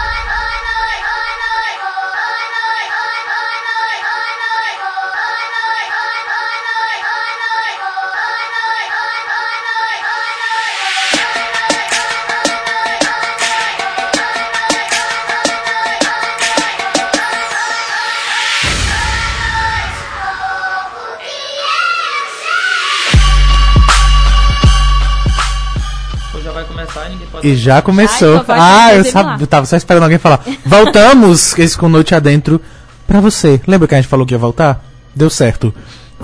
[27.45, 28.43] e já começou.
[28.47, 30.43] Ah, eu, sabia, eu tava só esperando alguém falar.
[30.65, 32.59] Voltamos, esse com Noite Adentro,
[33.05, 33.61] pra você.
[33.67, 34.84] Lembra que a gente falou que ia voltar?
[35.15, 35.72] Deu certo.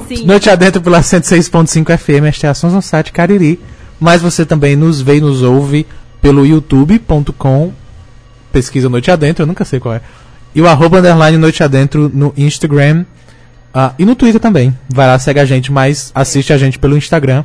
[0.07, 0.25] Sim.
[0.25, 3.59] Noite Adentro pela 106.5 FM, as estações no site Cariri.
[3.99, 5.85] Mas você também nos vê e nos ouve
[6.19, 7.71] pelo youtube.com.
[8.51, 10.01] Pesquisa Noite Adentro, eu nunca sei qual é.
[10.55, 13.05] E o arroba underline Noite Adentro no Instagram.
[13.71, 14.75] ah, e no Twitter também.
[14.89, 17.43] Vai lá, segue a gente, mas assiste a gente pelo Instagram.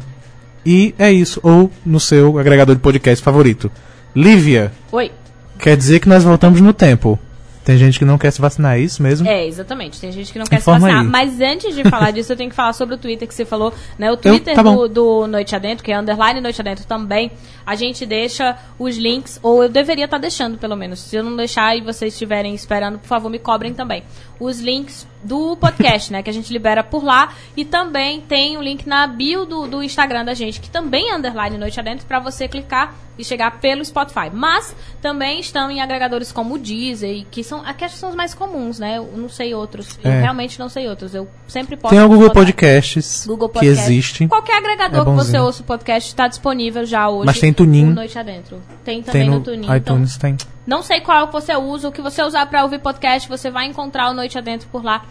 [0.66, 1.38] E é isso.
[1.44, 3.70] Ou no seu agregador de podcast favorito.
[4.14, 5.12] Lívia, Oi.
[5.58, 7.18] quer dizer que nós voltamos no tempo.
[7.64, 9.26] Tem gente que não quer se vacinar, é isso mesmo?
[9.26, 10.00] É, exatamente.
[10.00, 11.04] Tem gente que não quer Informa se vacinar.
[11.04, 11.10] aí.
[11.10, 13.74] Mas antes de falar disso, eu tenho que falar sobre o Twitter que você falou.
[13.98, 14.08] Né?
[14.10, 14.76] O Twitter tá bom.
[14.76, 17.32] do, do Noite Adentro, que é underline Noite Adentro também,
[17.66, 21.00] a gente deixa os links, ou eu deveria estar deixando, pelo menos.
[21.00, 24.04] Se eu não deixar e vocês estiverem esperando, por favor, me cobrem também.
[24.38, 26.22] Os links do podcast, né?
[26.22, 27.32] Que a gente libera por lá.
[27.56, 31.16] E também tem o link na bio do, do Instagram da gente, que também é
[31.16, 34.30] underline Noite Adentro, para você clicar e chegar pelo Spotify.
[34.32, 38.14] Mas também estão em agregadores como o Deezer, que são, aqui acho que são os
[38.14, 38.98] mais comuns, né?
[38.98, 39.98] Eu não sei outros.
[40.04, 40.20] Eu É.
[40.20, 41.14] realmente não sei outros.
[41.14, 41.94] Eu sempre posso.
[41.94, 44.28] Tem o Google Podcasts, Google que existe.
[44.28, 47.26] Qualquer agregador É que você ouça o podcast está disponível já hoje.
[47.26, 47.86] Mas tem Tunin.
[47.86, 48.60] Noite Adentro.
[48.84, 49.64] Tem também Tem no, no Tunin.
[49.64, 50.36] então, iTunes, tem.
[50.66, 54.10] Não sei qual você usa, o que você usar para ouvir podcast, você vai encontrar
[54.10, 55.02] o Noite Adentro por lá.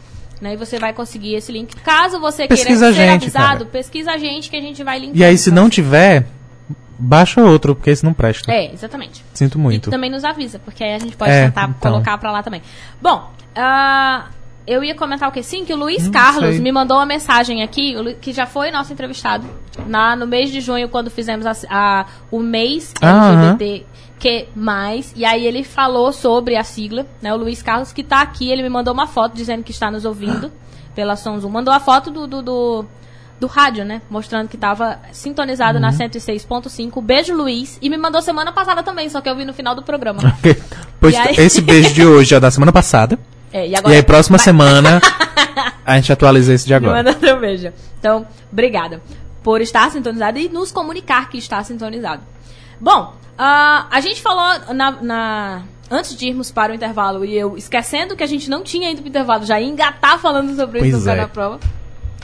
[0.41, 1.73] Né, e você vai conseguir esse link.
[1.77, 3.65] Caso você Pesquisa queira ser gente, avisado, cara.
[3.71, 5.17] pesquisa a gente que a gente vai linkar.
[5.17, 6.27] E aí, se não tiver,
[6.99, 8.51] baixa outro, porque esse não presta.
[8.51, 9.23] É, exatamente.
[9.33, 9.87] Sinto muito.
[9.89, 11.89] E também nos avisa, porque aí a gente pode É, tentar então.
[11.91, 12.61] colocar pra lá também.
[13.01, 14.25] Bom, ah,
[14.67, 15.41] eu ia comentar o que?
[15.41, 16.59] Sim, que o Luiz Não Carlos sei.
[16.59, 19.47] me mandou uma mensagem aqui, que já foi nosso entrevistado,
[19.87, 23.55] na, no mês de junho, quando fizemos a, a- o mês Ah,
[24.23, 28.49] LGBTQ+, e aí ele falou sobre a sigla, né, o Luiz Carlos, que tá aqui,
[28.49, 30.51] ele me mandou uma foto dizendo que está nos ouvindo
[30.95, 31.49] pela Som Zoom.
[31.51, 32.25] Mandou a foto do...
[32.27, 32.85] do, do
[33.37, 34.01] do rádio, né?
[34.09, 35.81] Mostrando que tava sintonizado Uhum.
[35.81, 37.01] na 106.5.
[37.03, 37.77] Beijo, Luiz.
[37.81, 40.21] E me mandou semana passada também, só que eu vi no final do programa.
[41.01, 43.19] Pois E aí- esse beijo de hoje é da semana passada.
[43.51, 45.01] É, e E agora aí, próxima vai- semana,
[45.85, 46.95] a gente atualiza esse de me agora.
[47.03, 47.73] manda teu beijo.
[47.99, 49.01] Então, obrigada.
[49.43, 52.23] por estar sintonizado e nos comunicar que está sintonizado.
[52.79, 57.55] Bom, ah, a gente falou na, na- antes de irmos para o intervalo e eu
[57.57, 60.79] esquecendo que a gente não tinha ido para o intervalo, já ia engatar falando sobre
[60.79, 61.21] isso Pois no Cai é.
[61.21, 61.59] na prova.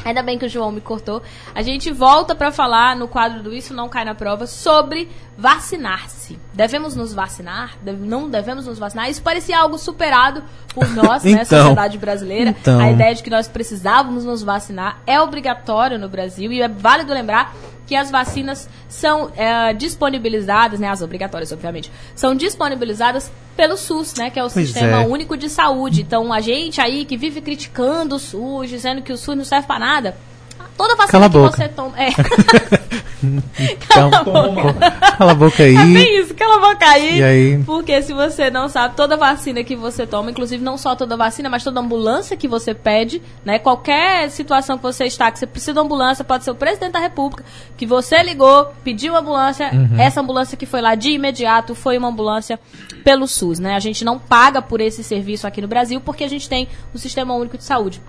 [0.03, 1.21] Ainda bem que o João me cortou.
[1.53, 5.07] A gente volta para falar no quadro do Isso Não Cai na Prova sobre
[5.37, 6.39] vacinar-se.
[6.53, 7.73] Devemos nos vacinar?
[7.83, 9.09] Deve- não devemos nos vacinar?
[9.11, 10.41] Isso parecia algo superado
[10.73, 11.45] por nós, né, Então.
[11.45, 12.49] sociedade brasileira.
[12.59, 12.79] Então.
[12.79, 17.13] A ideia de que nós precisávamos nos vacinar é obrigatório no Brasil e é válido
[17.13, 17.53] lembrar
[17.91, 24.29] que as vacinas são é, disponibilizadas, né, as obrigatórias, obviamente, são disponibilizadas pelo SUS, né,
[24.29, 25.05] que é o Pois Sistema é.
[25.05, 26.01] Único de Saúde.
[26.01, 29.67] Então, a gente aí que vive criticando o SUS, dizendo que o SUS não serve
[29.67, 30.15] pra nada,
[30.81, 31.57] toda vacina Cala a que boca.
[31.57, 31.93] você toma...
[31.99, 32.09] É,
[33.59, 35.75] Então, cala a boca aí.
[35.75, 37.19] é isso, cala a boca aí.
[37.19, 37.63] E aí?
[37.63, 41.47] Porque se você não sabe, toda vacina que você toma, inclusive não só toda vacina,
[41.47, 43.59] mas toda ambulância que você pede, né?
[43.59, 46.93] Qualquer situação que você está, que você precisa de uma ambulância, pode ser o presidente
[46.93, 47.43] da república,
[47.77, 49.99] que você ligou, pediu uma ambulância, Uhum.
[49.99, 52.59] essa ambulância que foi lá de imediato foi uma ambulância
[53.03, 53.75] pelo SUS, né?
[53.75, 56.97] A gente não paga por esse serviço aqui no Brasil porque a gente tem o
[56.97, 58.01] Sistema Único de Saúde.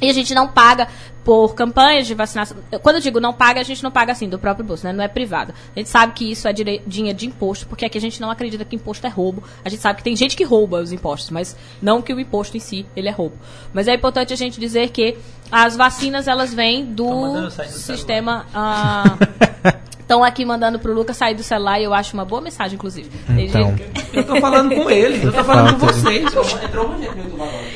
[0.00, 0.88] E a gente não paga
[1.24, 2.56] por campanhas de vacinação.
[2.82, 4.92] Quando eu digo não paga, a gente não paga assim, do próprio bolso, né?
[4.92, 5.52] Não é privado.
[5.74, 8.64] A gente sabe que isso é dinheiro de imposto, porque aqui a gente não acredita
[8.64, 9.42] que imposto é roubo.
[9.64, 12.56] A gente sabe que tem gente que rouba os impostos, mas não que o imposto
[12.56, 13.36] em si, ele é roubo.
[13.72, 15.18] Mas é importante a gente dizer que
[15.52, 18.46] as vacinas, elas vêm do sistema...
[20.10, 23.08] Estão aqui mandando pro Lucas sair do celular e eu acho uma boa mensagem, inclusive.
[23.28, 23.76] Então.
[24.12, 26.24] Eu tô falando com eles, eu tô falando com vocês.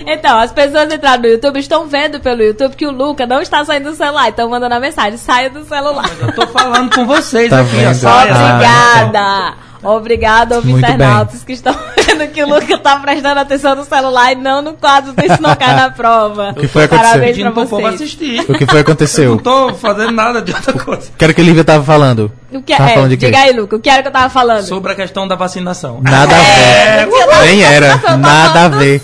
[0.05, 3.65] Então, as pessoas entraram no YouTube estão vendo pelo YouTube que o Luca não está
[3.65, 4.31] saindo do celular.
[4.31, 6.11] Estão mandando a mensagem, saia do celular.
[6.11, 8.05] Mas eu tô falando com vocês Tá aqui, vendo?
[8.05, 8.23] Ah.
[8.23, 9.64] Obrigada!
[9.85, 14.33] Obrigada, aos Muito internautas que estão vendo que o Luca tá prestando atenção no celular
[14.33, 16.51] e não no quadro do Isso Não Cai na Prova.
[16.51, 17.07] O que foi acontecer?
[17.09, 18.17] Parabéns pra vocês.
[18.49, 19.31] O que foi que Eu aconteceu?
[19.31, 21.11] não tô fazendo nada de outra coisa.
[21.19, 22.33] Quero que a Lívia tava falando.
[22.55, 23.27] O que, Tava é, falando de quê?
[23.27, 24.63] diga aí, Luca, o que era que eu tava falando?
[24.65, 26.01] Sobre a questão da vacinação.
[26.01, 27.11] Nada a É, ver.
[27.11, 27.99] você tá- Nem era.
[27.99, 29.03] tá Nada a ver.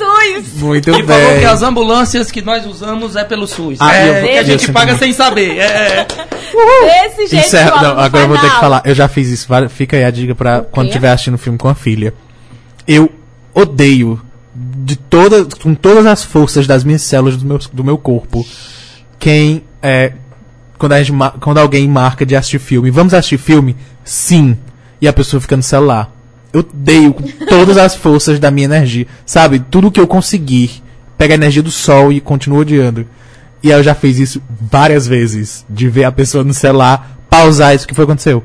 [0.54, 1.44] Muito E falou que bem.
[1.46, 3.78] as ambulâncias que nós usamos é pelo SUS.
[3.80, 5.58] Ah, é, eu- que a eu gente paga sem saber.
[5.58, 6.06] É, é.
[7.08, 8.82] Desse jeito Encerra- que o não, agora eu vou ter que falar.
[8.84, 9.48] Eu já fiz isso.
[9.68, 10.90] Fica aí a dica pra quando quê?
[10.90, 12.14] estiver assistindo filme com a filha.
[12.86, 13.10] Eu
[13.54, 14.20] odeio
[14.54, 18.44] de todas, com todas as forças das minhas células do meu, do meu corpo,
[19.18, 20.12] quem é
[20.80, 22.90] quando, a gente, quando alguém marca de assistir filme.
[22.90, 23.76] Vamos assistir filme?
[24.02, 24.56] Sim.
[24.98, 26.10] E a pessoa fica no celular.
[26.54, 29.06] Eu odeio com todas as forças da minha energia.
[29.26, 29.58] Sabe?
[29.58, 30.82] Tudo que eu conseguir.
[31.18, 33.06] Pega a energia do sol e continuo odiando.
[33.62, 35.66] E aí eu já fiz isso várias vezes.
[35.68, 37.84] De ver a pessoa no celular, pausar isso.
[37.84, 38.42] O que foi que aconteceu?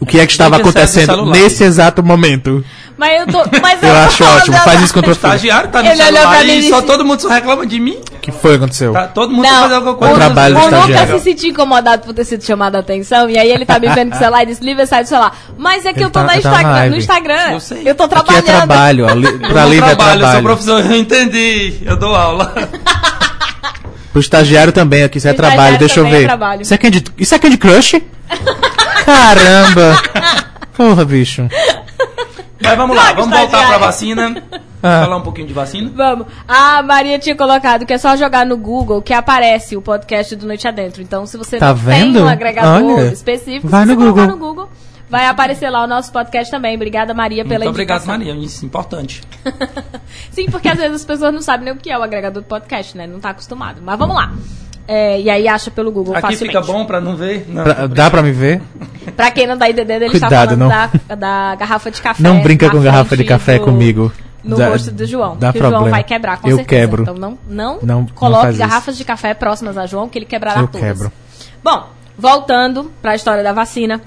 [0.00, 2.64] O que é que estava o acontecendo nesse exato momento?
[2.96, 3.38] Mas eu tô.
[3.60, 4.56] Mas Eu tô acho ótimo.
[4.56, 5.28] Faz isso com tua filha.
[5.28, 7.98] Estagiário tá no Ele celular e só todo mundo só reclama de mim.
[8.30, 8.92] O que foi que aconteceu?
[8.92, 10.14] Tá, todo mundo Não, tá fazendo alguma o coisa.
[10.14, 11.18] trabalho do O Lucas estagiário.
[11.18, 14.10] se sentiu incomodado por ter sido chamado a atenção e aí ele tá me vendo
[14.10, 15.36] com o celular e disse: Lívia, sai do celular.
[15.58, 17.50] Mas é que Ele eu tô tá- na tá Instagram, no Instagram.
[17.52, 17.82] Eu sei.
[17.84, 18.44] Eu tô Aqui é trabalhando.
[18.46, 19.06] trabalho.
[19.14, 21.74] Li- Eu Pra Lívia é trabalho, eu sou professor, eu entendi.
[21.84, 22.54] Eu dou aula.
[24.12, 26.24] Pro estagiário também, aqui isso é trabalho, deixa eu é ver.
[26.24, 26.62] trabalho.
[26.62, 28.00] Isso é Candy, isso é Candy Crush?
[29.04, 30.00] Caramba!
[30.76, 31.48] Porra, bicho.
[32.62, 34.42] Mas vamos lá, vamos voltar pra vacina.
[34.86, 35.04] Ah.
[35.04, 35.90] Falar um pouquinho de vacina.
[35.94, 36.26] Vamos.
[36.46, 40.46] A Maria tinha colocado que é só jogar no Google que aparece o podcast do
[40.46, 41.00] Noite Adentro.
[41.00, 42.12] Então, se você Tá não vendo?
[42.14, 43.06] tem um agregador Olha.
[43.12, 44.36] específico, Vai se no você colocar Google.
[44.38, 44.68] no Google,
[45.08, 46.76] vai aparecer lá o nosso podcast também.
[46.76, 48.04] Obrigada, Maria, pela Muito obrigado.
[48.04, 48.34] Maria.
[48.34, 49.22] Isso é importante.
[50.30, 52.46] Sim, porque às vezes as pessoas não sabem nem o que é o agregador do
[52.46, 53.06] podcast, né?
[53.06, 53.80] Não tá acostumado.
[53.82, 54.32] Mas vamos lá.
[54.86, 56.58] É, e aí acha pelo Google Aqui facilmente.
[56.58, 57.46] fica bom pra não ver?
[57.48, 57.64] Não.
[57.64, 58.60] Pra- dá pra me ver?
[59.16, 60.68] Pra quem não tá entendendo, ele está Cuidado, falando não.
[60.68, 62.22] da, da garrafa de café.
[62.22, 64.12] Não brinca com garrafa de café do- comigo.
[64.44, 65.36] No rosto do João.
[65.36, 65.96] dá que o João problema.
[65.96, 66.80] vai quebrar, com Eu certeza.
[66.82, 67.02] quebro.
[67.02, 68.58] Então não, não, Não- não coloque isso.
[68.58, 70.80] garrafas de café próximas a João, que ele quebrará Eu todas.
[70.86, 71.12] quebro.
[71.62, 71.88] Bom,
[72.18, 74.00] voltando para a história da vacina.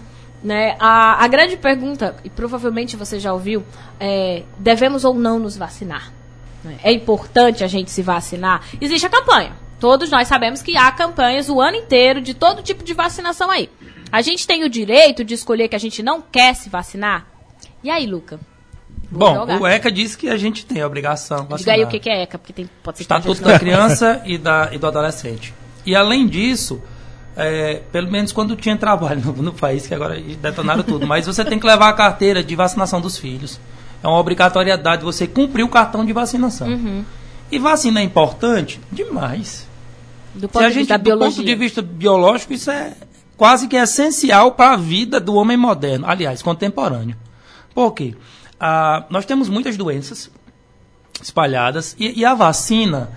[0.43, 3.63] Né, a, a grande pergunta, e provavelmente você já ouviu,
[3.99, 6.13] é: devemos ou não nos vacinar?
[6.63, 6.77] Né?
[6.83, 8.61] É importante a gente se vacinar?
[8.79, 9.53] Existe a campanha.
[9.79, 13.67] Todos nós sabemos que há campanhas o ano inteiro de todo tipo de vacinação aí.
[14.11, 17.25] A gente tem o direito de escolher que a gente não quer se vacinar?
[17.83, 18.39] E aí, Luca?
[19.09, 19.61] Vou Bom, jogar.
[19.61, 21.47] o ECA diz que a gente tem a obrigação.
[21.57, 24.69] Diga aí o que é ECA, porque tem, pode ser Estatuto da Criança e, da,
[24.71, 25.53] e do Adolescente.
[25.85, 26.81] E além disso,
[27.35, 31.45] é, pelo menos quando tinha trabalho no, no país, que agora detonaram tudo, mas você
[31.45, 33.59] tem que levar a carteira de vacinação dos filhos.
[34.03, 36.67] É uma obrigatoriedade você cumprir o cartão de vacinação.
[36.67, 37.05] Uhum.
[37.51, 38.79] E vacina é importante?
[38.91, 39.67] Demais.
[40.33, 41.37] Do Se ponto a de gente, do biologia.
[41.37, 42.93] ponto de vista biológico, isso é
[43.37, 47.15] quase que essencial para a vida do homem moderno, aliás, contemporâneo.
[47.73, 48.15] Por quê?
[48.59, 50.31] Ah, nós temos muitas doenças
[51.21, 53.11] espalhadas e, e a vacina,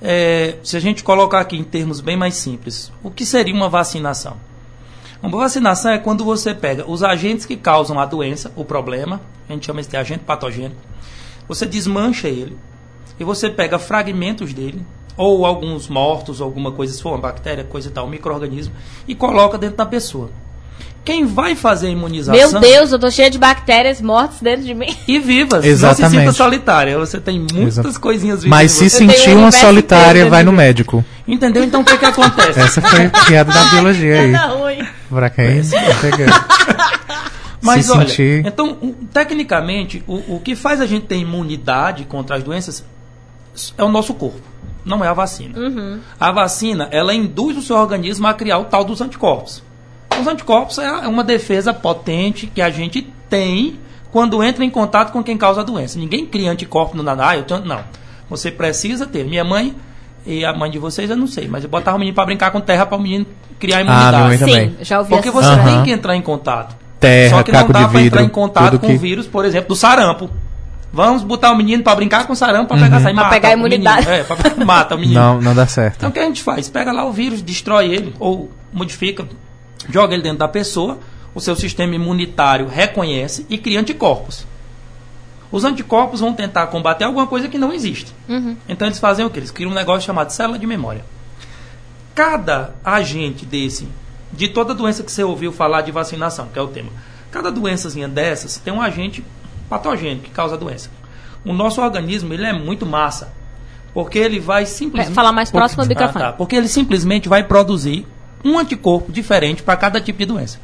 [0.00, 3.68] é, se a gente colocar aqui em termos bem mais simples, o que seria uma
[3.68, 4.36] vacinação?
[5.22, 9.52] Uma vacinação é quando você pega os agentes que causam a doença, o problema, a
[9.52, 10.80] gente chama esse de agente patogênico,
[11.48, 12.56] você desmancha ele
[13.18, 14.84] e você pega fragmentos dele,
[15.16, 18.74] ou alguns mortos, alguma coisa, se for uma bactéria, coisa e tal, um microorganismo,
[19.08, 20.30] e coloca dentro da pessoa.
[21.06, 22.34] Quem vai fazer a imunização.
[22.34, 24.92] Meu Deus, eu tô cheia de bactérias mortas dentro de mim.
[25.06, 25.64] E vivas.
[25.64, 26.02] Exatamente.
[26.02, 26.98] Não se sinta solitária.
[26.98, 28.00] Você tem muitas Exato.
[28.00, 28.50] coisinhas vivas.
[28.50, 31.04] Mas se sentir uma solitária, vai no médico.
[31.26, 31.62] Entendeu?
[31.62, 32.58] Então o que, que acontece?
[32.58, 34.32] Essa foi a piada da biologia aí.
[34.32, 34.84] Tá ruim.
[35.08, 35.62] Pra quem
[36.00, 36.26] pegou.
[37.62, 38.76] Mas se olha, sentir- então,
[39.12, 42.84] tecnicamente, o, o que faz a gente ter imunidade contra as doenças
[43.78, 44.40] é o nosso corpo,
[44.84, 45.54] não é a vacina.
[46.18, 49.62] A vacina, ela induz o seu organismo a criar o tal dos anticorpos.
[50.20, 53.78] Os anticorpos é é uma defesa potente que a gente tem
[54.10, 55.98] quando entra em contato com quem causa a doença.
[55.98, 57.28] Ninguém cria anticorpo no nada.
[57.28, 57.64] Ah, eu tenho...
[57.64, 57.80] Não.
[58.30, 59.24] Você precisa ter.
[59.24, 59.74] Minha mãe
[60.24, 62.50] e a mãe de vocês, eu não sei, mas eu botava o menino para brincar
[62.50, 63.26] com terra para o menino
[63.58, 64.16] criar imunidade.
[64.16, 64.70] minha mãe também.
[64.70, 65.64] Sim, já ouvi Porque você Aham.
[65.64, 66.74] tem que entrar em contato.
[66.98, 68.94] Terra, Só que não dá pra entrar em contato com que...
[68.94, 70.28] o vírus, por exemplo, do sarampo.
[70.92, 73.48] Vamos botar o menino pra brincar com o sarampo pra pegar, sair Pra mata pegar
[73.50, 73.74] a o menino.
[73.84, 74.08] imunidade.
[74.08, 75.20] É, pra mata o menino.
[75.20, 75.96] Não, não dá certo.
[75.98, 76.68] Então o que a gente faz?
[76.70, 79.26] Pega lá o vírus, destrói ele, ou modifica,
[79.88, 80.98] joga ele dentro da pessoa,
[81.34, 84.46] o seu sistema imunitário reconhece e cria anticorpos.
[85.52, 88.12] Os anticorpos vão tentar combater alguma coisa que não existe.
[88.68, 89.38] Então eles fazem o quê?
[89.38, 91.04] Eles criam um negócio chamado célula de memória.
[92.14, 93.88] Cada agente desse,
[94.32, 96.90] de toda doença que você ouviu falar de vacinação, que é o tema,
[97.30, 99.24] cada doençazinha dessas tem um agente
[99.68, 100.90] patogênico que causa a doença.
[101.44, 103.32] O nosso organismo ele é muito massa,
[103.94, 106.24] porque ele vai simplesmente falar mais próximo do microfone.
[106.24, 106.32] Ah, tá.
[106.32, 108.06] Porque ele simplesmente vai produzir
[108.46, 110.58] um anticorpo diferente para cada tipo de doença,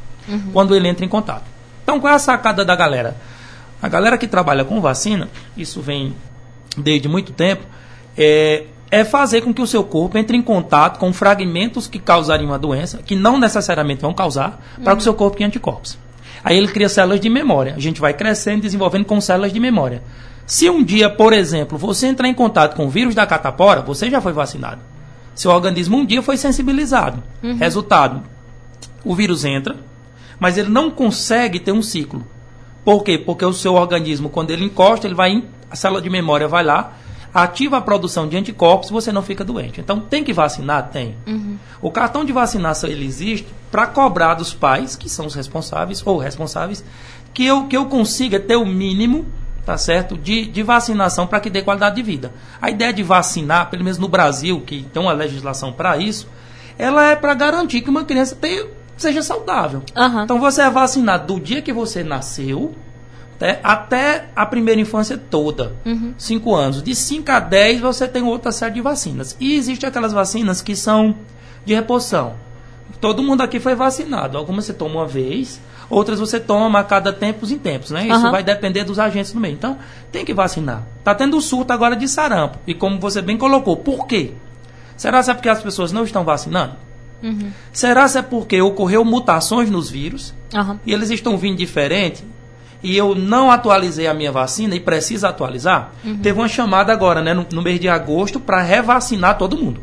[0.52, 1.44] quando ele entra em contato.
[1.82, 3.16] Então, qual é a sacada da galera?
[3.80, 6.14] A galera que trabalha com vacina, isso vem
[6.76, 7.64] desde muito tempo,
[8.16, 12.52] é, é fazer com que o seu corpo entre em contato com fragmentos que causariam
[12.52, 15.98] a doença, que não necessariamente vão causar, para que o seu corpo crie anticorpos.
[16.44, 17.74] Aí ele cria células de memória.
[17.74, 20.02] A gente vai crescendo, desenvolvendo com células de memória.
[20.46, 24.10] Se um dia, por exemplo, você entrar em contato com o vírus da catapora, você
[24.10, 24.80] já foi vacinado.
[25.34, 27.22] Seu organismo um dia foi sensibilizado.
[27.56, 28.22] Resultado:
[29.04, 29.76] o vírus entra,
[30.38, 32.26] mas ele não consegue ter um ciclo.
[32.84, 33.16] Por quê?
[33.18, 36.64] Porque o seu organismo, quando ele encosta, ele vai, em- a célula de memória vai
[36.64, 36.94] lá,
[37.32, 39.80] ativa a produção de anticorpos e você não fica doente.
[39.80, 40.90] Então, tem que vacinar?
[40.90, 41.16] Tem.
[41.80, 46.18] O cartão de vacinação, ele existe para cobrar dos pais, que são os responsáveis, ou
[46.18, 46.84] responsáveis,
[47.32, 49.24] que eu, que eu consiga ter o mínimo,
[49.64, 52.32] tá certo, de, de vacinação para que dê qualidade de vida.
[52.60, 56.28] A ideia de vacinar, pelo menos no Brasil, que tem uma legislação para isso,
[56.78, 58.66] ela é para garantir que uma criança tenha,
[58.96, 59.82] seja saudável.
[59.96, 60.24] Aham.
[60.24, 62.74] Então você é vacinado do dia que você nasceu
[63.42, 65.74] até, até a primeira infância toda.
[66.16, 66.82] 5 anos.
[66.82, 69.36] De 5 a 10 você tem outra série de vacinas.
[69.40, 71.16] E existem aquelas vacinas que são
[71.64, 72.34] de reposição.
[73.00, 74.38] Todo mundo aqui foi vacinado.
[74.38, 75.60] Algumas você toma uma vez,
[75.92, 78.06] outras você toma a cada tempos em tempos, né?
[78.06, 78.30] Isso Aham.
[78.30, 79.54] vai depender dos agentes no meio.
[79.54, 79.76] Então,
[80.10, 80.82] tem que vacinar.
[81.04, 82.58] Tá tendo surto agora de sarampo.
[82.66, 84.32] E como você bem colocou, por quê?
[84.96, 86.76] Será que é porque as pessoas não estão vacinando?
[87.72, 90.80] Será que é porque ocorreu mutações nos vírus Aham.
[90.84, 92.24] e eles estão vindo diferente
[92.82, 95.92] e eu não atualizei a minha vacina e preciso atualizar?
[96.22, 99.80] Teve uma chamada agora, né, no, no mês de agosto, para revacinar todo mundo.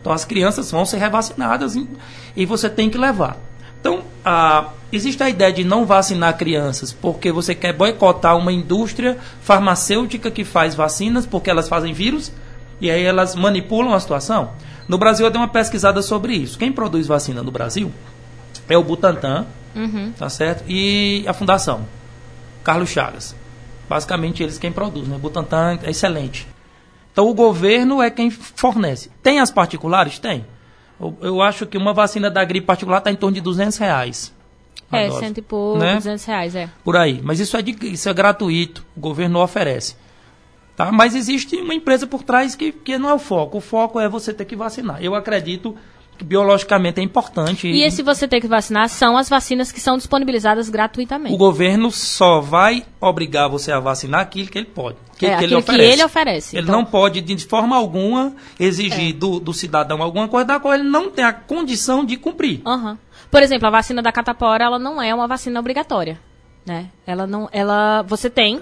[0.00, 1.86] Então as crianças vão ser revacinadas e,
[2.34, 3.36] e você tem que levar.
[3.82, 9.18] Então, a, existe a ideia de não vacinar crianças porque você quer boicotar uma indústria
[9.40, 12.30] farmacêutica que faz vacinas porque elas fazem vírus
[12.80, 14.52] e aí elas manipulam a situação.
[14.86, 16.56] No Brasil eu dei uma pesquisada sobre isso.
[16.56, 17.92] Quem produz vacina no Brasil
[18.68, 19.46] é o Butantan,
[20.16, 20.62] tá certo?
[20.68, 21.84] E a Fundação
[22.62, 23.34] Carlos Chagas.
[23.88, 25.18] Basicamente eles quem produz, né?
[25.18, 26.46] Butantan é excelente.
[27.12, 29.10] Então o governo é quem fornece.
[29.24, 30.20] Tem as particulares?
[30.20, 30.46] Tem.
[31.20, 34.32] Eu, acho que uma vacina da gripe particular está em torno de 200 reais.
[34.90, 35.94] É, dose, cento e pouco, né?
[35.94, 36.68] 200 reais, é.
[36.84, 37.20] Por aí.
[37.22, 38.84] Mas isso é, de, isso é gratuito.
[38.96, 39.96] O governo oferece.
[40.76, 40.92] Tá?
[40.92, 43.58] Mas existe uma empresa por trás que, que não é o foco.
[43.58, 45.02] O foco é você ter que vacinar.
[45.02, 45.76] Eu acredito
[46.22, 47.66] que biologicamente é importante.
[47.68, 51.34] E esse você tem que vacinar são as vacinas que são disponibilizadas gratuitamente.
[51.34, 54.96] O governo só vai obrigar você a vacinar aquilo que ele pode.
[55.18, 55.92] Que, É, que ele aquilo que oferece.
[55.92, 56.74] ele oferece, Ele então.
[56.74, 56.78] É.
[56.78, 61.10] não pode, de forma alguma, exigir do, do cidadão alguma coisa da qual ele não
[61.10, 62.60] tem a condição de cumprir.
[62.66, 62.98] Aham.
[63.30, 66.20] Por exemplo, a vacina da catapora, ela não é uma vacina obrigatória,
[66.66, 66.86] né?
[67.06, 68.60] Ela não, ela, você tem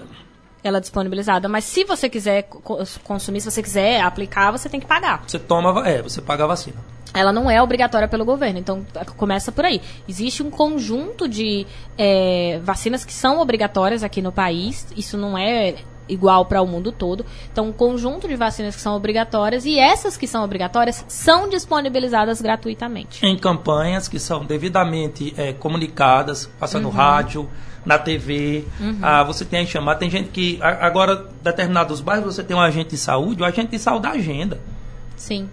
[0.63, 4.85] ela disponibilizada, mas se você quiser co- consumir, se você quiser aplicar, você tem que
[4.85, 5.23] pagar.
[5.25, 6.77] Você toma, é, você paga a vacina.
[7.13, 9.81] Ela não é obrigatória pelo governo, então a- começa por aí.
[10.07, 11.67] Existe um conjunto de
[11.97, 14.87] é, vacinas que são obrigatórias aqui no país.
[14.95, 15.75] Isso não é
[16.07, 17.25] igual para o mundo todo.
[17.51, 22.41] Então, um conjunto de vacinas que são obrigatórias e essas que são obrigatórias são disponibilizadas
[22.41, 23.25] gratuitamente.
[23.25, 26.91] Em campanhas que são devidamente é, comunicadas, passando uhum.
[26.91, 27.49] rádio,
[27.85, 28.99] na TV, uhum.
[29.01, 29.95] ah, você tem a chamar.
[29.95, 33.79] Tem gente que, agora, determinados bairros, você tem um agente de saúde, o agente de
[33.79, 34.59] saúde da agenda.
[35.15, 35.49] Sim.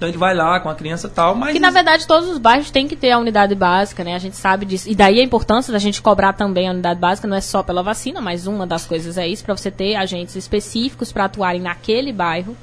[0.00, 1.52] Então ele vai lá com a criança e tal, mas.
[1.52, 4.14] Que na verdade todos os bairros têm que ter a unidade básica, né?
[4.14, 4.88] A gente sabe disso.
[4.88, 7.82] E daí a importância da gente cobrar também a unidade básica, não é só pela
[7.82, 12.14] vacina, mas uma das coisas é isso, para você ter agentes específicos para atuarem naquele
[12.14, 12.56] bairro.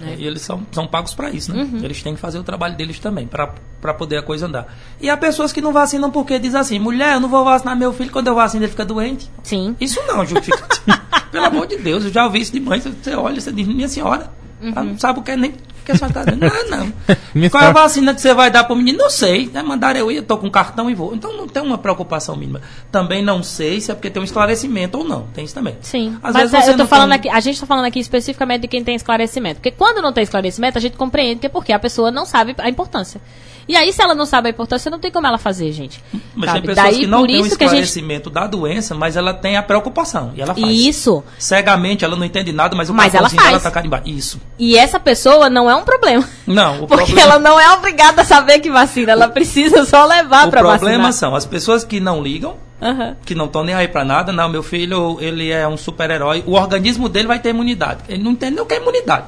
[0.00, 0.16] Né?
[0.16, 1.62] E eles são, são pagos para isso, né?
[1.62, 1.80] Uhum.
[1.82, 4.74] Eles têm que fazer o trabalho deles também, para poder a coisa andar.
[4.98, 7.92] E há pessoas que não vacinam porque diz assim: mulher, eu não vou vacinar meu
[7.92, 9.30] filho, quando eu vacino ele fica doente.
[9.42, 9.76] Sim.
[9.78, 10.66] Isso não justifica.
[11.30, 12.80] Pelo amor de Deus, eu já ouvi isso de mãe.
[12.80, 14.32] Você olha, você diz: minha senhora,
[14.62, 14.70] uhum.
[14.70, 15.52] ela não sabe o que é nem
[15.88, 16.68] que a senhora está dizendo.
[16.70, 16.86] Não,
[17.40, 17.50] não.
[17.50, 18.98] Qual é a vacina que você vai dar para o menino?
[18.98, 19.48] Não sei.
[19.48, 19.62] Né?
[19.62, 21.14] Mandaram eu ir, estou com cartão e vou.
[21.14, 22.60] Então não tem uma preocupação mínima.
[22.92, 25.22] Também não sei se é porque tem um esclarecimento ou não.
[25.34, 25.76] Tem isso também.
[25.80, 26.18] Sim.
[26.22, 27.18] Às Mas vezes é, eu tô falando tem...
[27.18, 29.56] aqui, a gente está falando aqui especificamente de quem tem esclarecimento.
[29.56, 32.54] Porque quando não tem esclarecimento, a gente compreende que é porque a pessoa não sabe
[32.58, 33.20] a importância.
[33.68, 36.02] E aí, se ela não sabe a importância, não tem como ela fazer, gente.
[36.34, 36.60] Mas sabe?
[36.60, 38.34] tem pessoas Daí, que não têm o esclarecimento gente...
[38.34, 40.32] da doença, mas ela tem a preocupação.
[40.34, 40.66] E ela faz.
[40.66, 41.22] Isso.
[41.38, 43.48] Cegamente, ela não entende nada, mas o mas ela faz.
[43.48, 44.08] ela tá carimbado.
[44.08, 44.40] Isso.
[44.58, 46.28] E essa pessoa não é um problema.
[46.46, 47.20] Não, Porque problema...
[47.20, 50.76] ela não é obrigada a saber que vacina, ela precisa só levar para vacinar.
[50.76, 53.16] O problema são as pessoas que não ligam, Uhum.
[53.26, 54.32] que não estão nem aí para nada.
[54.32, 56.44] Não, meu filho, ele é um super-herói.
[56.46, 58.02] O organismo dele vai ter imunidade.
[58.08, 59.26] Ele não entende o que é imunidade.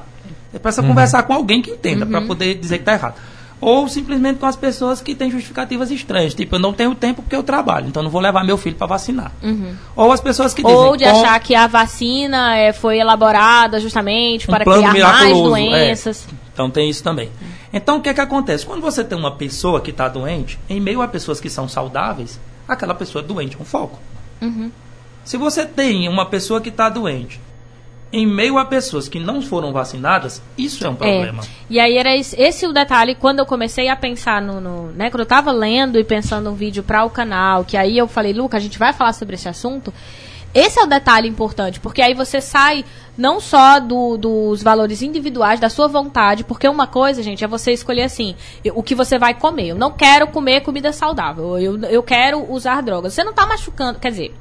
[0.53, 0.87] Ele precisa uhum.
[0.87, 2.11] conversar com alguém que entenda uhum.
[2.11, 3.15] para poder dizer que está errado
[3.61, 7.35] ou simplesmente com as pessoas que têm justificativas estranhas, tipo, eu não tenho tempo porque
[7.35, 9.31] eu trabalho, então não vou levar meu filho para vacinar.
[9.41, 9.75] Uhum.
[9.95, 10.75] Ou as pessoas que dizem...
[10.75, 16.27] Ou de achar que a vacina é, foi elaborada justamente um para criar mais doenças.
[16.27, 16.40] É.
[16.53, 17.31] Então tem isso também.
[17.71, 18.65] Então o que é que acontece?
[18.65, 22.39] Quando você tem uma pessoa que está doente, em meio a pessoas que são saudáveis,
[22.67, 23.99] aquela pessoa doente é um foco.
[24.41, 24.71] Uhum.
[25.23, 27.39] Se você tem uma pessoa que está doente
[28.13, 31.43] em meio a pessoas que não foram vacinadas, isso é um problema.
[31.43, 31.47] É.
[31.69, 35.09] E aí era esse, esse, o detalhe, quando eu comecei a pensar no, no né,
[35.09, 38.33] quando eu estava lendo e pensando um vídeo para o canal, que aí eu falei,
[38.33, 39.93] Luca, a gente vai falar sobre esse assunto.
[40.53, 42.83] Esse é o detalhe importante, porque aí você sai
[43.17, 47.71] não só do, dos valores individuais, da sua vontade, porque uma coisa, gente, é você
[47.71, 48.35] escolher assim,
[48.73, 49.69] o que você vai comer.
[49.69, 53.13] Eu não quero comer comida saudável, eu, eu quero usar drogas.
[53.13, 54.33] Você não está machucando, quer dizer,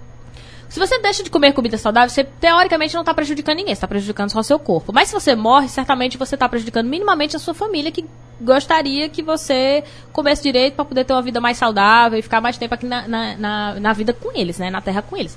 [0.68, 4.30] se você deixa de comer comida saudável, você teoricamente não está prejudicando ninguém, está prejudicando
[4.30, 4.92] só seu corpo.
[4.92, 8.06] Mas se você morre, certamente você está prejudicando minimamente a sua família, que
[8.40, 12.56] gostaria que você comesse direito para poder ter uma vida mais saudável e ficar mais
[12.56, 14.70] tempo aqui na, na, na, na vida com eles, né?
[14.70, 15.36] Na terra com eles.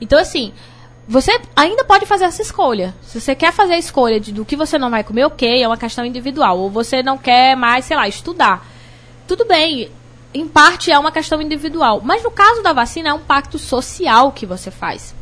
[0.00, 0.52] Então, assim,
[1.06, 2.94] você ainda pode fazer essa escolha.
[3.02, 5.66] Se você quer fazer a escolha de, do que você não vai comer, ok, é
[5.66, 6.58] uma questão individual.
[6.58, 8.66] Ou você não quer mais, sei lá, estudar.
[9.26, 9.90] Tudo bem,
[10.34, 12.00] em parte é uma questão individual.
[12.04, 15.14] Mas no caso da vacina, é um pacto social que você faz.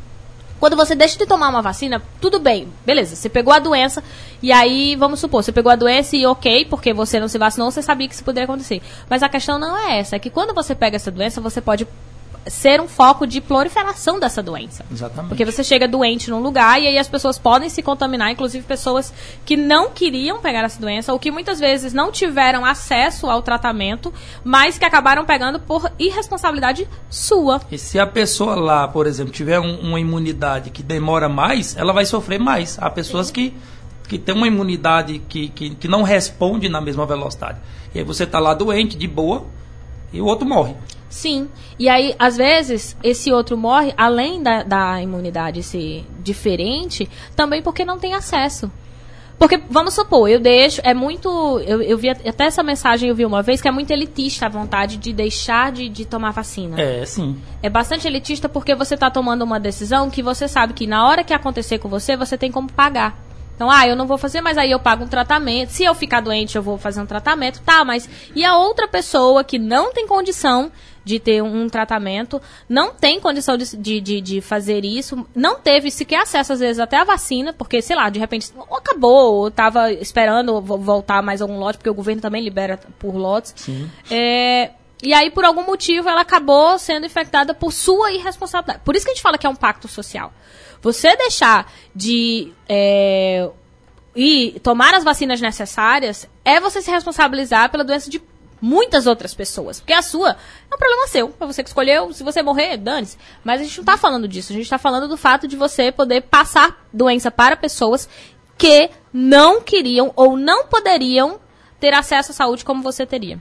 [0.59, 4.03] Quando você deixa de tomar uma vacina, tudo bem, beleza, você pegou a doença,
[4.43, 7.71] e aí, vamos supor, você pegou a doença e ok, porque você não se vacinou,
[7.71, 8.81] você sabia que isso poderia acontecer.
[9.09, 11.87] Mas a questão não é essa, é que quando você pega essa doença, você pode
[12.47, 14.85] ser um foco de proliferação dessa doença.
[14.91, 15.29] Exatamente.
[15.29, 19.13] Porque você chega doente num lugar e aí as pessoas podem se contaminar, inclusive pessoas
[19.45, 24.13] que não queriam pegar essa doença ou que muitas vezes não tiveram acesso ao tratamento,
[24.45, 27.61] mas que acabaram pegando por irresponsabilidade sua.
[27.71, 31.93] E se a pessoa lá, por exemplo, tiver um, uma imunidade que demora mais, ela
[31.93, 32.79] vai sofrer mais.
[32.81, 33.33] Há pessoas Sim.
[33.33, 33.55] que
[34.07, 37.59] que tem uma imunidade que, que, que não responde na mesma velocidade.
[37.95, 39.47] E aí você está lá doente, de boa,
[40.13, 40.77] e o outro morre.
[41.17, 41.49] Sim.
[41.79, 47.87] E aí, às vezes, esse outro morre, além da, da imunidade ser diferente, também porque
[47.87, 48.71] não tem acesso.
[49.39, 51.29] Porque, vamos supor, eu deixo, é muito.
[51.61, 54.51] Eu, eu vi até essa mensagem eu vi uma vez que é muito elitista a
[54.51, 56.79] vontade de deixar de, de tomar vacina.
[56.79, 57.41] É, sim.
[57.63, 61.25] É bastante elitista porque você está tomando uma decisão que você sabe que na hora
[61.25, 63.19] que acontecer com você, você tem como pagar.
[63.57, 65.71] Então, ah, eu não vou fazer, mas aí eu pago um tratamento.
[65.71, 67.63] Se eu ficar doente, eu vou fazer um tratamento.
[67.63, 70.71] Tá, mas e a outra pessoa que não tem condição
[71.07, 76.23] de ter um tratamento, não tem condição de, de, de, fazer isso, não teve sequer
[76.23, 80.61] acesso, às vezes, até a vacina, porque, sei lá, de repente acabou, ou estava esperando
[80.61, 83.55] voltar mais algum lote, porque o governo também libera por lotes.
[83.57, 83.89] Sim.
[84.11, 88.81] É, e aí, por algum motivo, ela acabou sendo infectada por sua irresponsabilidade.
[88.85, 90.33] Por isso que a gente fala que é um pacto social.
[90.83, 93.49] Você deixar de é,
[94.17, 98.21] ir tomar as vacinas necessárias é você se responsabilizar pela doença de
[98.61, 99.81] muitas outras pessoas.
[99.81, 101.35] Porque a sua é um problema seu.
[101.41, 102.13] É você que escolheu.
[102.13, 103.19] Se você morrer, dane-se.
[103.45, 104.53] Mas a gente não está falando disso.
[104.53, 108.09] A gente está falando do fato de você poder passar doença para pessoas
[108.59, 111.41] que não queriam ou não poderiam
[111.79, 113.41] ter acesso à saúde como você teria.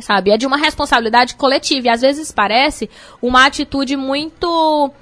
[0.00, 0.30] Sabe?
[0.30, 1.86] É de uma responsabilidade coletiva.
[1.86, 2.90] E às vezes parece
[3.20, 4.92] uma atitude muito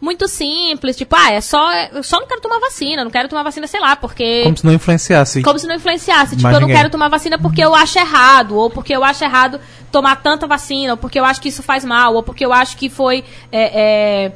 [0.00, 3.42] muito simples, tipo, ah, é só, eu só não quero tomar vacina, não quero tomar
[3.42, 4.44] vacina, sei lá, porque...
[4.44, 5.42] Como se não influenciasse.
[5.42, 6.30] Como se não influenciasse.
[6.30, 6.82] Tipo, Mais eu não ninguém.
[6.82, 9.60] quero tomar vacina porque eu acho errado, ou porque eu acho errado
[9.92, 12.76] tomar tanta vacina, ou porque eu acho que isso faz mal, ou porque eu acho
[12.78, 13.24] que foi.
[13.52, 14.32] é, é,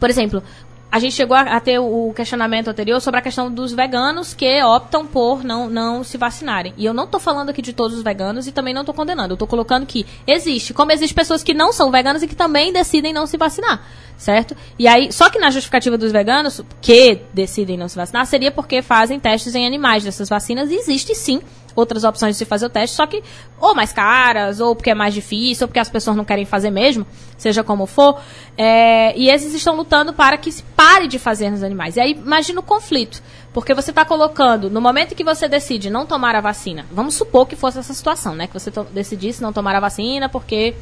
[0.00, 0.42] Por exemplo,
[0.90, 4.62] a gente chegou a, a ter o questionamento anterior sobre a questão dos veganos que
[4.64, 6.72] optam por não, não se vacinarem.
[6.78, 9.34] E eu não tô falando aqui de todos os veganos e também não tô condenando.
[9.34, 10.72] Eu tô colocando que existe.
[10.72, 13.82] Como existem pessoas que não são veganas e que também decidem não se vacinar.
[14.18, 14.56] Certo?
[14.76, 18.82] E aí, só que na justificativa dos veganos que decidem não se vacinar seria porque
[18.82, 21.40] fazem testes em animais dessas vacinas e existe sim
[21.80, 23.22] outras opções de se fazer o teste, só que
[23.60, 26.70] ou mais caras, ou porque é mais difícil, ou porque as pessoas não querem fazer
[26.70, 28.20] mesmo, seja como for.
[28.56, 31.96] É, e esses estão lutando para que se pare de fazer nos animais.
[31.96, 33.22] E aí imagina o conflito.
[33.52, 37.46] Porque você está colocando, no momento que você decide não tomar a vacina, vamos supor
[37.46, 38.46] que fosse essa situação, né?
[38.46, 40.74] Que você decidisse não tomar a vacina porque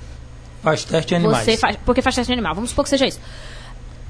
[0.66, 1.44] Faz teste em animais.
[1.44, 2.54] você faz, porque faz teste de animal.
[2.54, 3.20] Vamos supor que seja isso.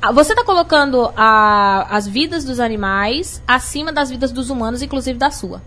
[0.00, 5.18] Ah, Você está colocando a- as vidas dos animais acima das vidas dos humanos, inclusive
[5.18, 5.60] da sua.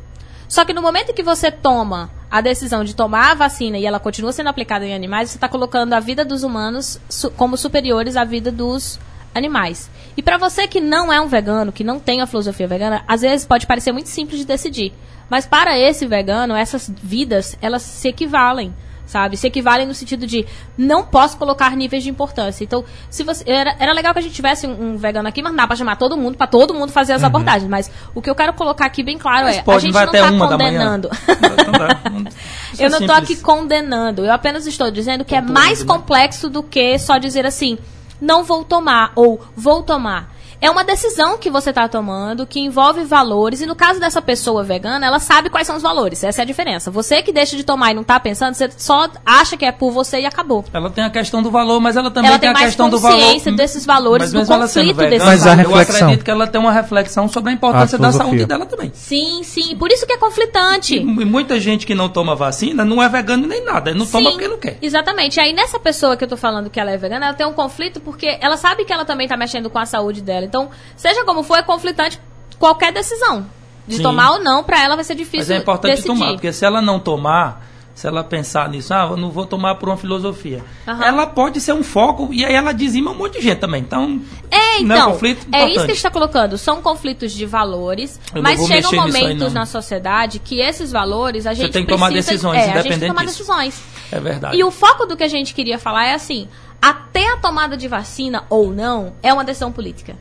[0.47, 3.99] Só que no momento que você toma a decisão de tomar a vacina e ela
[3.99, 8.15] continua sendo aplicada em animais, você está colocando a vida dos humanos su- como superiores
[8.17, 8.99] à vida dos
[9.35, 9.91] animais.
[10.17, 13.21] E para você que não é um vegano, que não tem a filosofia vegana, às
[13.21, 14.91] vezes pode parecer muito simples de decidir.
[15.29, 18.73] Mas para esse vegano, essas vidas, elas se equivalem
[19.09, 19.35] sabe?
[19.35, 20.45] Se equivalem no sentido de
[20.77, 22.63] não posso colocar níveis de importância.
[22.63, 25.51] Então, se você era, era legal que a gente tivesse um, um vegano aqui, mas
[25.51, 27.69] não dá pra chamar todo mundo, pra todo mundo fazer as abordagens.
[27.69, 30.05] Mas o que eu quero colocar aqui bem claro Mas é, a pode, gente vai
[30.05, 31.09] não até tá condenando.
[31.09, 32.09] Dá.
[32.11, 32.23] Não-
[32.71, 35.85] isso é Eu não tô aqui condenando, eu apenas estou dizendo que é mais né?
[35.85, 37.77] complexo do que só dizer assim,
[38.21, 40.35] não vou tomar ou vou tomar.
[40.61, 44.61] É uma decisão que você está tomando que envolve valores, e no caso dessa pessoa
[44.61, 46.21] vegana, ela sabe quais são os valores.
[46.21, 46.91] Essa é a diferença.
[46.91, 49.91] Você que deixa de tomar e não está pensando, você só acha que é por
[49.91, 50.65] você e acabou.
[50.73, 52.89] Ela tem a questão do valor, mas ela também Ela tem, tem a mais questão
[52.89, 53.17] do valor.
[53.17, 55.89] consciência desses valores, do ela sendo conflito vegana, desses Mas a valores.
[55.89, 58.91] Eu acredito que ela tem uma reflexão sobre a importância A da saúde dela também.
[58.93, 59.77] Sim, sim.
[59.77, 60.97] Por isso que é conflitante.
[60.97, 63.93] E muita gente que não toma vacina não é vegano nem nada.
[63.93, 64.77] Não toma Sim, porque não quer.
[64.81, 65.39] Exatamente.
[65.39, 68.01] Aí nessa pessoa que eu tô falando que ela é vegana, ela tem um conflito
[68.01, 70.48] porque ela sabe que ela também tá mexendo com a saúde dela.
[70.49, 72.19] Então, seja como for, é conflitante
[72.57, 73.45] qualquer decisão.
[73.87, 74.03] De Sim.
[74.03, 76.07] tomar ou não, pra ela vai ser difícil Mas é importante decidir.
[76.09, 77.65] tomar, porque se ela não tomar,
[77.95, 81.03] se ela pensar nisso, ah, eu não vou tomar por uma filosofia, Aham.
[81.03, 83.81] ela pode ser um foco e aí ela dizima um monte de gente também.
[83.81, 84.21] Então,
[84.51, 85.87] É, não é então, um conflito é isso que a importante.
[85.87, 86.57] gente está colocando.
[86.59, 91.71] São conflitos de valores, Eu mas chegam momentos na sociedade que esses valores a gente
[91.71, 93.39] tem que tomar precisa- decisões, é, a gente tem que tomar disso.
[93.39, 93.81] decisões.
[94.11, 94.55] É verdade.
[94.55, 96.47] E o foco do que a gente queria falar é assim:
[96.79, 100.15] até a tomada de vacina ou não é uma decisão política.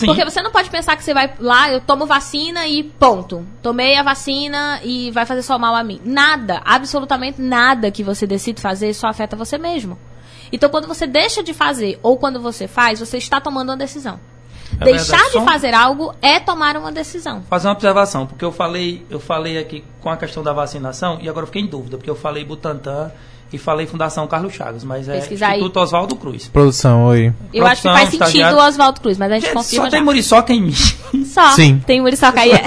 [0.00, 0.06] Sim.
[0.06, 3.46] Porque você não pode pensar que você vai lá, eu tomo vacina e ponto.
[3.60, 6.00] Tomei a vacina e vai fazer só mal a mim.
[6.02, 9.98] Nada, absolutamente nada que você decide fazer só afeta você mesmo.
[10.50, 14.18] Então, quando você deixa de fazer ou quando você faz, você está tomando uma decisão.
[14.80, 15.38] É Deixar verdade.
[15.38, 17.42] de fazer algo é tomar uma decisão.
[17.50, 21.28] fazer uma observação, porque eu falei, eu falei aqui com a questão da vacinação e
[21.28, 23.12] agora eu fiquei em dúvida, porque eu falei Butantan
[23.52, 25.52] e falei Fundação Carlos Chagas, mas é Pesquisa aí.
[25.58, 26.48] Instituto Oswaldo Cruz.
[26.48, 27.32] Produção, oi.
[27.52, 29.98] Eu acho que faz sentido o Oswaldo Cruz, mas a gente Gente, confirma só tem
[30.00, 30.04] já.
[30.04, 30.74] muriçoca em mim.
[31.24, 31.50] Só.
[31.52, 31.80] Sim.
[31.86, 32.50] Tem Muriçoca aí.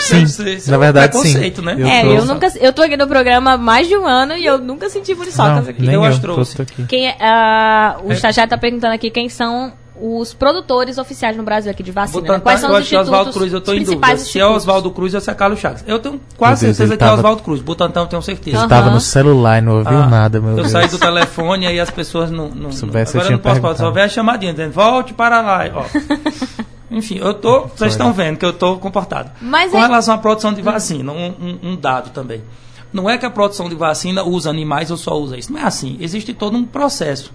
[0.00, 1.34] Sim, Isso- isso na é um verdade, sim.
[1.36, 1.48] né?
[1.48, 2.46] É, tô- eu nunca.
[2.60, 5.64] Eu tô aqui no programa há mais de um ano e eu nunca senti muriçocas
[5.64, 5.82] Não, aqui.
[5.82, 6.64] nem Eu eu, trouxe.
[6.88, 8.14] Quem é, ah, o É.
[8.14, 12.20] estagiário tá perguntando aqui quem são os produtores oficiais no Brasil aqui de vacina.
[12.20, 12.26] né?
[12.28, 13.90] Butantan, Quais são eu os é institutos, Oswaldo Cruz, eu tô em dúvida.
[14.00, 14.46] principais Se é?
[14.46, 15.84] Oswaldo Cruz ou se é Carlos Chagas.
[15.86, 17.60] Eu tenho quase Deus, certeza que é tava- Oswaldo Cruz.
[17.60, 18.50] Butantan eu tenho certeza.
[18.56, 18.68] Ele Aham.
[18.68, 20.70] tava no celular e não ouviu Ah, nada, meu eu Deus.
[20.70, 22.48] saí do telefone e aí as pessoas não.
[22.48, 25.40] não soubesse, eu agora eu não posso falar, só vê a chamadinha dizendo, volte para
[25.40, 25.60] lá.
[25.74, 25.84] Ó.
[26.90, 27.66] Enfim, eu tô.
[27.66, 29.30] Vocês estão vendo que eu tô comportado.
[29.42, 32.42] Mas Com é- relação à produção de vacina, um, um- um dado também.
[32.90, 35.52] Não é que a produção de vacina usa animais ou só usa isso.
[35.52, 35.98] Não é assim.
[36.00, 37.30] Existe todo um processo.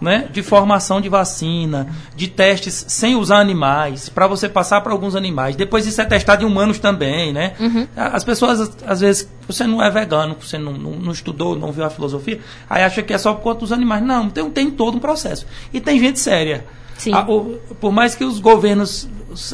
[0.00, 5.16] Né, de formação de vacina, de testes sem usar animais, para você passar para alguns
[5.16, 5.56] animais.
[5.56, 7.54] Depois isso é testado em humanos também, né?
[7.96, 11.84] As pessoas, às vezes, você não é vegano, você não, não, não estudou, não viu
[11.84, 12.38] a filosofia,
[12.70, 14.00] aí acha que é só por conta dos animais.
[14.04, 15.44] Não, tem, tem todo um processo.
[15.72, 16.64] E tem gente séria.
[17.12, 19.08] A- o- por mais que os governos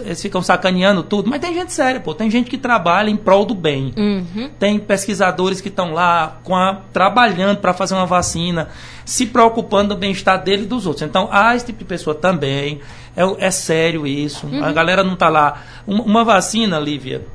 [0.05, 2.15] eles ficam sacaneando tudo, mas tem gente séria, pô.
[2.15, 3.93] Tem gente que trabalha em prol do bem.
[3.97, 4.49] Uhum.
[4.59, 8.69] Tem pesquisadores que estão lá com a- trabalhando para fazer uma vacina,
[9.05, 11.03] se preocupando do bem-estar dele e dos outros.
[11.03, 12.81] Então, há esse tipo de pessoa também.
[13.17, 14.49] É, é sério isso.
[14.63, 15.63] A galera não está lá.
[15.87, 17.27] Uma, uma vacina, Lívia,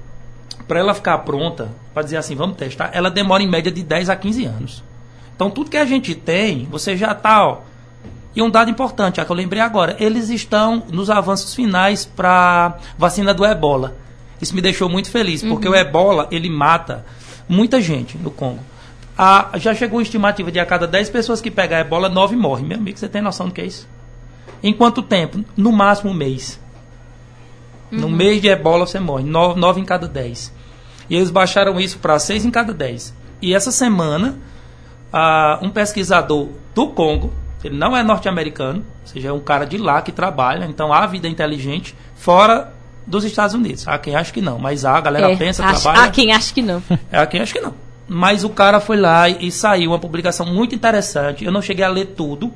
[0.67, 4.09] para ela ficar pronta, para dizer assim, vamos testar, ela demora em média de 10
[4.09, 4.83] a 15 anos.
[5.35, 7.57] Então, tudo que a gente tem, você já está, ó.
[8.39, 12.77] E um dado importante, já que eu lembrei agora, eles estão nos avanços finais para
[12.97, 13.97] vacina do ebola.
[14.41, 17.05] Isso me deixou muito feliz, porque o ebola, ele mata
[17.49, 18.61] muita gente no Congo.
[19.17, 22.65] A- já chegou a estimativa de a cada 10 pessoas que pegar ebola, 9 morrem.
[22.65, 23.85] Meu amigo, você tem noção do que é isso?
[24.63, 25.43] Em quanto tempo?
[25.57, 26.57] No máximo um mês.
[27.91, 29.25] No mês de ebola você morre.
[29.25, 30.53] Nove, nove em cada dez.
[31.09, 33.13] E eles baixaram isso para seis em cada dez.
[33.41, 34.37] E essa semana,
[35.11, 37.33] ah, um pesquisador do Congo,
[37.63, 41.05] ele não é norte-americano, ou seja, é um cara de lá que trabalha, então há
[41.05, 42.73] vida inteligente fora
[43.05, 43.87] dos Estados Unidos.
[43.87, 46.05] Há quem acha que não, mas há, a galera É, pensa, acho- trabalha.
[46.05, 46.81] Há quem acha que não.
[47.11, 47.73] É a quem acho que não.
[48.07, 51.43] Mas o cara foi lá e, e saiu uma publicação muito interessante.
[51.45, 52.51] Eu não cheguei a ler tudo,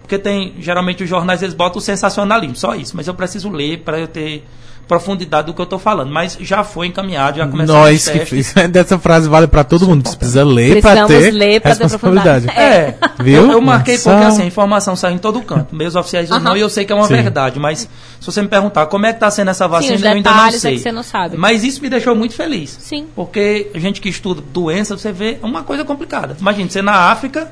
[0.00, 2.96] porque tem geralmente os jornais eles botam o sensacionalismo, só isso.
[2.96, 4.46] Mas eu preciso ler para eu ter
[4.88, 6.10] profundidade do que eu estou falando.
[6.10, 8.52] Mas já foi encaminhado, já começou Nós que testes.
[8.52, 8.70] fiz.
[8.70, 10.08] Dessa frase vale pra todo mundo.
[10.08, 12.46] Você precisa ler pra Precisamos ter ler pra ter responsabilidade.
[12.46, 12.58] profundidade.
[12.58, 13.42] É, Viu?
[13.42, 15.76] Eu, eu marquei porque assim, a informação sai em todo canto.
[15.76, 16.44] Meios oficiais ou Aham.
[16.44, 17.14] não, e eu sei que é uma Sim.
[17.14, 17.60] verdade.
[17.60, 17.80] Mas
[18.18, 20.46] se você me perguntar como é que está sendo essa vacina, os eu ainda não
[20.46, 20.76] é sei.
[20.76, 21.36] que você não sabe.
[21.36, 22.76] Mas isso me deixou muito feliz.
[22.80, 23.06] Sim.
[23.14, 26.36] Porque a gente que estuda doença, você vê uma coisa complicada.
[26.40, 27.50] Imagina, você na África,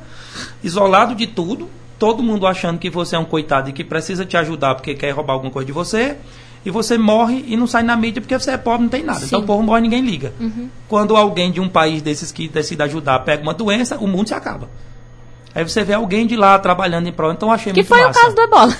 [0.64, 1.68] isolado de tudo,
[1.98, 5.10] todo mundo achando que você é um coitado e que precisa te ajudar porque quer
[5.10, 6.16] roubar alguma coisa de você,
[6.66, 9.24] e você morre e não sai na mídia porque você é pobre não tem nada.
[9.24, 9.44] Então Sim.
[9.44, 10.32] o povo morre e ninguém liga.
[10.40, 10.68] Uhum.
[10.88, 14.34] Quando alguém de um país desses que decide ajudar pega uma doença, o mundo se
[14.34, 14.68] acaba.
[15.54, 17.32] Aí você vê alguém de lá trabalhando em prol.
[17.32, 18.18] Então eu achei Que muito foi massa.
[18.18, 18.76] o caso do ebola.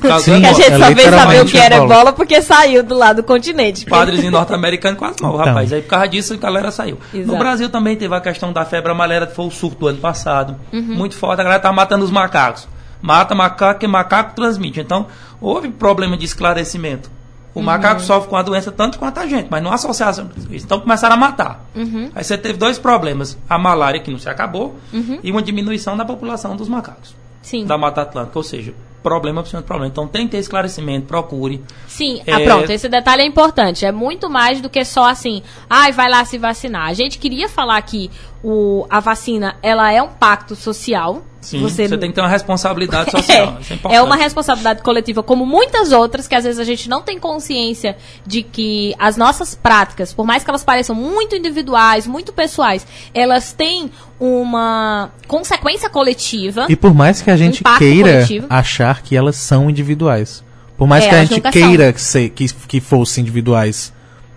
[0.00, 0.54] caso Sim, do que a ebola.
[0.54, 1.92] gente É só veio saber o que era ebola.
[1.94, 3.84] ebola porque saiu do lado do continente.
[3.84, 5.46] padres norte-americanos quase morrem, Então.
[5.48, 5.72] rapaz.
[5.72, 6.98] Aí por causa disso a galera saiu.
[7.12, 7.30] Exato.
[7.30, 9.98] No Brasil também teve a questão da febre amarela, que foi o surto do ano
[9.98, 10.56] passado.
[10.72, 10.80] Uhum.
[10.94, 12.66] Muito forte, a galera tá matando os macacos.
[13.02, 14.80] Mata macaco e macaco transmite.
[14.80, 15.06] Então,
[15.42, 17.10] houve problema de esclarecimento.
[17.54, 17.66] O Uhum.
[17.66, 20.28] macaco sofre com a doença tanto quanto a gente, mas não associação.
[20.50, 21.64] Então começaram a matar.
[21.76, 22.10] Uhum.
[22.14, 25.20] Aí você teve dois problemas: a malária, que não se acabou, Uhum.
[25.22, 27.64] e uma diminuição da população dos macacos Sim.
[27.64, 28.36] da Mata Atlântica.
[28.38, 28.74] Ou seja,
[29.04, 29.90] problema por cima de problema.
[29.92, 31.62] Então tem que ter esclarecimento, procure.
[31.86, 33.84] Sim, É- ah, pronto, esse detalhe é importante.
[33.84, 36.88] É muito mais do que só assim, ai, vai lá se vacinar.
[36.88, 38.10] A gente queria falar que
[38.46, 41.24] o, a vacina, ela é um pacto social.
[41.40, 43.58] Sim, você, tem que ter uma responsabilidade É, social.
[43.90, 47.18] É, é uma responsabilidade coletiva, como muitas outras, que às vezes a gente não tem
[47.18, 47.96] consciência
[48.26, 53.52] de que as nossas práticas, por mais que elas pareçam muito individuais, muito pessoais, elas
[53.52, 53.90] têm
[54.20, 56.66] uma consequência coletiva.
[56.68, 58.46] E por mais que a gente queira coletivo.
[58.50, 60.44] achar que elas são individuais.
[60.76, 63.92] Por mais É, que a gente queira que, se- que, que fossem individuais.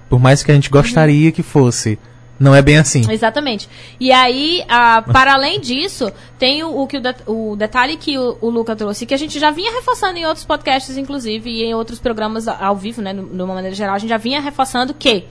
[0.10, 1.98] Por mais que a gente gostaria que fosse.
[2.40, 3.02] Não é bem assim.
[3.12, 3.68] Exatamente.
[4.00, 8.18] E aí, ah, para além disso, tem o, o que o, det- o detalhe que
[8.18, 11.64] o, o Luca trouxe, que a gente já vinha reforçando em outros podcasts, inclusive, e
[11.64, 14.94] em outros programas ao vivo, né, de uma maneira geral, a gente já vinha reforçando
[14.94, 15.26] que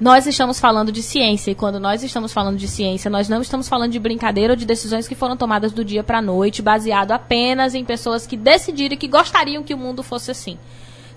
[0.00, 3.68] nós estamos falando de ciência, e quando nós estamos falando de ciência, nós não estamos
[3.68, 7.12] falando de brincadeira ou de decisões que foram tomadas do dia para a noite, baseado
[7.12, 10.56] apenas em pessoas que decidiram que gostariam que o mundo fosse assim.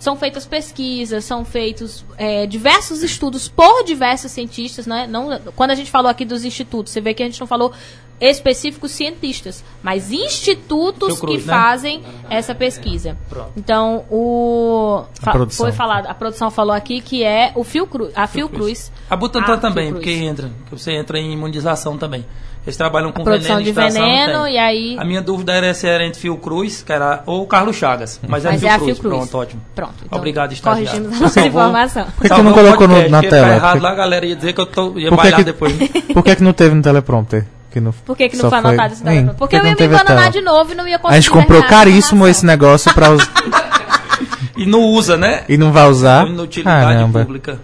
[0.03, 5.07] São feitas pesquisas, são feitos é, diversos estudos por diversos cientistas, né?
[5.07, 7.71] Não, quando a gente falou aqui dos institutos, você vê que a gente não falou
[8.19, 11.53] específicos cientistas, mas institutos Fiocruz, que né?
[11.53, 13.17] fazem essa pesquisa.
[13.29, 13.51] Pronto.
[13.55, 18.27] Então, o A fa- foi falado, a produção falou aqui que é o Fiocruz, a
[18.27, 18.91] Fiocruz.
[19.09, 20.05] A Butantan Ah, também, Fiocruz.
[20.05, 22.25] porque entra, que você entra em imunização também.
[22.65, 26.05] Eles trabalham com produção veneno, de veneno e aí A minha dúvida era se era
[26.05, 28.19] entre Fiocruz, que era, ou Carlos Chagas.
[28.25, 28.99] Mas é mas é a Fiocruz.
[28.99, 29.17] Fiocruz.
[29.29, 29.61] Pronto, ótimo.
[29.75, 29.93] Pronto.
[30.05, 30.87] então, Obrigado, estagiário.
[30.89, 32.03] Corrigimos a nossa Salvou- informação.
[32.05, 33.55] Por que, que Salvou não colocou no- podcast, na tela?
[33.55, 35.37] errado Por que- lá, a galera ia dizer que eu tô, ia Por que bailar
[35.39, 35.73] que- depois.
[36.13, 37.45] Por que, que não teve no teleprompter?
[37.69, 39.35] Que não, Por que, que não foi anotado esse teleprompter?
[39.35, 40.29] Porque por que eu ia me tela?
[40.29, 43.27] de novo e não ia conseguir A gente comprou caríssimo esse negócio pra us...
[44.55, 45.43] E não usa, né?
[45.49, 46.27] e não vai usar.
[46.27, 47.19] Inutilidade Caramba.
[47.25, 47.59] pública.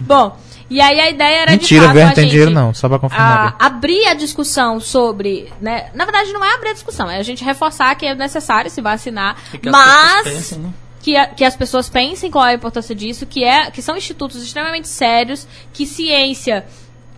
[0.00, 0.36] Bom,
[0.74, 2.98] e aí a ideia era Mentira, de fato, a tem gente, dinheiro não, só pra
[2.98, 3.56] confirmar.
[3.58, 7.22] a- abrir a discussão sobre, né, na verdade não é abrir a discussão, é a
[7.22, 10.70] gente reforçar que é necessário se vacinar, que as mas pessoas pensem, né?
[11.02, 13.96] que, a- que as pessoas pensem qual é a importância disso, que é que são
[13.96, 16.64] institutos extremamente sérios, que ciência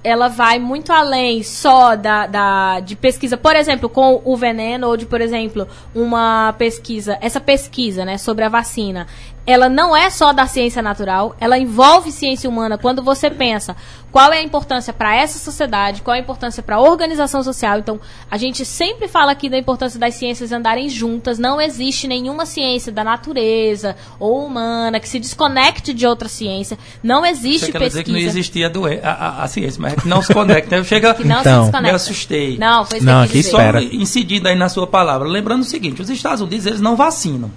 [0.04, 4.96] ela vai muito além só da, da de pesquisa, por exemplo, com o veneno ou
[4.96, 9.08] de, por exemplo, uma pesquisa, essa pesquisa, né, sobre a vacina,
[9.46, 12.76] ela não é só da ciência natural, ela envolve ciência humana.
[12.76, 13.76] Quando você pensa
[14.10, 17.78] qual é a importância para essa sociedade, qual é a importância para a organização social,
[17.78, 18.00] então
[18.30, 21.38] a gente sempre fala aqui da importância das ciências andarem juntas.
[21.38, 26.78] Não existe nenhuma ciência da natureza ou humana que se desconecte de outra ciência.
[27.02, 29.96] Não existe Você quer dizer que não pesquisa existia a, a, a ciência, mas é
[29.96, 30.76] que não se conecta.
[30.76, 31.64] Eu chega, que não Então.
[31.64, 31.82] se desconecta.
[31.82, 32.58] me assustei.
[32.58, 33.56] Não, foi isso Não, que eu quis aqui dizer.
[33.56, 33.80] espera.
[33.82, 37.50] Só incidindo aí na sua palavra, lembrando o seguinte, os Estados Unidos eles não vacinam.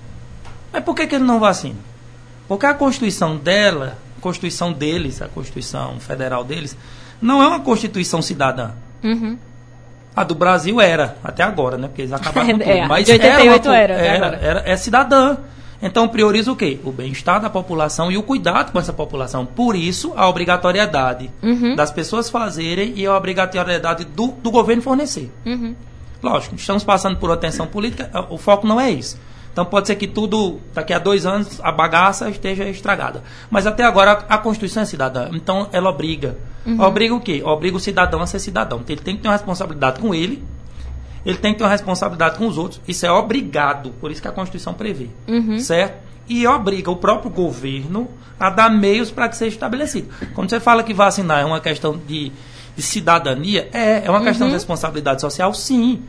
[0.71, 1.77] Mas por que, que eles não vacinam?
[2.47, 6.75] Porque a Constituição dela, a Constituição deles, a Constituição Federal deles,
[7.21, 8.71] não é uma Constituição cidadã.
[9.03, 9.37] Uhum.
[10.15, 11.87] A do Brasil era, até agora, né?
[11.87, 12.69] Porque eles acabaram com tudo.
[12.69, 14.39] É, Mas de 88 uma, era, até era, agora.
[14.41, 15.37] era- é cidadã.
[15.81, 16.77] Então prioriza o quê?
[16.83, 19.45] O bem-estar da população e o cuidado com essa população.
[19.45, 21.73] Por isso, a obrigatoriedade Uhum.
[21.75, 25.31] das pessoas fazerem e a obrigatoriedade do, do governo fornecer.
[25.45, 25.73] Uhum.
[26.21, 29.17] Lógico, estamos passando por uma tensão política, o foco não é isso.
[29.51, 33.23] Então pode ser que tudo, daqui a dois anos, a bagaça esteja estragada.
[33.49, 35.29] Mas até agora a Constituição é cidadã.
[35.33, 36.37] Então ela obriga.
[36.77, 37.41] Obriga o quê?
[37.43, 38.83] Obriga o cidadão a ser cidadão.
[38.87, 40.43] Ele tem que ter uma responsabilidade com ele,
[41.25, 42.79] ele tem que ter uma responsabilidade com os outros.
[42.87, 43.91] Isso é obrigado.
[43.99, 45.09] Por isso que a Constituição prevê.
[45.59, 45.97] Certo?
[46.27, 48.07] E obriga o próprio governo
[48.39, 50.09] a dar meios para que seja estabelecido.
[50.33, 52.31] Quando você fala que vacinar é uma questão de,
[52.75, 56.03] de cidadania, é, é uma questão de responsabilidade social, sim.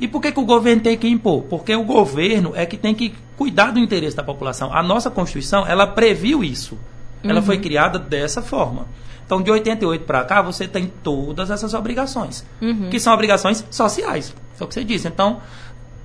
[0.00, 1.42] E por que, que o governo tem que impor?
[1.42, 4.74] Porque o governo é que tem que cuidar do interesse da população.
[4.74, 6.78] A nossa Constituição, ela previu isso.
[7.22, 8.86] Ela foi criada dessa forma.
[9.24, 12.44] Então, de 88 para cá, você tem todas essas obrigações,
[12.90, 14.34] que são obrigações sociais.
[14.60, 15.08] É o que você disse.
[15.08, 15.40] Então,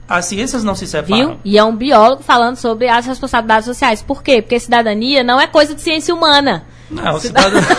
[0.08, 1.32] as ciências não se separam.
[1.32, 1.40] Viu?
[1.44, 4.02] E é um biólogo falando sobre as responsabilidades sociais.
[4.02, 4.42] Por quê?
[4.42, 6.66] Porque cidadania não é coisa de ciência humana.
[6.90, 7.62] Não, cidadão.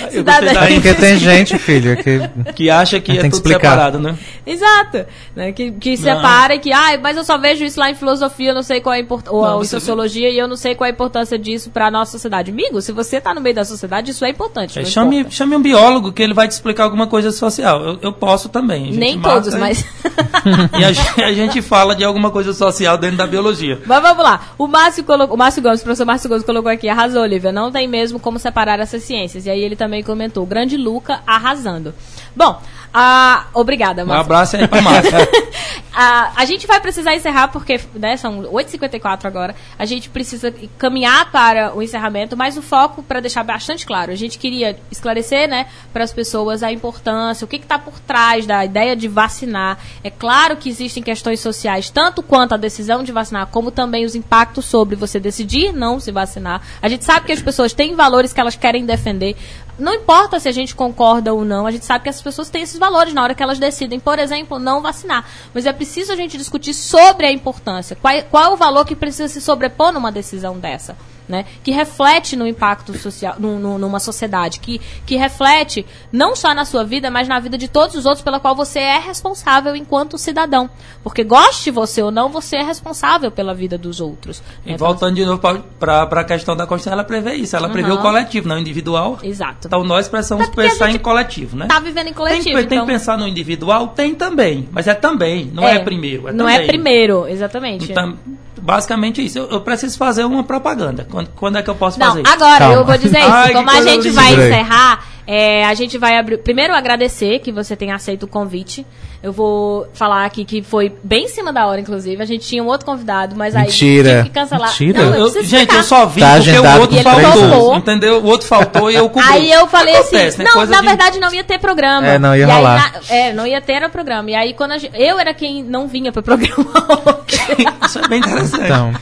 [0.00, 2.52] Gostei da É porque tem gente, filho, que.
[2.54, 3.70] que acha que Tem é que tudo explicar.
[3.70, 4.16] separado, né?
[4.46, 5.04] Exato.
[5.34, 5.52] Né?
[5.52, 8.54] Que, que separa e que, ah, mas eu só vejo isso lá em filosofia, eu
[8.54, 10.86] não sei qual é a importância, ou Não, em sociologia, e eu não sei qual
[10.86, 12.50] é a importância disso pra nossa sociedade.
[12.50, 14.78] Amigo, se você tá no meio da sociedade, isso é importante.
[14.78, 15.36] É, chame, importa.
[15.36, 17.82] chame um biólogo que ele vai te explicar alguma coisa social.
[17.82, 18.84] Eu, eu posso também.
[18.84, 19.84] A gente Nem todos, e- mas.
[20.78, 23.80] E a gente, a gente fala de alguma coisa social dentro da biologia.
[23.84, 24.40] Mas vamos lá.
[24.56, 27.52] O Márcio, colocou, o Márcio Gomes, o professor Márcio Gomes colocou aqui, arrasou, Olivia.
[27.52, 29.46] Não tem mesmo como separar essas ciências.
[29.46, 31.92] E aí ele também comentou, grande Luca arrasando.
[32.38, 32.56] Bom,
[32.94, 34.24] ah, obrigada, Um Márcio.
[34.24, 35.28] abraço aí pra Márcia.
[35.92, 39.56] a, a gente vai precisar encerrar, porque né, são 8h54 agora.
[39.76, 44.14] A gente precisa caminhar para o encerramento, mas o foco, para deixar bastante claro, a
[44.14, 48.64] gente queria esclarecer né, para as pessoas a importância, o que está por trás da
[48.64, 49.78] ideia de vacinar.
[50.04, 54.14] É claro que existem questões sociais, tanto quanto a decisão de vacinar, como também os
[54.14, 56.62] impactos sobre você decidir não se vacinar.
[56.80, 59.36] A gente sabe que as pessoas têm valores que elas querem defender.
[59.78, 62.62] Não importa se a gente concorda ou não, a gente sabe que as pessoas têm
[62.62, 65.24] esses valores na hora que elas decidem, por exemplo, não vacinar.
[65.54, 67.94] Mas é preciso a gente discutir sobre a importância.
[67.94, 70.96] Qual, é- qual é o valor que precisa se sobrepor numa decisão dessa?
[71.28, 71.44] Né?
[71.62, 76.64] Que reflete no impacto social, no- no- numa sociedade, que, que reflete não só na
[76.64, 80.16] sua vida, mas na vida de todos os outros pela qual você é responsável enquanto
[80.16, 80.70] cidadão.
[81.02, 84.42] Porque goste você ou não, você é responsável pela vida dos outros.
[84.64, 84.78] E né?
[84.78, 85.38] voltando de novo
[85.78, 87.54] para a questão da Constituição, ela prevê isso.
[87.54, 87.98] Ela prevê Uhum.
[87.98, 89.18] o coletivo, não o individual.
[89.22, 89.66] Exato.
[89.68, 91.66] Então nós precisamos pensar em coletivo, né?
[91.66, 92.56] Tá vivendo em Tem, coletivo.
[92.56, 92.86] tem então...
[92.86, 93.88] que pensar no individual?
[93.88, 94.66] Tem também.
[94.72, 96.26] Mas é também, não é, primeiro.
[96.28, 96.56] É não também.
[96.62, 97.90] é primeiro, exatamente.
[97.92, 98.16] Então,
[98.60, 99.38] basicamente isso.
[99.38, 101.04] Eu, eu preciso fazer uma propaganda.
[101.18, 102.22] Quando, quando é que eu posso Não, fazer?
[102.26, 102.74] agora Calma.
[102.74, 103.28] eu vou dizer isso.
[103.30, 104.34] Ai, Como a gente vai aí.
[104.48, 106.38] encerrar, é, a gente vai abrir.
[106.38, 108.86] Primeiro, agradecer que você tenha aceito o convite.
[109.20, 112.22] Eu vou falar aqui que foi bem em cima da hora, inclusive.
[112.22, 114.10] A gente tinha um outro convidado, mas aí Mentira.
[114.10, 114.68] tive que cancelar.
[114.68, 115.02] Mentira.
[115.02, 117.76] Não, eu Eu- gente, eu só vi Tá porque o outro faltou.
[117.76, 118.18] Entendeu?
[118.22, 119.28] O outro faltou e eu cobri.
[119.28, 122.06] Aí eu falei Acontece, assim, não, Coisa na de- verdade não ia ter programa.
[122.06, 122.92] É, não ia E aí, rolar.
[122.92, 124.30] na- é, não ia ter era programa.
[124.30, 126.64] E aí quando a gente, eu era quem não vinha pro programa.
[127.84, 128.64] Isso é bem interessante.
[128.66, 128.92] Então,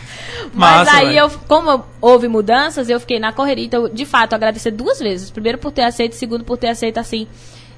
[0.57, 3.67] Mas Massa, aí, eu, como houve mudanças, eu fiquei na correria.
[3.67, 5.31] Então, de fato, agradecer duas vezes.
[5.31, 7.27] Primeiro por ter aceito, segundo por ter aceito assim.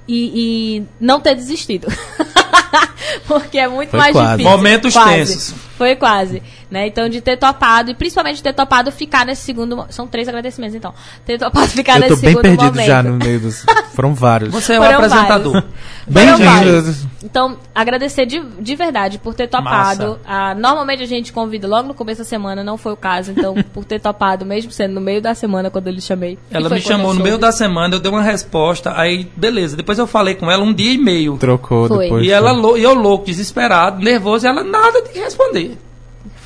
[0.06, 1.86] E, e não ter desistido.
[3.26, 4.30] Porque é muito Foi mais quase.
[4.30, 4.50] difícil.
[4.50, 5.10] Momentos Quase.
[5.10, 5.54] tensos.
[5.76, 6.42] Foi quase.
[6.70, 6.86] Né?
[6.86, 9.86] Então, de ter topado, e principalmente de ter topado ficar nesse segundo.
[9.88, 10.92] São três agradecimentos, então.
[11.24, 12.86] Ter topado ficar eu nesse tô bem segundo perdido momento.
[12.86, 13.64] já no meio dos.
[13.94, 14.52] Foram vários.
[14.52, 15.64] Você é o Foram apresentador.
[16.06, 17.06] Bem Foram vários.
[17.24, 20.18] Então, agradecer de, de verdade por ter topado.
[20.26, 23.30] Ah, normalmente a gente convida logo no começo da semana, não foi o caso.
[23.30, 26.38] Então, por ter topado, mesmo sendo no meio da semana, quando eu lhe chamei.
[26.50, 29.74] Ela me eu chamou no meio da semana, eu dei uma resposta, aí beleza.
[29.74, 31.38] Depois eu falei com ela um dia e meio.
[31.38, 32.04] Trocou Foi.
[32.04, 32.26] depois.
[32.26, 35.78] E ela lou- e eu louco, desesperado, nervoso, e ela nada de responder.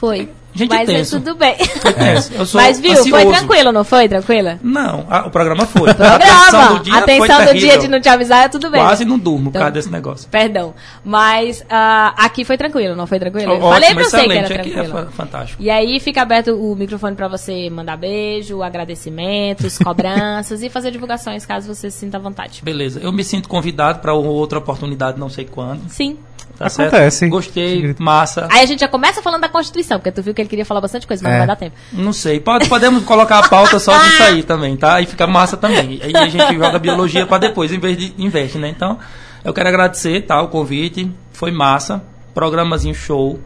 [0.02, 0.41] Foi.
[0.54, 1.18] Gente Mas é tenso.
[1.18, 1.56] tudo bem.
[1.96, 3.28] É, eu sou Mas viu, foi ansioso.
[3.38, 4.08] tranquilo, não foi?
[4.08, 4.58] Tranquila?
[4.62, 5.90] Não, a- o programa foi.
[5.90, 6.16] A Programa!
[6.16, 8.80] atenção do dia, Atenção foi do dia de não te avisar, é tudo bem.
[8.82, 10.28] Quase não durmo por Então, causa desse negócio.
[10.30, 10.74] Perdão.
[11.02, 13.52] Mas ah, aqui foi tranquilo, não foi tranquilo?
[13.52, 14.88] Eu Ótimo, falei pra você que era é tranquilo.
[14.88, 15.62] fa- fantástico.
[15.62, 21.46] E aí fica aberto o microfone pra você mandar beijo, agradecimentos, cobranças e fazer divulgações
[21.46, 22.60] caso você se sinta à vontade.
[22.62, 25.88] Beleza, eu me sinto convidado para outra oportunidade, não sei quando.
[25.88, 26.18] Sim.
[26.58, 27.18] Tá Acontece.
[27.20, 27.30] certo?
[27.32, 28.46] Gostei, massa.
[28.50, 30.80] Aí a gente já começa falando da Constituição, porque tu viu que ele queria falar
[30.80, 31.32] bastante coisa, mas É.
[31.32, 31.76] não vai dar tempo.
[31.92, 34.94] Não sei, pode, podemos colocar a pauta só disso aí também, tá?
[34.96, 36.00] Aí fica massa também.
[36.02, 38.68] Aí a gente joga biologia para depois, em vez de investe, né?
[38.68, 38.98] Então,
[39.44, 40.40] eu quero agradecer, tá?
[40.42, 42.02] O convite, foi massa,
[42.34, 43.38] programazinho show,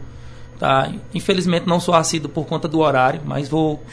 [0.59, 0.89] tá?
[1.13, 3.83] Infelizmente não sou assíduo por conta do horário, mas vou.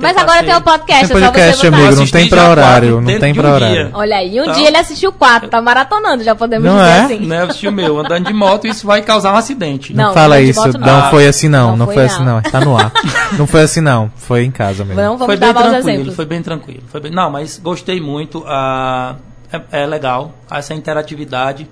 [0.00, 2.48] Mas agora tem o podcast, Tem é só podcast, você amigo, não Assisti tem pra
[2.48, 3.66] horário, quatro não tem de um pra dia.
[3.68, 3.90] horário.
[3.94, 7.00] Olha aí, um Então- dia ele assistiu quatro, tá maratonando, já podemos Não dizer é?
[7.02, 7.26] assim.
[7.26, 9.92] Né, assisti o meu, andando de moto, isso vai causar um acidente.
[9.94, 11.10] Não, Não, fala não isso, moto não, não.
[11.10, 12.34] foi assim não, Não não, foi foi, assim não.
[12.34, 12.92] não, tá no ar.
[13.38, 15.00] não foi assim não, foi em casa mesmo.
[15.00, 16.16] Não vamos foi dar bem tranquilo, exemplos.
[16.16, 16.82] foi bem tranquilo.
[16.88, 18.44] Foi bem- Não, mas gostei muito.
[18.46, 19.16] ah,
[19.52, 21.68] é, é legal essa interatividade.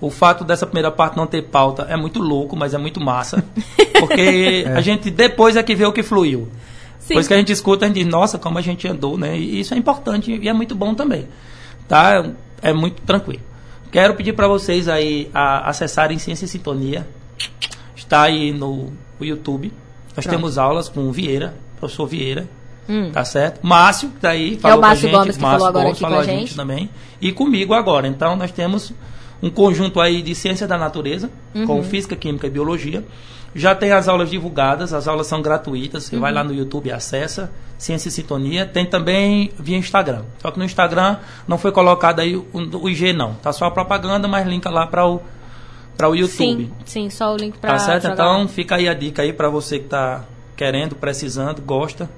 [0.00, 3.42] O fato dessa primeira parte não ter pauta é muito louco, mas é muito massa.
[3.98, 6.48] Porque a gente depois é que vê o que fluiu.
[7.04, 7.08] Sim.
[7.08, 9.38] Depois que a gente escuta, a gente diz, nossa, como a gente andou, né?
[9.38, 11.28] E isso é importante e é muito bom também.
[11.86, 12.30] Tá?
[12.62, 13.42] É muito tranquilo.
[13.92, 17.06] Quero pedir para vocês aí a, acessarem Ciência e Sintonia.
[17.94, 18.90] Está aí no,
[19.20, 19.72] YouTube.
[20.16, 20.36] Nós Pronto.
[20.36, 22.48] temos aulas com o Vieira, professor Vieira.
[22.88, 23.10] Hum.
[23.12, 23.60] Tá certo?
[23.66, 25.18] Márcio, que tá aí, É falou o com a Márcio gente.
[25.18, 26.56] Gomes que falou agora aqui falou com a a gente gente.
[26.56, 26.90] também.
[27.20, 28.06] E comigo agora.
[28.08, 28.92] Então, nós temos
[29.42, 31.66] um conjunto aí de ciência da natureza, Uhum.
[31.66, 33.04] com física, química e biologia.
[33.54, 36.04] Já tem as aulas divulgadas, as aulas são gratuitas.
[36.04, 36.36] Você vai Uhum.
[36.38, 38.66] lá no YouTube e acessa Ciência e Sintonia.
[38.66, 40.22] Tem também via Instagram.
[40.38, 43.34] Só que no Instagram não foi colocado aí o, o IG, não.
[43.34, 45.20] Tá só a propaganda, mas linka lá para o,
[45.96, 46.64] para o YouTube.
[46.64, 48.08] Sim, sim, só o link pra Tá certo?
[48.08, 50.24] Então fica aí a dica aí para você que tá
[50.56, 52.08] querendo, precisando, gosta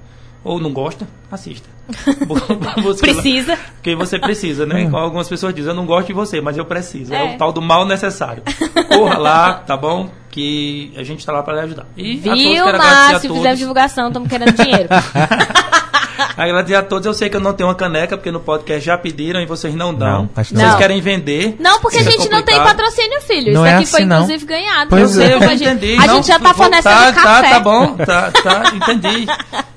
[0.46, 1.68] ou não gosta, assista.
[2.82, 3.56] Você- Precisa.
[3.74, 4.82] Porque você precisa, né?
[4.86, 7.12] Igual algumas pessoas dizem, eu não gosto de você, mas eu preciso.
[7.14, 7.34] É, É.
[7.34, 8.42] o tal do mal necessário.
[8.88, 10.10] Corra lá, tá bom?
[10.30, 11.86] Que a gente tá lá para lhe ajudar.
[11.96, 13.20] E a todos Viu, a Márcio?
[13.28, 13.36] todos.
[13.38, 14.88] Fizemos divulgação, estamos querendo dinheiro.
[16.36, 17.06] Agradecer a todos.
[17.06, 19.74] Eu sei que eu não tenho uma caneca, porque no podcast já pediram e vocês
[19.74, 20.22] não dão.
[20.22, 20.78] Não, acho que vocês não.
[20.78, 21.56] querem vender.
[21.58, 22.76] Não, porque a Isso é gente não tem complicado.
[22.76, 23.52] patrocínio, filho.
[23.54, 24.16] Não Isso é daqui foi, assim, não.
[24.22, 24.90] inclusive, ganhado.
[24.90, 25.64] Pois Eu sei, eu já gente.
[25.64, 25.94] entendi.
[26.02, 27.48] A Não, gente já tá vou- fornecendo tá, café.
[27.48, 27.96] Tá, tá bom.
[27.96, 29.26] Tá, tá, entendi.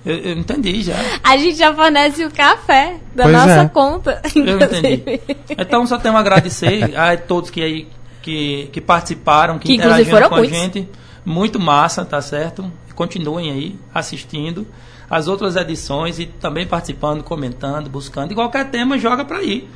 [0.06, 0.96] Eu, eu entendi já.
[1.24, 3.68] A gente já fornece o café da Pois nossa é.
[3.68, 4.22] conta.
[4.36, 5.22] Eu entendi.
[5.50, 7.88] Então só tenho a agradecer a todos que aí
[8.22, 10.58] que, que participaram, que, Que, inclusive, interagiram foram com muitos.
[10.58, 10.90] a gente.
[11.26, 12.72] Muito massa, tá certo?
[12.96, 14.68] Continuem aí assistindo
[15.10, 18.32] as outras edições e também participando, comentando, buscando.
[18.32, 19.68] E qualquer tema joga pra aí.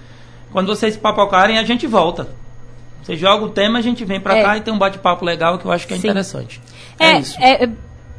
[0.52, 2.28] Quando vocês papocarem, a gente volta.
[3.02, 4.44] Você joga o tema, a gente vem pra É.
[4.44, 6.08] cá e tem um bate-papo legal que eu acho que é Sim.
[6.08, 6.62] interessante.
[7.00, 7.38] É, É, isso.
[7.42, 7.70] é,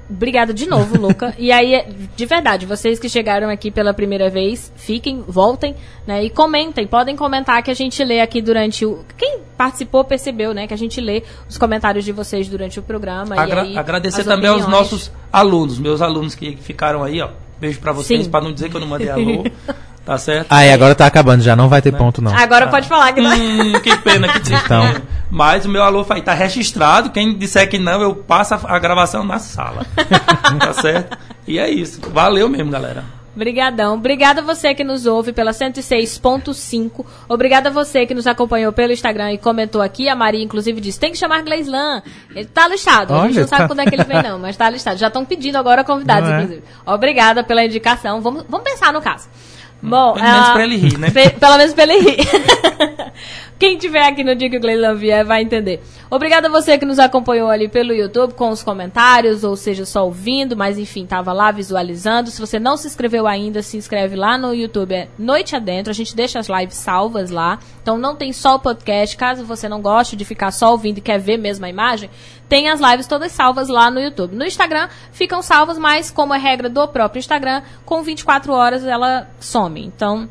[0.09, 1.35] Obrigada de novo, Luca.
[1.39, 1.83] E aí,
[2.15, 5.75] de verdade, vocês que chegaram aqui pela primeira vez, fiquem, voltem,
[6.07, 6.23] né?
[6.25, 6.87] E comentem.
[6.87, 9.03] Podem comentar que a gente lê aqui durante o.
[9.17, 10.67] Quem participou percebeu, né?
[10.67, 13.35] Que a gente lê os comentários de vocês durante o programa.
[13.35, 14.91] Agra- e aí, agradecer também aos opiniões.
[14.91, 17.31] nossos alunos, meus alunos que ficaram aí, ó.
[17.59, 19.45] Beijo pra vocês, pra não dizer que eu não mandei alô.
[20.05, 20.49] tá certo?
[20.51, 22.37] Ah, e agora tá acabando já, não vai ter ponto não.
[22.37, 23.31] Agora pode falar que não.
[23.35, 24.41] Hum, que pena, que.
[24.53, 24.83] Então.
[25.31, 27.11] Mas o meu alô vai estar registrado.
[27.11, 29.85] Quem disser que não, eu passo a, gravação na sala.
[30.61, 31.19] tá certo?
[31.47, 32.01] E é isso.
[32.11, 33.05] Valeu mesmo, galera.
[33.35, 33.95] Obrigadão.
[33.95, 37.05] Obrigada a você que nos ouve pela 106.5.
[37.29, 40.09] Obrigada a você que nos acompanhou pelo Instagram e comentou aqui.
[40.09, 42.01] A Maria, inclusive, disse: tem que chamar Gleislan.
[42.31, 43.13] Ele tá listado.
[43.13, 43.67] a gente Olha, não sabe tá.
[43.69, 44.99] quando é que ele vem, não, mas tá listado.
[44.99, 46.43] Já estão pedindo agora convidados, Não é?
[46.43, 46.65] inclusive.
[46.87, 48.21] Obrigada pela indicação.
[48.21, 49.29] Vamos, vamos pensar no caso.
[49.83, 51.11] Bom, Pelo menos ah, pra ele rir, né?
[51.13, 52.29] pe- pelo menos pra ele rir.
[53.59, 55.81] Quem tiver aqui no dia que o Gleilan vier vai entender.
[56.11, 60.05] Obrigada a você que nos acompanhou ali pelo YouTube com os comentários, ou seja, só
[60.05, 62.31] ouvindo, mas enfim, tava lá visualizando.
[62.31, 65.91] Se você não se inscreveu ainda, se inscreve lá no YouTube, é Noite Adentro.
[65.91, 67.59] A gente deixa as lives salvas lá.
[67.81, 69.17] Então não tem só o podcast.
[69.17, 72.11] Caso você não goste de ficar só ouvindo e quer ver mesmo a imagem,
[72.49, 74.35] tem as lives todas salvas lá no YouTube.
[74.35, 79.29] No Instagram ficam salvas, mas como é regra do próprio Instagram, com 24 horas ela
[79.39, 79.81] some.
[79.81, 80.29] Então,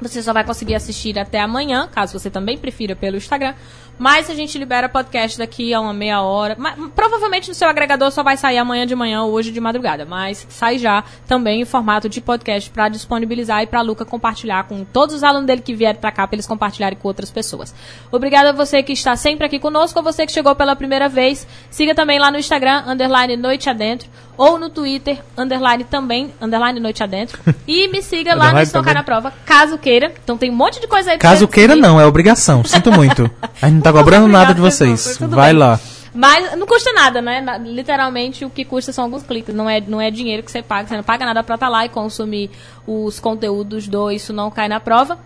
[0.00, 3.54] você só vai conseguir assistir até amanhã, caso você também prefira pelo Instagram.
[3.98, 6.54] Mas a gente libera podcast daqui a uma meia hora.
[6.58, 10.04] Mas, provavelmente no seu agregador só vai sair amanhã de manhã ou hoje de madrugada.
[10.04, 14.84] Mas sai já também em formato de podcast para disponibilizar e para Luca compartilhar com
[14.84, 17.74] todos os alunos dele que vierem para cá para eles compartilharem com outras pessoas.
[18.12, 21.46] Obrigada a você que está sempre aqui conosco, a você que chegou pela primeira vez.
[21.70, 27.02] Siga também lá no Instagram, underline Noite Adentro, ou no Twitter, underline também, underline Noite
[27.02, 27.38] Adentro.
[27.66, 28.94] E me siga lá no também.
[28.94, 30.12] na Prova, caso queira.
[30.22, 32.62] Então tem um monte de coisa aí pra Caso queira, não, é obrigação.
[32.62, 33.28] Sinto muito.
[33.86, 35.16] Tá cobrando nada de vocês.
[35.20, 35.60] Vai bem.
[35.60, 35.78] lá.
[36.12, 37.44] Mas não custa nada, né?
[37.64, 39.54] Literalmente o que custa são alguns cliques.
[39.54, 40.88] Não é, não é dinheiro que você paga.
[40.88, 42.50] Você não paga nada pra estar lá e consumir
[42.84, 45.18] os conteúdos do Isso Não Cai na Prova.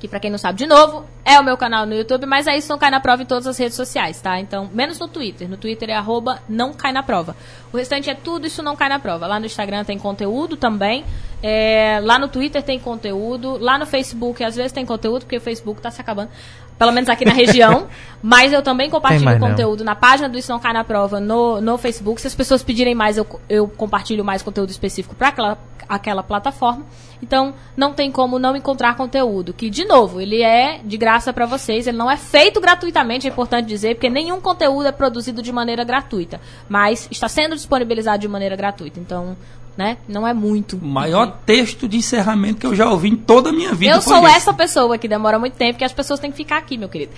[0.00, 2.56] Que pra quem não sabe, de novo, é o meu canal no YouTube, mas é
[2.56, 4.38] Isso Não Cai na Prova em todas as redes sociais, tá?
[4.40, 5.48] Então, menos no Twitter.
[5.48, 7.36] No Twitter é arroba não cai na prova.
[7.72, 9.26] O restante é tudo Isso Não Cai na Prova.
[9.26, 11.04] Lá no Instagram tem conteúdo também.
[11.42, 13.58] É, lá no Twitter tem conteúdo.
[13.58, 16.30] Lá no Facebook às vezes tem conteúdo, porque o Facebook tá se acabando.
[16.78, 17.86] Pelo menos aqui na região.
[18.22, 19.50] mas eu também compartilho mais não.
[19.50, 22.20] conteúdo na página do Isso Não Cai na Prova no, no Facebook.
[22.20, 25.58] Se as pessoas pedirem mais, eu, eu compartilho mais conteúdo específico para aquela,
[25.88, 26.84] aquela plataforma.
[27.22, 29.52] Então, não tem como não encontrar conteúdo.
[29.52, 31.86] Que, de novo, ele é de graça para vocês.
[31.86, 35.84] Ele não é feito gratuitamente, é importante dizer, porque nenhum conteúdo é produzido de maneira
[35.84, 36.40] gratuita.
[36.68, 38.98] Mas está sendo disponibilizado de maneira gratuita.
[38.98, 39.36] Então,
[39.76, 40.76] né, não é muito.
[40.76, 43.94] O maior texto de encerramento que eu já ouvi em toda a minha vida.
[43.94, 44.36] Eu sou esse.
[44.36, 47.12] essa pessoa que demora muito tempo, que as pessoas têm que ficar aqui, meu querido.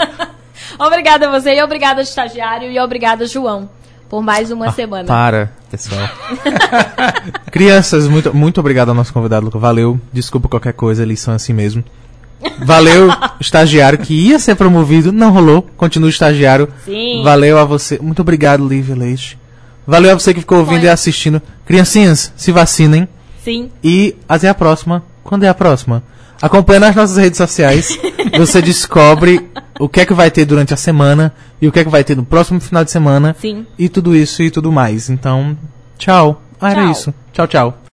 [0.78, 3.70] obrigada a você, e obrigada, estagiário, e obrigada, João,
[4.08, 5.06] por mais uma semana.
[5.06, 6.08] Para, pessoal.
[7.50, 9.58] Crianças, muito, muito obrigado ao nosso convidado, Luca.
[9.58, 9.98] Valeu.
[10.12, 11.82] Desculpa qualquer coisa, eles são assim mesmo.
[12.58, 13.08] Valeu,
[13.40, 15.62] estagiário que ia ser promovido, não rolou.
[15.76, 16.68] Continua estagiário.
[16.84, 17.22] Sim.
[17.24, 17.98] Valeu a você.
[17.98, 19.38] Muito obrigado, Lívia Leite.
[19.88, 20.88] Valeu a você que ficou ouvindo Foi.
[20.88, 21.40] e assistindo.
[21.64, 23.08] Criancinhas, se vacinem.
[23.42, 23.70] Sim.
[23.82, 25.02] E até a próxima.
[25.24, 26.02] Quando é a próxima?
[26.42, 27.98] Acompanhe nas nossas redes sociais.
[28.36, 29.48] você descobre
[29.80, 32.04] o que é que vai ter durante a semana e o que é que vai
[32.04, 33.34] ter no próximo final de semana.
[33.40, 33.66] Sim.
[33.78, 35.08] E tudo isso e tudo mais.
[35.08, 35.56] Então,
[35.96, 36.42] tchau.
[36.60, 36.92] Ah, era Tchau.
[36.92, 37.14] isso.
[37.32, 37.78] Tchau, tchau.